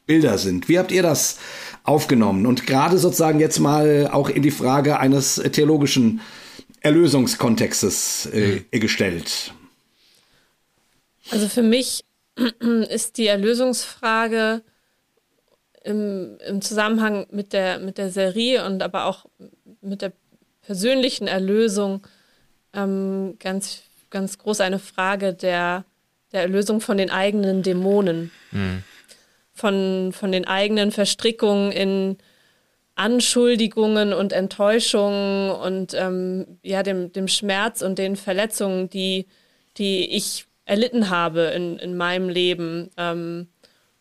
[0.07, 0.69] Bilder sind.
[0.69, 1.39] Wie habt ihr das
[1.85, 2.45] aufgenommen?
[2.45, 6.23] Und gerade sozusagen jetzt mal auch in die Frage eines theologischen
[6.81, 8.81] Erlösungskontextes äh, mhm.
[8.81, 9.55] gestellt.
[11.31, 12.05] Also für mich
[12.89, 14.63] ist die Erlösungsfrage
[15.85, 19.27] im, im Zusammenhang mit der, mit der Serie und aber auch
[19.81, 20.13] mit der
[20.63, 22.07] persönlichen Erlösung
[22.75, 25.85] ähm, ganz, ganz groß eine Frage der,
[26.33, 28.83] der Erlösung von den eigenen Dämonen, mhm.
[29.53, 32.19] von, von den eigenen Verstrickungen in
[32.97, 39.27] Anschuldigungen und Enttäuschungen und ähm, ja, dem, dem Schmerz und den Verletzungen, die,
[39.77, 43.49] die ich erlitten habe in, in meinem Leben ähm,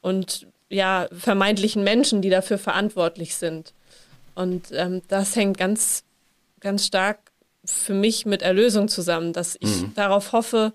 [0.02, 3.74] und ja, vermeintlichen Menschen, die dafür verantwortlich sind.
[4.34, 6.04] Und ähm, das hängt ganz,
[6.60, 7.32] ganz stark
[7.64, 9.94] für mich mit Erlösung zusammen, dass ich mhm.
[9.96, 10.74] darauf hoffe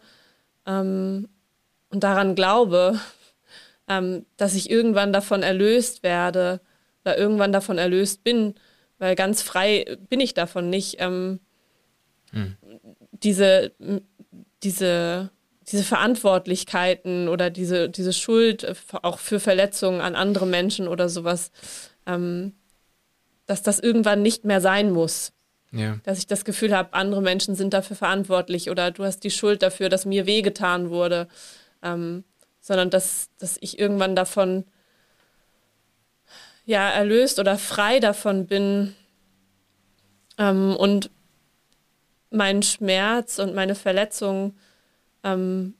[0.64, 1.28] ähm,
[1.90, 2.98] und daran glaube,
[3.88, 6.60] ähm, dass ich irgendwann davon erlöst werde
[7.04, 8.54] oder irgendwann davon erlöst bin,
[8.98, 10.96] weil ganz frei bin ich davon nicht.
[11.00, 11.40] Ähm,
[12.32, 12.56] mhm.
[13.12, 13.72] Diese,
[14.62, 15.30] diese
[15.70, 21.50] diese Verantwortlichkeiten oder diese, diese Schuld äh, auch für Verletzungen an andere Menschen oder sowas,
[22.06, 22.54] ähm,
[23.46, 25.32] dass das irgendwann nicht mehr sein muss.
[25.72, 25.98] Ja.
[26.02, 29.62] Dass ich das Gefühl habe, andere Menschen sind dafür verantwortlich oder du hast die Schuld
[29.62, 31.28] dafür, dass mir wehgetan wurde.
[31.82, 32.24] Ähm,
[32.60, 34.64] sondern dass, dass ich irgendwann davon
[36.66, 38.94] ja erlöst oder frei davon bin
[40.38, 41.10] ähm, und
[42.30, 44.56] meinen Schmerz und meine Verletzungen
[45.24, 45.74] ähm,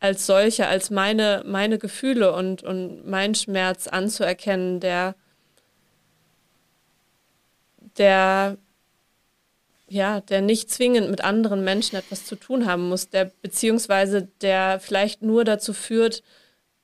[0.00, 5.14] als solche, als meine, meine Gefühle und, und mein Schmerz anzuerkennen, der,
[7.98, 8.56] der,
[9.88, 14.80] ja, der nicht zwingend mit anderen Menschen etwas zu tun haben muss, der beziehungsweise der
[14.80, 16.22] vielleicht nur dazu führt,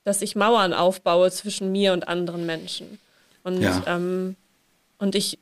[0.05, 3.01] dass ich Mauern aufbaue zwischen mir und anderen Menschen.
[3.43, 3.83] Und, ja.
[3.87, 4.37] ähm,
[4.99, 5.39] und ich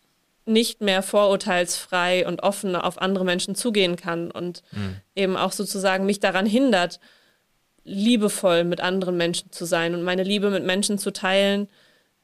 [0.46, 4.96] nicht mehr vorurteilsfrei und offen auf andere Menschen zugehen kann und mhm.
[5.14, 7.00] eben auch sozusagen mich daran hindert,
[7.84, 11.68] liebevoll mit anderen Menschen zu sein und meine Liebe mit Menschen zu teilen,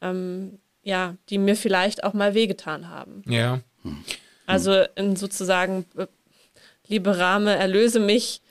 [0.00, 3.22] ähm, ja, die mir vielleicht auch mal wehgetan haben.
[3.26, 3.60] Ja.
[4.46, 6.06] Also in sozusagen, äh,
[6.86, 8.42] liebe Rame, erlöse mich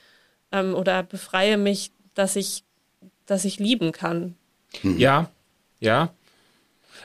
[0.51, 2.63] ähm, oder befreie mich, dass ich,
[3.25, 4.35] dass ich lieben kann.
[4.83, 5.29] Ja,
[5.79, 6.13] ja.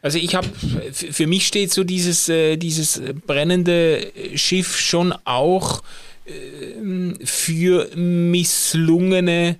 [0.03, 0.49] Also ich habe,
[0.93, 5.83] für mich steht so dieses, äh, dieses brennende Schiff schon auch
[6.27, 9.57] äh, für misslungene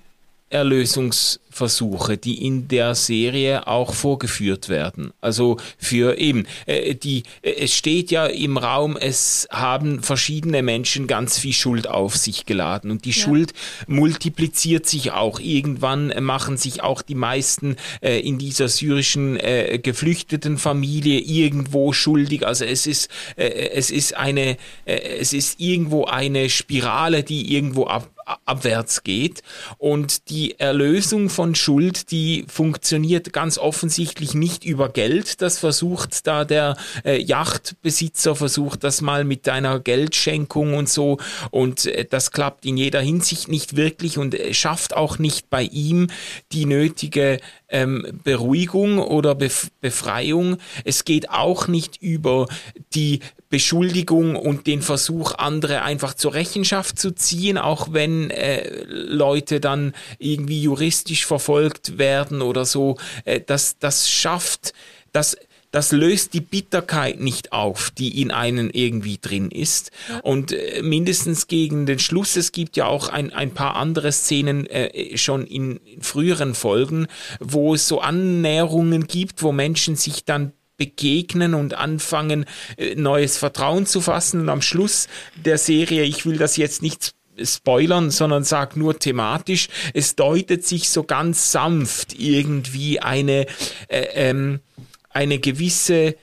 [1.57, 5.11] Erlösungsversuche, die in der Serie auch vorgeführt werden.
[5.21, 11.07] Also für eben äh, die äh, es steht ja im Raum, es haben verschiedene Menschen
[11.07, 13.23] ganz viel Schuld auf sich geladen und die ja.
[13.23, 13.53] Schuld
[13.87, 15.39] multipliziert sich auch.
[15.39, 22.45] Irgendwann machen sich auch die meisten äh, in dieser syrischen äh, geflüchteten Familie irgendwo schuldig.
[22.45, 27.87] Also es ist äh, es ist eine äh, es ist irgendwo eine Spirale, die irgendwo
[27.87, 29.41] ab abwärts geht.
[29.77, 35.41] Und die Erlösung von Schuld, die funktioniert ganz offensichtlich nicht über Geld.
[35.41, 41.17] Das versucht da der äh, Yachtbesitzer, versucht das mal mit einer Geldschenkung und so.
[41.51, 45.63] Und äh, das klappt in jeder Hinsicht nicht wirklich und äh, schafft auch nicht bei
[45.63, 46.07] ihm
[46.51, 47.39] die nötige
[47.69, 50.57] ähm, Beruhigung oder Bef Befreiung.
[50.83, 52.47] Es geht auch nicht über
[52.93, 53.19] die
[53.49, 59.93] Beschuldigung und den Versuch, andere einfach zur Rechenschaft zu ziehen, auch wenn äh, Leute dann
[60.19, 62.97] irgendwie juristisch verfolgt werden oder so.
[63.25, 64.73] Äh, das, das schafft,
[65.13, 65.37] das
[65.71, 69.91] das löst die Bitterkeit nicht auf, die in einen irgendwie drin ist.
[70.23, 74.65] Und äh, mindestens gegen den Schluss, es gibt ja auch ein, ein paar andere Szenen
[74.67, 77.07] äh, schon in, in früheren Folgen,
[77.39, 82.45] wo es so Annäherungen gibt, wo Menschen sich dann begegnen und anfangen,
[82.77, 84.41] äh, neues Vertrauen zu fassen.
[84.41, 87.13] Und am Schluss der Serie, ich will das jetzt nicht
[87.43, 93.45] spoilern, sondern sag nur thematisch, es deutet sich so ganz sanft irgendwie eine,
[93.89, 94.59] äh, ähm,
[95.09, 96.15] eine gewisse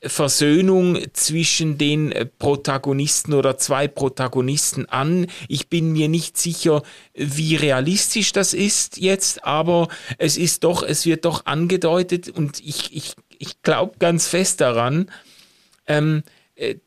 [0.00, 5.26] Versöhnung zwischen den Protagonisten oder zwei Protagonisten an.
[5.48, 6.82] Ich bin mir nicht sicher,
[7.14, 9.88] wie realistisch das ist jetzt, aber
[10.18, 15.10] es ist doch, es wird doch angedeutet und ich, ich, ich glaube ganz fest daran,
[15.88, 16.37] ähm, äh,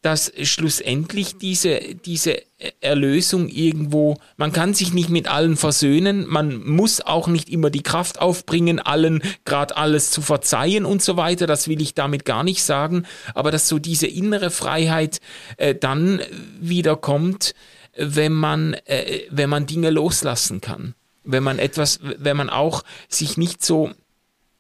[0.02, 2.42] dass schlussendlich diese, diese
[2.82, 7.82] Erlösung irgendwo, man kann sich nicht mit allen versöhnen, man muss auch nicht immer die
[7.82, 12.44] Kraft aufbringen, allen gerade alles zu verzeihen und so weiter, das will ich damit gar
[12.44, 15.20] nicht sagen, aber dass so diese innere Freiheit
[15.56, 16.22] äh, dann
[16.60, 17.56] wieder kommt,
[17.96, 20.96] wenn man, äh, wenn man Dinge loslassen kann.
[21.24, 23.92] Wenn man etwas, wenn man auch sich nicht so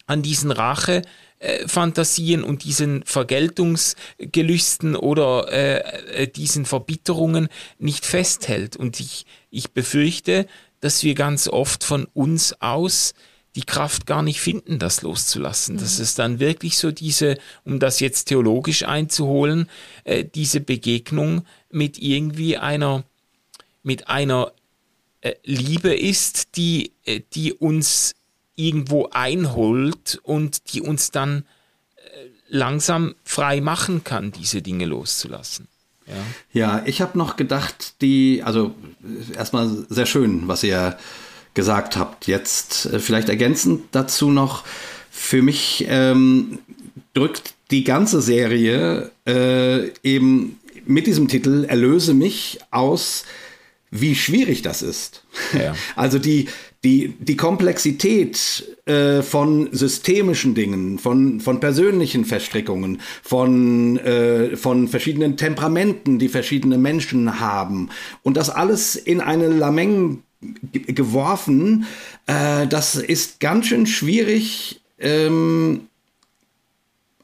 [0.05, 1.01] an diesen Rache
[1.41, 7.49] äh, Fantasien und diesen Vergeltungsgelüsten oder äh, äh, diesen Verbitterungen
[7.79, 8.77] nicht festhält.
[8.77, 10.45] Und ich, ich befürchte,
[10.81, 13.15] dass wir ganz oft von uns aus
[13.55, 15.75] die Kraft gar nicht finden, das loszulassen.
[15.75, 15.79] Mhm.
[15.79, 19.67] Dass es dann wirklich so diese, um das jetzt theologisch einzuholen,
[20.03, 23.03] äh, diese Begegnung mit irgendwie einer,
[23.81, 24.53] mit einer
[25.21, 28.13] äh, Liebe ist, die, äh, die uns
[28.67, 31.45] irgendwo einholt und die uns dann
[31.95, 32.01] äh,
[32.49, 35.67] langsam frei machen kann, diese Dinge loszulassen.
[36.07, 36.13] Ja,
[36.53, 38.75] ja ich habe noch gedacht, die, also
[39.35, 40.97] erstmal sehr schön, was ihr
[41.53, 42.27] gesagt habt.
[42.27, 44.63] Jetzt äh, vielleicht ergänzend dazu noch,
[45.09, 46.59] für mich ähm,
[47.13, 53.25] drückt die ganze Serie äh, eben mit diesem Titel Erlöse mich aus,
[53.91, 55.23] wie schwierig das ist.
[55.53, 55.75] Ja.
[55.95, 56.47] Also die,
[56.83, 65.37] die, die Komplexität äh, von systemischen Dingen, von, von persönlichen Verstrickungen, von, äh, von verschiedenen
[65.37, 67.89] Temperamenten, die verschiedene Menschen haben
[68.23, 70.23] und das alles in eine Lameng
[70.71, 71.85] geworfen,
[72.25, 74.81] äh, das ist ganz schön schwierig.
[74.99, 75.81] Ähm,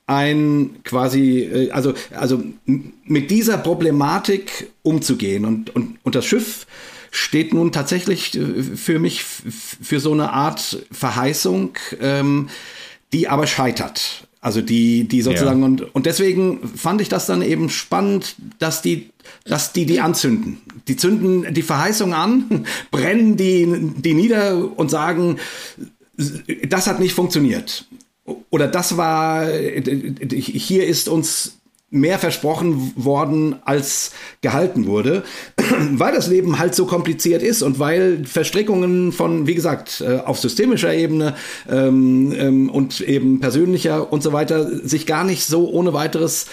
[0.06, 6.66] ein quasi, äh, also, also mit dieser Problematik umzugehen und, und, und das Schiff
[7.12, 12.50] steht nun tatsächlich äh, für mich für so eine Art Verheißung, ähm,
[13.14, 14.28] die aber scheitert.
[14.40, 15.66] Also die, die sozusagen, ja.
[15.66, 19.10] und, und deswegen fand ich das dann eben spannend, dass die,
[19.46, 20.62] dass die die anzünden.
[20.88, 25.38] Die zünden die Verheißung an, brennen die, die nieder und sagen,
[26.68, 27.86] das hat nicht funktioniert.
[28.50, 31.57] Oder das war, hier ist uns
[31.90, 34.12] mehr versprochen worden, als
[34.42, 35.24] gehalten wurde,
[35.92, 40.40] weil das Leben halt so kompliziert ist und weil Verstrickungen von, wie gesagt, äh, auf
[40.40, 41.36] systemischer Ebene
[41.70, 46.48] ähm, ähm, und eben persönlicher und so weiter sich gar nicht so ohne weiteres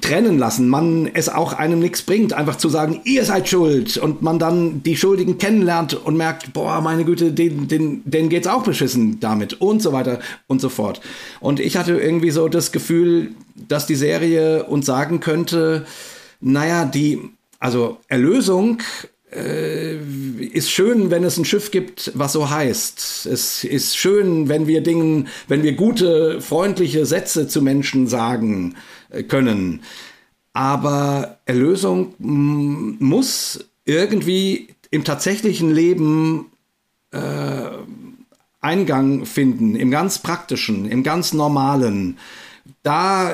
[0.00, 4.22] trennen lassen, man es auch einem nichts bringt, einfach zu sagen, ihr seid schuld und
[4.22, 8.62] man dann die Schuldigen kennenlernt und merkt, boah, meine Güte, den, den, denen geht's auch
[8.62, 11.02] beschissen damit und so weiter und so fort.
[11.40, 13.32] Und ich hatte irgendwie so das Gefühl,
[13.68, 15.84] dass die Serie uns sagen könnte,
[16.40, 17.20] naja, die,
[17.58, 18.78] also Erlösung
[19.32, 23.26] äh, ist schön, wenn es ein Schiff gibt, was so heißt.
[23.26, 28.76] Es ist schön, wenn wir Dingen, wenn wir gute, freundliche Sätze zu Menschen sagen
[29.10, 29.82] äh, können.
[30.52, 36.46] Aber Erlösung muss irgendwie im tatsächlichen Leben
[37.12, 37.70] äh,
[38.60, 42.18] Eingang finden, im ganz praktischen, im ganz normalen.
[42.82, 43.32] Da,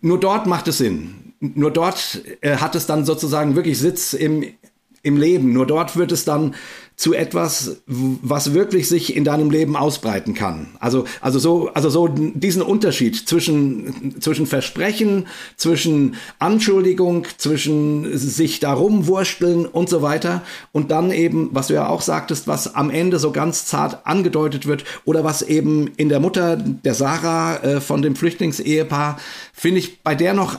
[0.00, 1.34] nur dort macht es Sinn.
[1.40, 4.44] Nur dort äh, hat es dann sozusagen wirklich Sitz im,
[5.02, 5.52] im Leben.
[5.52, 6.54] Nur dort wird es dann
[6.94, 10.68] zu etwas, was wirklich sich in deinem Leben ausbreiten kann.
[10.78, 15.26] Also, also so, also so diesen Unterschied zwischen, zwischen Versprechen,
[15.56, 20.42] zwischen Anschuldigung, zwischen sich darum wursteln und so weiter.
[20.70, 24.66] Und dann eben, was du ja auch sagtest, was am Ende so ganz zart angedeutet
[24.66, 29.18] wird oder was eben in der Mutter der Sarah äh, von dem Flüchtlingsehepaar,
[29.52, 30.58] finde ich bei der noch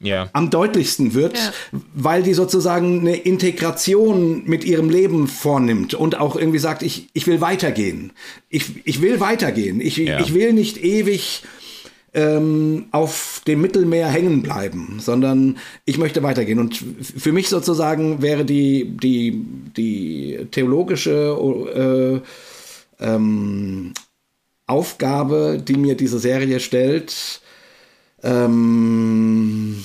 [0.00, 0.28] ja.
[0.32, 1.52] am deutlichsten wird, ja.
[1.94, 7.26] weil die sozusagen eine Integration mit ihrem Leben vornimmt und auch irgendwie sagt, ich, ich
[7.26, 8.12] will weitergehen.
[8.48, 9.80] Ich, ich will weitergehen.
[9.80, 10.20] Ich, ja.
[10.20, 11.42] ich will nicht ewig
[12.14, 16.58] ähm, auf dem Mittelmeer hängen bleiben, sondern ich möchte weitergehen.
[16.58, 19.44] Und für mich sozusagen wäre die, die,
[19.76, 22.22] die theologische
[23.00, 23.92] äh, ähm,
[24.66, 27.40] Aufgabe, die mir diese Serie stellt,
[28.22, 29.82] ähm,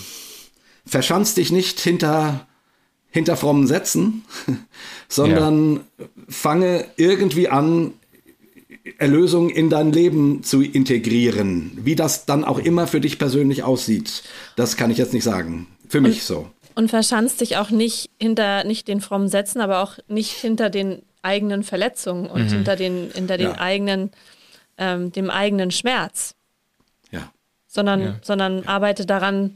[0.85, 2.47] verschanz dich nicht hinter,
[3.09, 4.23] hinter frommen Sätzen,
[5.07, 6.05] sondern ja.
[6.29, 7.93] fange irgendwie an,
[8.97, 11.71] Erlösung in dein Leben zu integrieren.
[11.75, 14.23] Wie das dann auch immer für dich persönlich aussieht,
[14.55, 15.67] das kann ich jetzt nicht sagen.
[15.87, 16.51] Für mich und, so.
[16.75, 21.01] Und verschanzt dich auch nicht hinter nicht den frommen Sätzen, aber auch nicht hinter den
[21.21, 22.49] eigenen Verletzungen und mhm.
[22.49, 23.57] hinter den, hinter den ja.
[23.59, 24.11] eigenen,
[24.77, 26.35] ähm, dem eigenen Schmerz
[27.73, 28.15] sondern, ja.
[28.21, 29.55] sondern arbeite daran,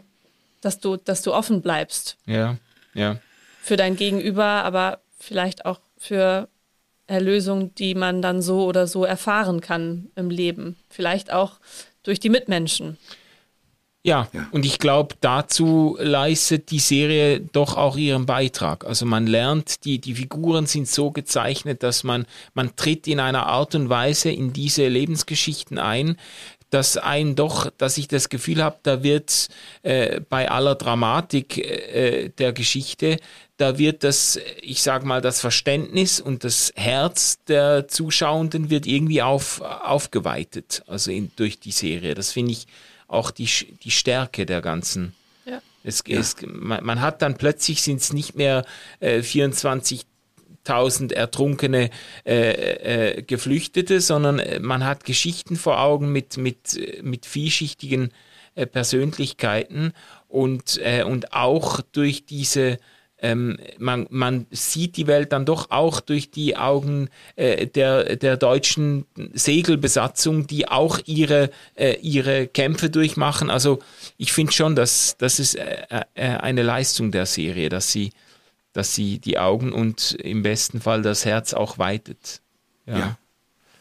[0.62, 2.18] dass du, dass du offen bleibst.
[2.26, 2.58] Ja,
[2.96, 3.18] ja.
[3.62, 6.48] Für dein Gegenüber, aber vielleicht auch für
[7.06, 10.78] Erlösung, die man dann so oder so erfahren kann im Leben.
[10.90, 11.60] Vielleicht auch
[12.02, 12.98] durch die Mitmenschen.
[14.04, 18.86] Ja, ja, und ich glaube, dazu leistet die Serie doch auch ihren Beitrag.
[18.86, 23.48] Also man lernt, die, die Figuren sind so gezeichnet, dass man, man tritt in einer
[23.48, 26.16] Art und Weise in diese Lebensgeschichten ein,
[26.70, 29.48] dass ein doch, dass ich das Gefühl habe, da wird
[29.84, 33.18] äh, bei aller Dramatik äh, der Geschichte,
[33.58, 39.22] da wird das, ich sag mal, das Verständnis und das Herz der Zuschauenden wird irgendwie
[39.22, 42.14] auf, aufgeweitet, also in, durch die Serie.
[42.14, 42.68] Das finde ich
[43.08, 43.50] auch die,
[43.84, 45.14] die Stärke der ganzen.
[45.46, 45.62] Ja.
[45.84, 46.20] Es, ja.
[46.20, 48.66] es, man, man, hat dann plötzlich sind es nicht mehr
[49.00, 50.06] äh, 24
[50.68, 51.90] tausend ertrunkene
[52.26, 58.12] äh, äh, Geflüchtete, sondern äh, man hat Geschichten vor Augen mit, mit, mit vielschichtigen
[58.56, 59.94] äh, Persönlichkeiten
[60.28, 62.78] und, äh, und auch durch diese
[63.20, 68.38] ähm, man, man sieht die Welt dann doch auch durch die Augen äh, der, der
[68.38, 73.50] deutschen Segelbesatzung, die auch ihre, äh, ihre Kämpfe durchmachen.
[73.50, 73.80] Also
[74.18, 78.12] ich finde schon, dass das ist äh, eine Leistung der Serie, dass sie
[78.78, 82.42] dass sie die Augen und im besten Fall das Herz auch weitet.
[82.86, 82.98] Ja.
[83.00, 83.18] ja.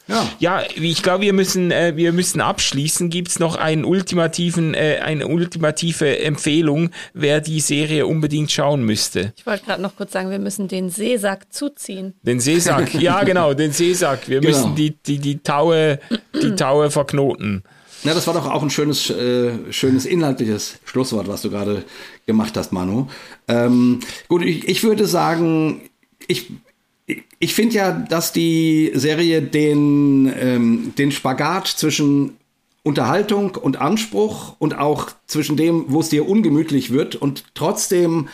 [0.09, 0.29] Ja.
[0.39, 3.11] ja, ich glaube, wir müssen, äh, wir müssen abschließen.
[3.11, 9.33] Gibt es noch einen ultimativen, äh, eine ultimative Empfehlung, wer die Serie unbedingt schauen müsste?
[9.37, 12.15] Ich wollte gerade noch kurz sagen, wir müssen den Seesack zuziehen.
[12.23, 14.29] Den Seesack, ja genau, den Seesack.
[14.29, 14.57] Wir genau.
[14.57, 15.99] müssen die, die, die Taue,
[16.41, 17.65] die Taue verknoten.
[18.05, 21.85] Ja, das war doch auch ein schönes, äh, schönes inhaltliches Schlusswort, was du gerade
[22.27, 23.09] gemacht hast, Manu.
[23.49, 25.83] Ähm, gut, ich, ich würde sagen,
[26.29, 26.51] ich,
[27.39, 32.37] ich finde ja, dass die Serie den, ähm, den Spagat zwischen
[32.83, 38.29] Unterhaltung und Anspruch und auch zwischen dem, wo es dir ungemütlich wird und trotzdem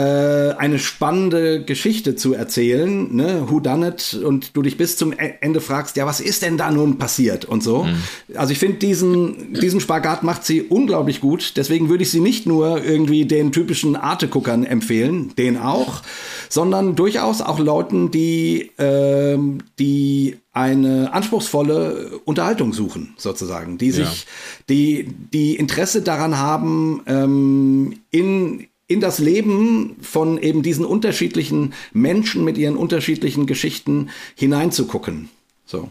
[0.00, 5.34] eine spannende Geschichte zu erzählen, ne, Who Done It, und du dich bis zum e-,
[5.40, 7.84] Ende fragst, ja, was ist denn da nun passiert und so.
[7.84, 7.96] Mhm.
[8.34, 11.54] Also ich finde, diesen, diesen Spagat macht sie unglaublich gut.
[11.56, 16.02] Deswegen würde ich sie nicht nur irgendwie den typischen Arte-Guckern empfehlen, den auch,
[16.48, 19.38] sondern durchaus auch Leuten, die, äh,
[19.78, 24.30] die eine anspruchsvolle Unterhaltung suchen, sozusagen, die sich, ja.
[24.70, 32.44] die, die Interesse daran haben, ähm, in in das Leben von eben diesen unterschiedlichen Menschen
[32.44, 35.28] mit ihren unterschiedlichen Geschichten hineinzugucken.
[35.64, 35.90] So.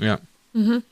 [0.00, 0.18] Ja.
[0.52, 0.82] Mhm.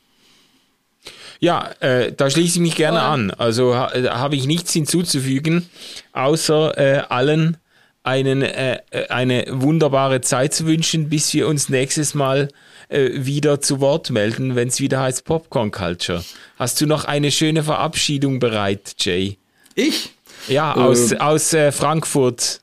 [1.41, 3.03] Ja, äh, da schließe ich mich gerne oh.
[3.03, 3.31] an.
[3.33, 5.69] Also ha, äh, habe ich nichts hinzuzufügen,
[6.13, 7.57] außer äh, allen
[8.05, 12.49] einen, äh, äh, eine wunderbare Zeit zu wünschen, bis wir uns nächstes Mal
[12.89, 16.25] äh, wieder zu Wort melden, wenn es wieder heißt Popcorn Culture.
[16.59, 19.37] Hast du noch eine schöne Verabschiedung bereit, Jay?
[19.75, 20.11] Ich?
[20.49, 22.61] Ja, aus, ähm, aus äh, Frankfurt.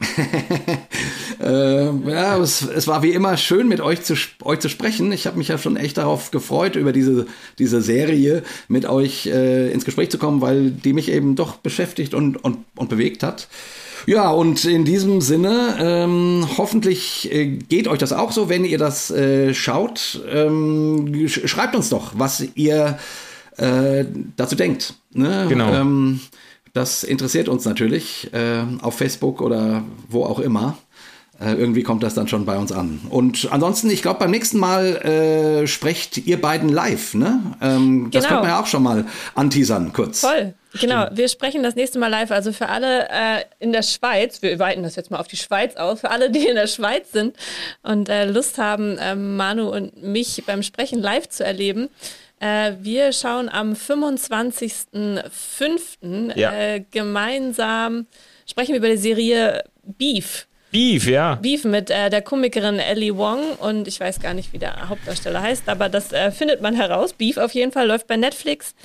[1.42, 5.12] äh, ja, es, es, war wie immer schön, mit euch zu, euch zu sprechen.
[5.12, 7.26] Ich habe mich ja schon echt darauf gefreut, über diese,
[7.58, 12.14] diese Serie mit euch äh, ins Gespräch zu kommen, weil die mich eben doch beschäftigt
[12.14, 13.48] und, und, und bewegt hat.
[14.06, 18.78] Ja, und in diesem Sinne, ähm, hoffentlich äh, geht euch das auch so, wenn ihr
[18.78, 20.22] das äh, schaut.
[20.30, 22.98] Ähm, sch schreibt uns doch, was ihr
[23.58, 24.94] äh, dazu denkt.
[25.12, 25.46] Ne?
[25.48, 25.72] Genau.
[25.72, 26.20] Ähm,
[26.72, 30.78] das interessiert uns natürlich äh, auf Facebook oder wo auch immer.
[31.40, 33.00] Äh, irgendwie kommt das dann schon bei uns an.
[33.08, 37.40] Und ansonsten, ich glaube, beim nächsten Mal äh, sprecht ihr beiden live, ne?
[37.62, 38.08] Ähm, genau.
[38.10, 40.20] Das könnte man ja auch schon mal anteasern, kurz.
[40.20, 40.54] Voll.
[40.78, 42.30] Genau, wir sprechen das nächste Mal live.
[42.30, 45.76] Also für alle äh, in der Schweiz, wir weiten das jetzt mal auf die Schweiz
[45.76, 47.36] aus, für alle, die in der Schweiz sind
[47.82, 51.88] und äh, Lust haben, äh, Manu und mich beim Sprechen live zu erleben.
[52.40, 56.36] Äh, wir schauen am 25.05.
[56.36, 56.52] Ja.
[56.52, 58.06] Äh, gemeinsam,
[58.46, 60.48] sprechen wir über die Serie Beef.
[60.72, 61.34] Beef, ja.
[61.34, 65.42] Beef mit äh, der Komikerin Ellie Wong und ich weiß gar nicht, wie der Hauptdarsteller
[65.42, 67.12] heißt, aber das äh, findet man heraus.
[67.12, 68.76] Beef auf jeden Fall läuft bei Netflix.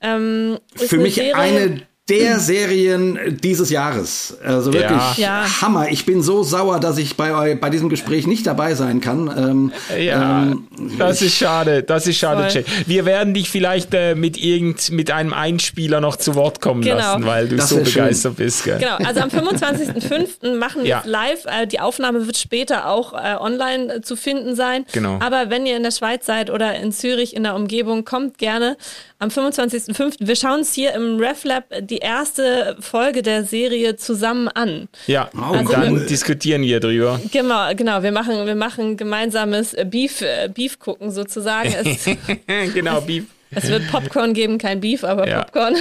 [0.00, 1.82] Ähm, Für mich Serie, eine
[2.18, 4.36] der Serien dieses Jahres.
[4.44, 5.44] Also wirklich ja.
[5.60, 5.88] Hammer.
[5.90, 9.32] Ich bin so sauer, dass ich bei, bei diesem Gespräch nicht dabei sein kann.
[9.36, 10.68] Ähm, ja, ähm,
[10.98, 11.82] das ist schade.
[11.82, 12.64] Das ist schade, Jay.
[12.86, 16.96] Wir werden dich vielleicht äh, mit irgend mit einem Einspieler noch zu Wort kommen genau.
[16.96, 18.44] lassen, weil du das so begeistert schön.
[18.44, 18.64] bist.
[18.64, 18.78] Gell?
[18.78, 18.96] Genau.
[18.96, 20.56] Also am 25.05.
[20.56, 21.02] machen wir ja.
[21.04, 21.44] live.
[21.46, 24.84] Äh, die Aufnahme wird später auch äh, online äh, zu finden sein.
[24.92, 25.18] Genau.
[25.20, 28.76] Aber wenn ihr in der Schweiz seid oder in Zürich in der Umgebung, kommt gerne
[29.18, 30.16] am 25.05.
[30.20, 34.88] Wir schauen uns hier im RefLab die erste Folge der Serie zusammen an.
[35.06, 37.20] Ja, oh, also und dann wir, diskutieren wir drüber.
[37.30, 38.02] Genau, genau.
[38.02, 41.72] Wir machen, wir machen gemeinsames Beef, äh, Beef gucken sozusagen.
[41.72, 42.04] Es,
[42.74, 43.24] genau, Beef.
[43.54, 45.42] Es wird Popcorn geben, kein Beef, aber ja.
[45.42, 45.76] Popcorn.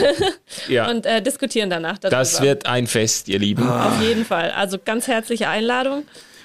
[0.68, 0.90] ja.
[0.90, 2.18] Und äh, diskutieren danach darüber.
[2.18, 3.68] Das wird ein Fest, ihr Lieben.
[3.68, 4.52] Auf jeden Fall.
[4.52, 6.04] Also ganz herzliche Einladung.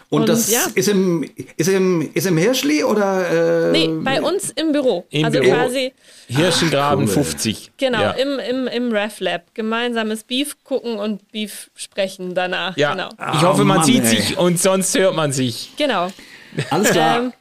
[0.08, 0.60] Und, und das ja.
[0.74, 3.70] ist, im, ist, im, ist im Hirschli oder?
[3.70, 5.04] Äh, nee, bei uns im Büro.
[5.10, 5.52] Im also Büro.
[5.52, 5.92] quasi.
[6.28, 7.72] Hirschengraben 50.
[7.76, 8.10] Genau, ja.
[8.12, 9.42] im, im, im Ref Lab.
[9.54, 12.76] Gemeinsames Beef gucken und Beef sprechen danach.
[12.76, 12.92] Ja.
[12.92, 13.08] Genau.
[13.34, 14.16] Ich hoffe, man oh Mann, sieht ey.
[14.16, 15.72] sich und sonst hört man sich.
[15.76, 16.12] Genau.
[16.70, 17.18] Alles klar.
[17.18, 17.32] Ähm,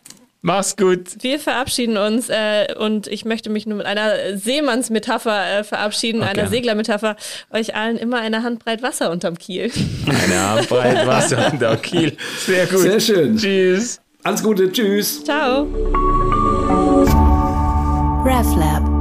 [0.45, 1.23] Mach's gut.
[1.23, 6.29] Wir verabschieden uns äh, und ich möchte mich nur mit einer Seemannsmetapher äh, verabschieden, okay.
[6.29, 7.15] einer Seglermetapher.
[7.51, 9.71] Euch allen immer eine Handbreit Wasser unterm Kiel.
[10.05, 12.15] Eine Handbreit Wasser unterm Kiel.
[12.45, 12.77] Sehr gut.
[12.77, 13.37] Sehr schön.
[13.37, 13.99] Tschüss.
[14.21, 14.71] Alles Gute.
[14.71, 15.23] Tschüss.
[15.23, 15.63] Ciao.
[18.23, 18.94] RefLab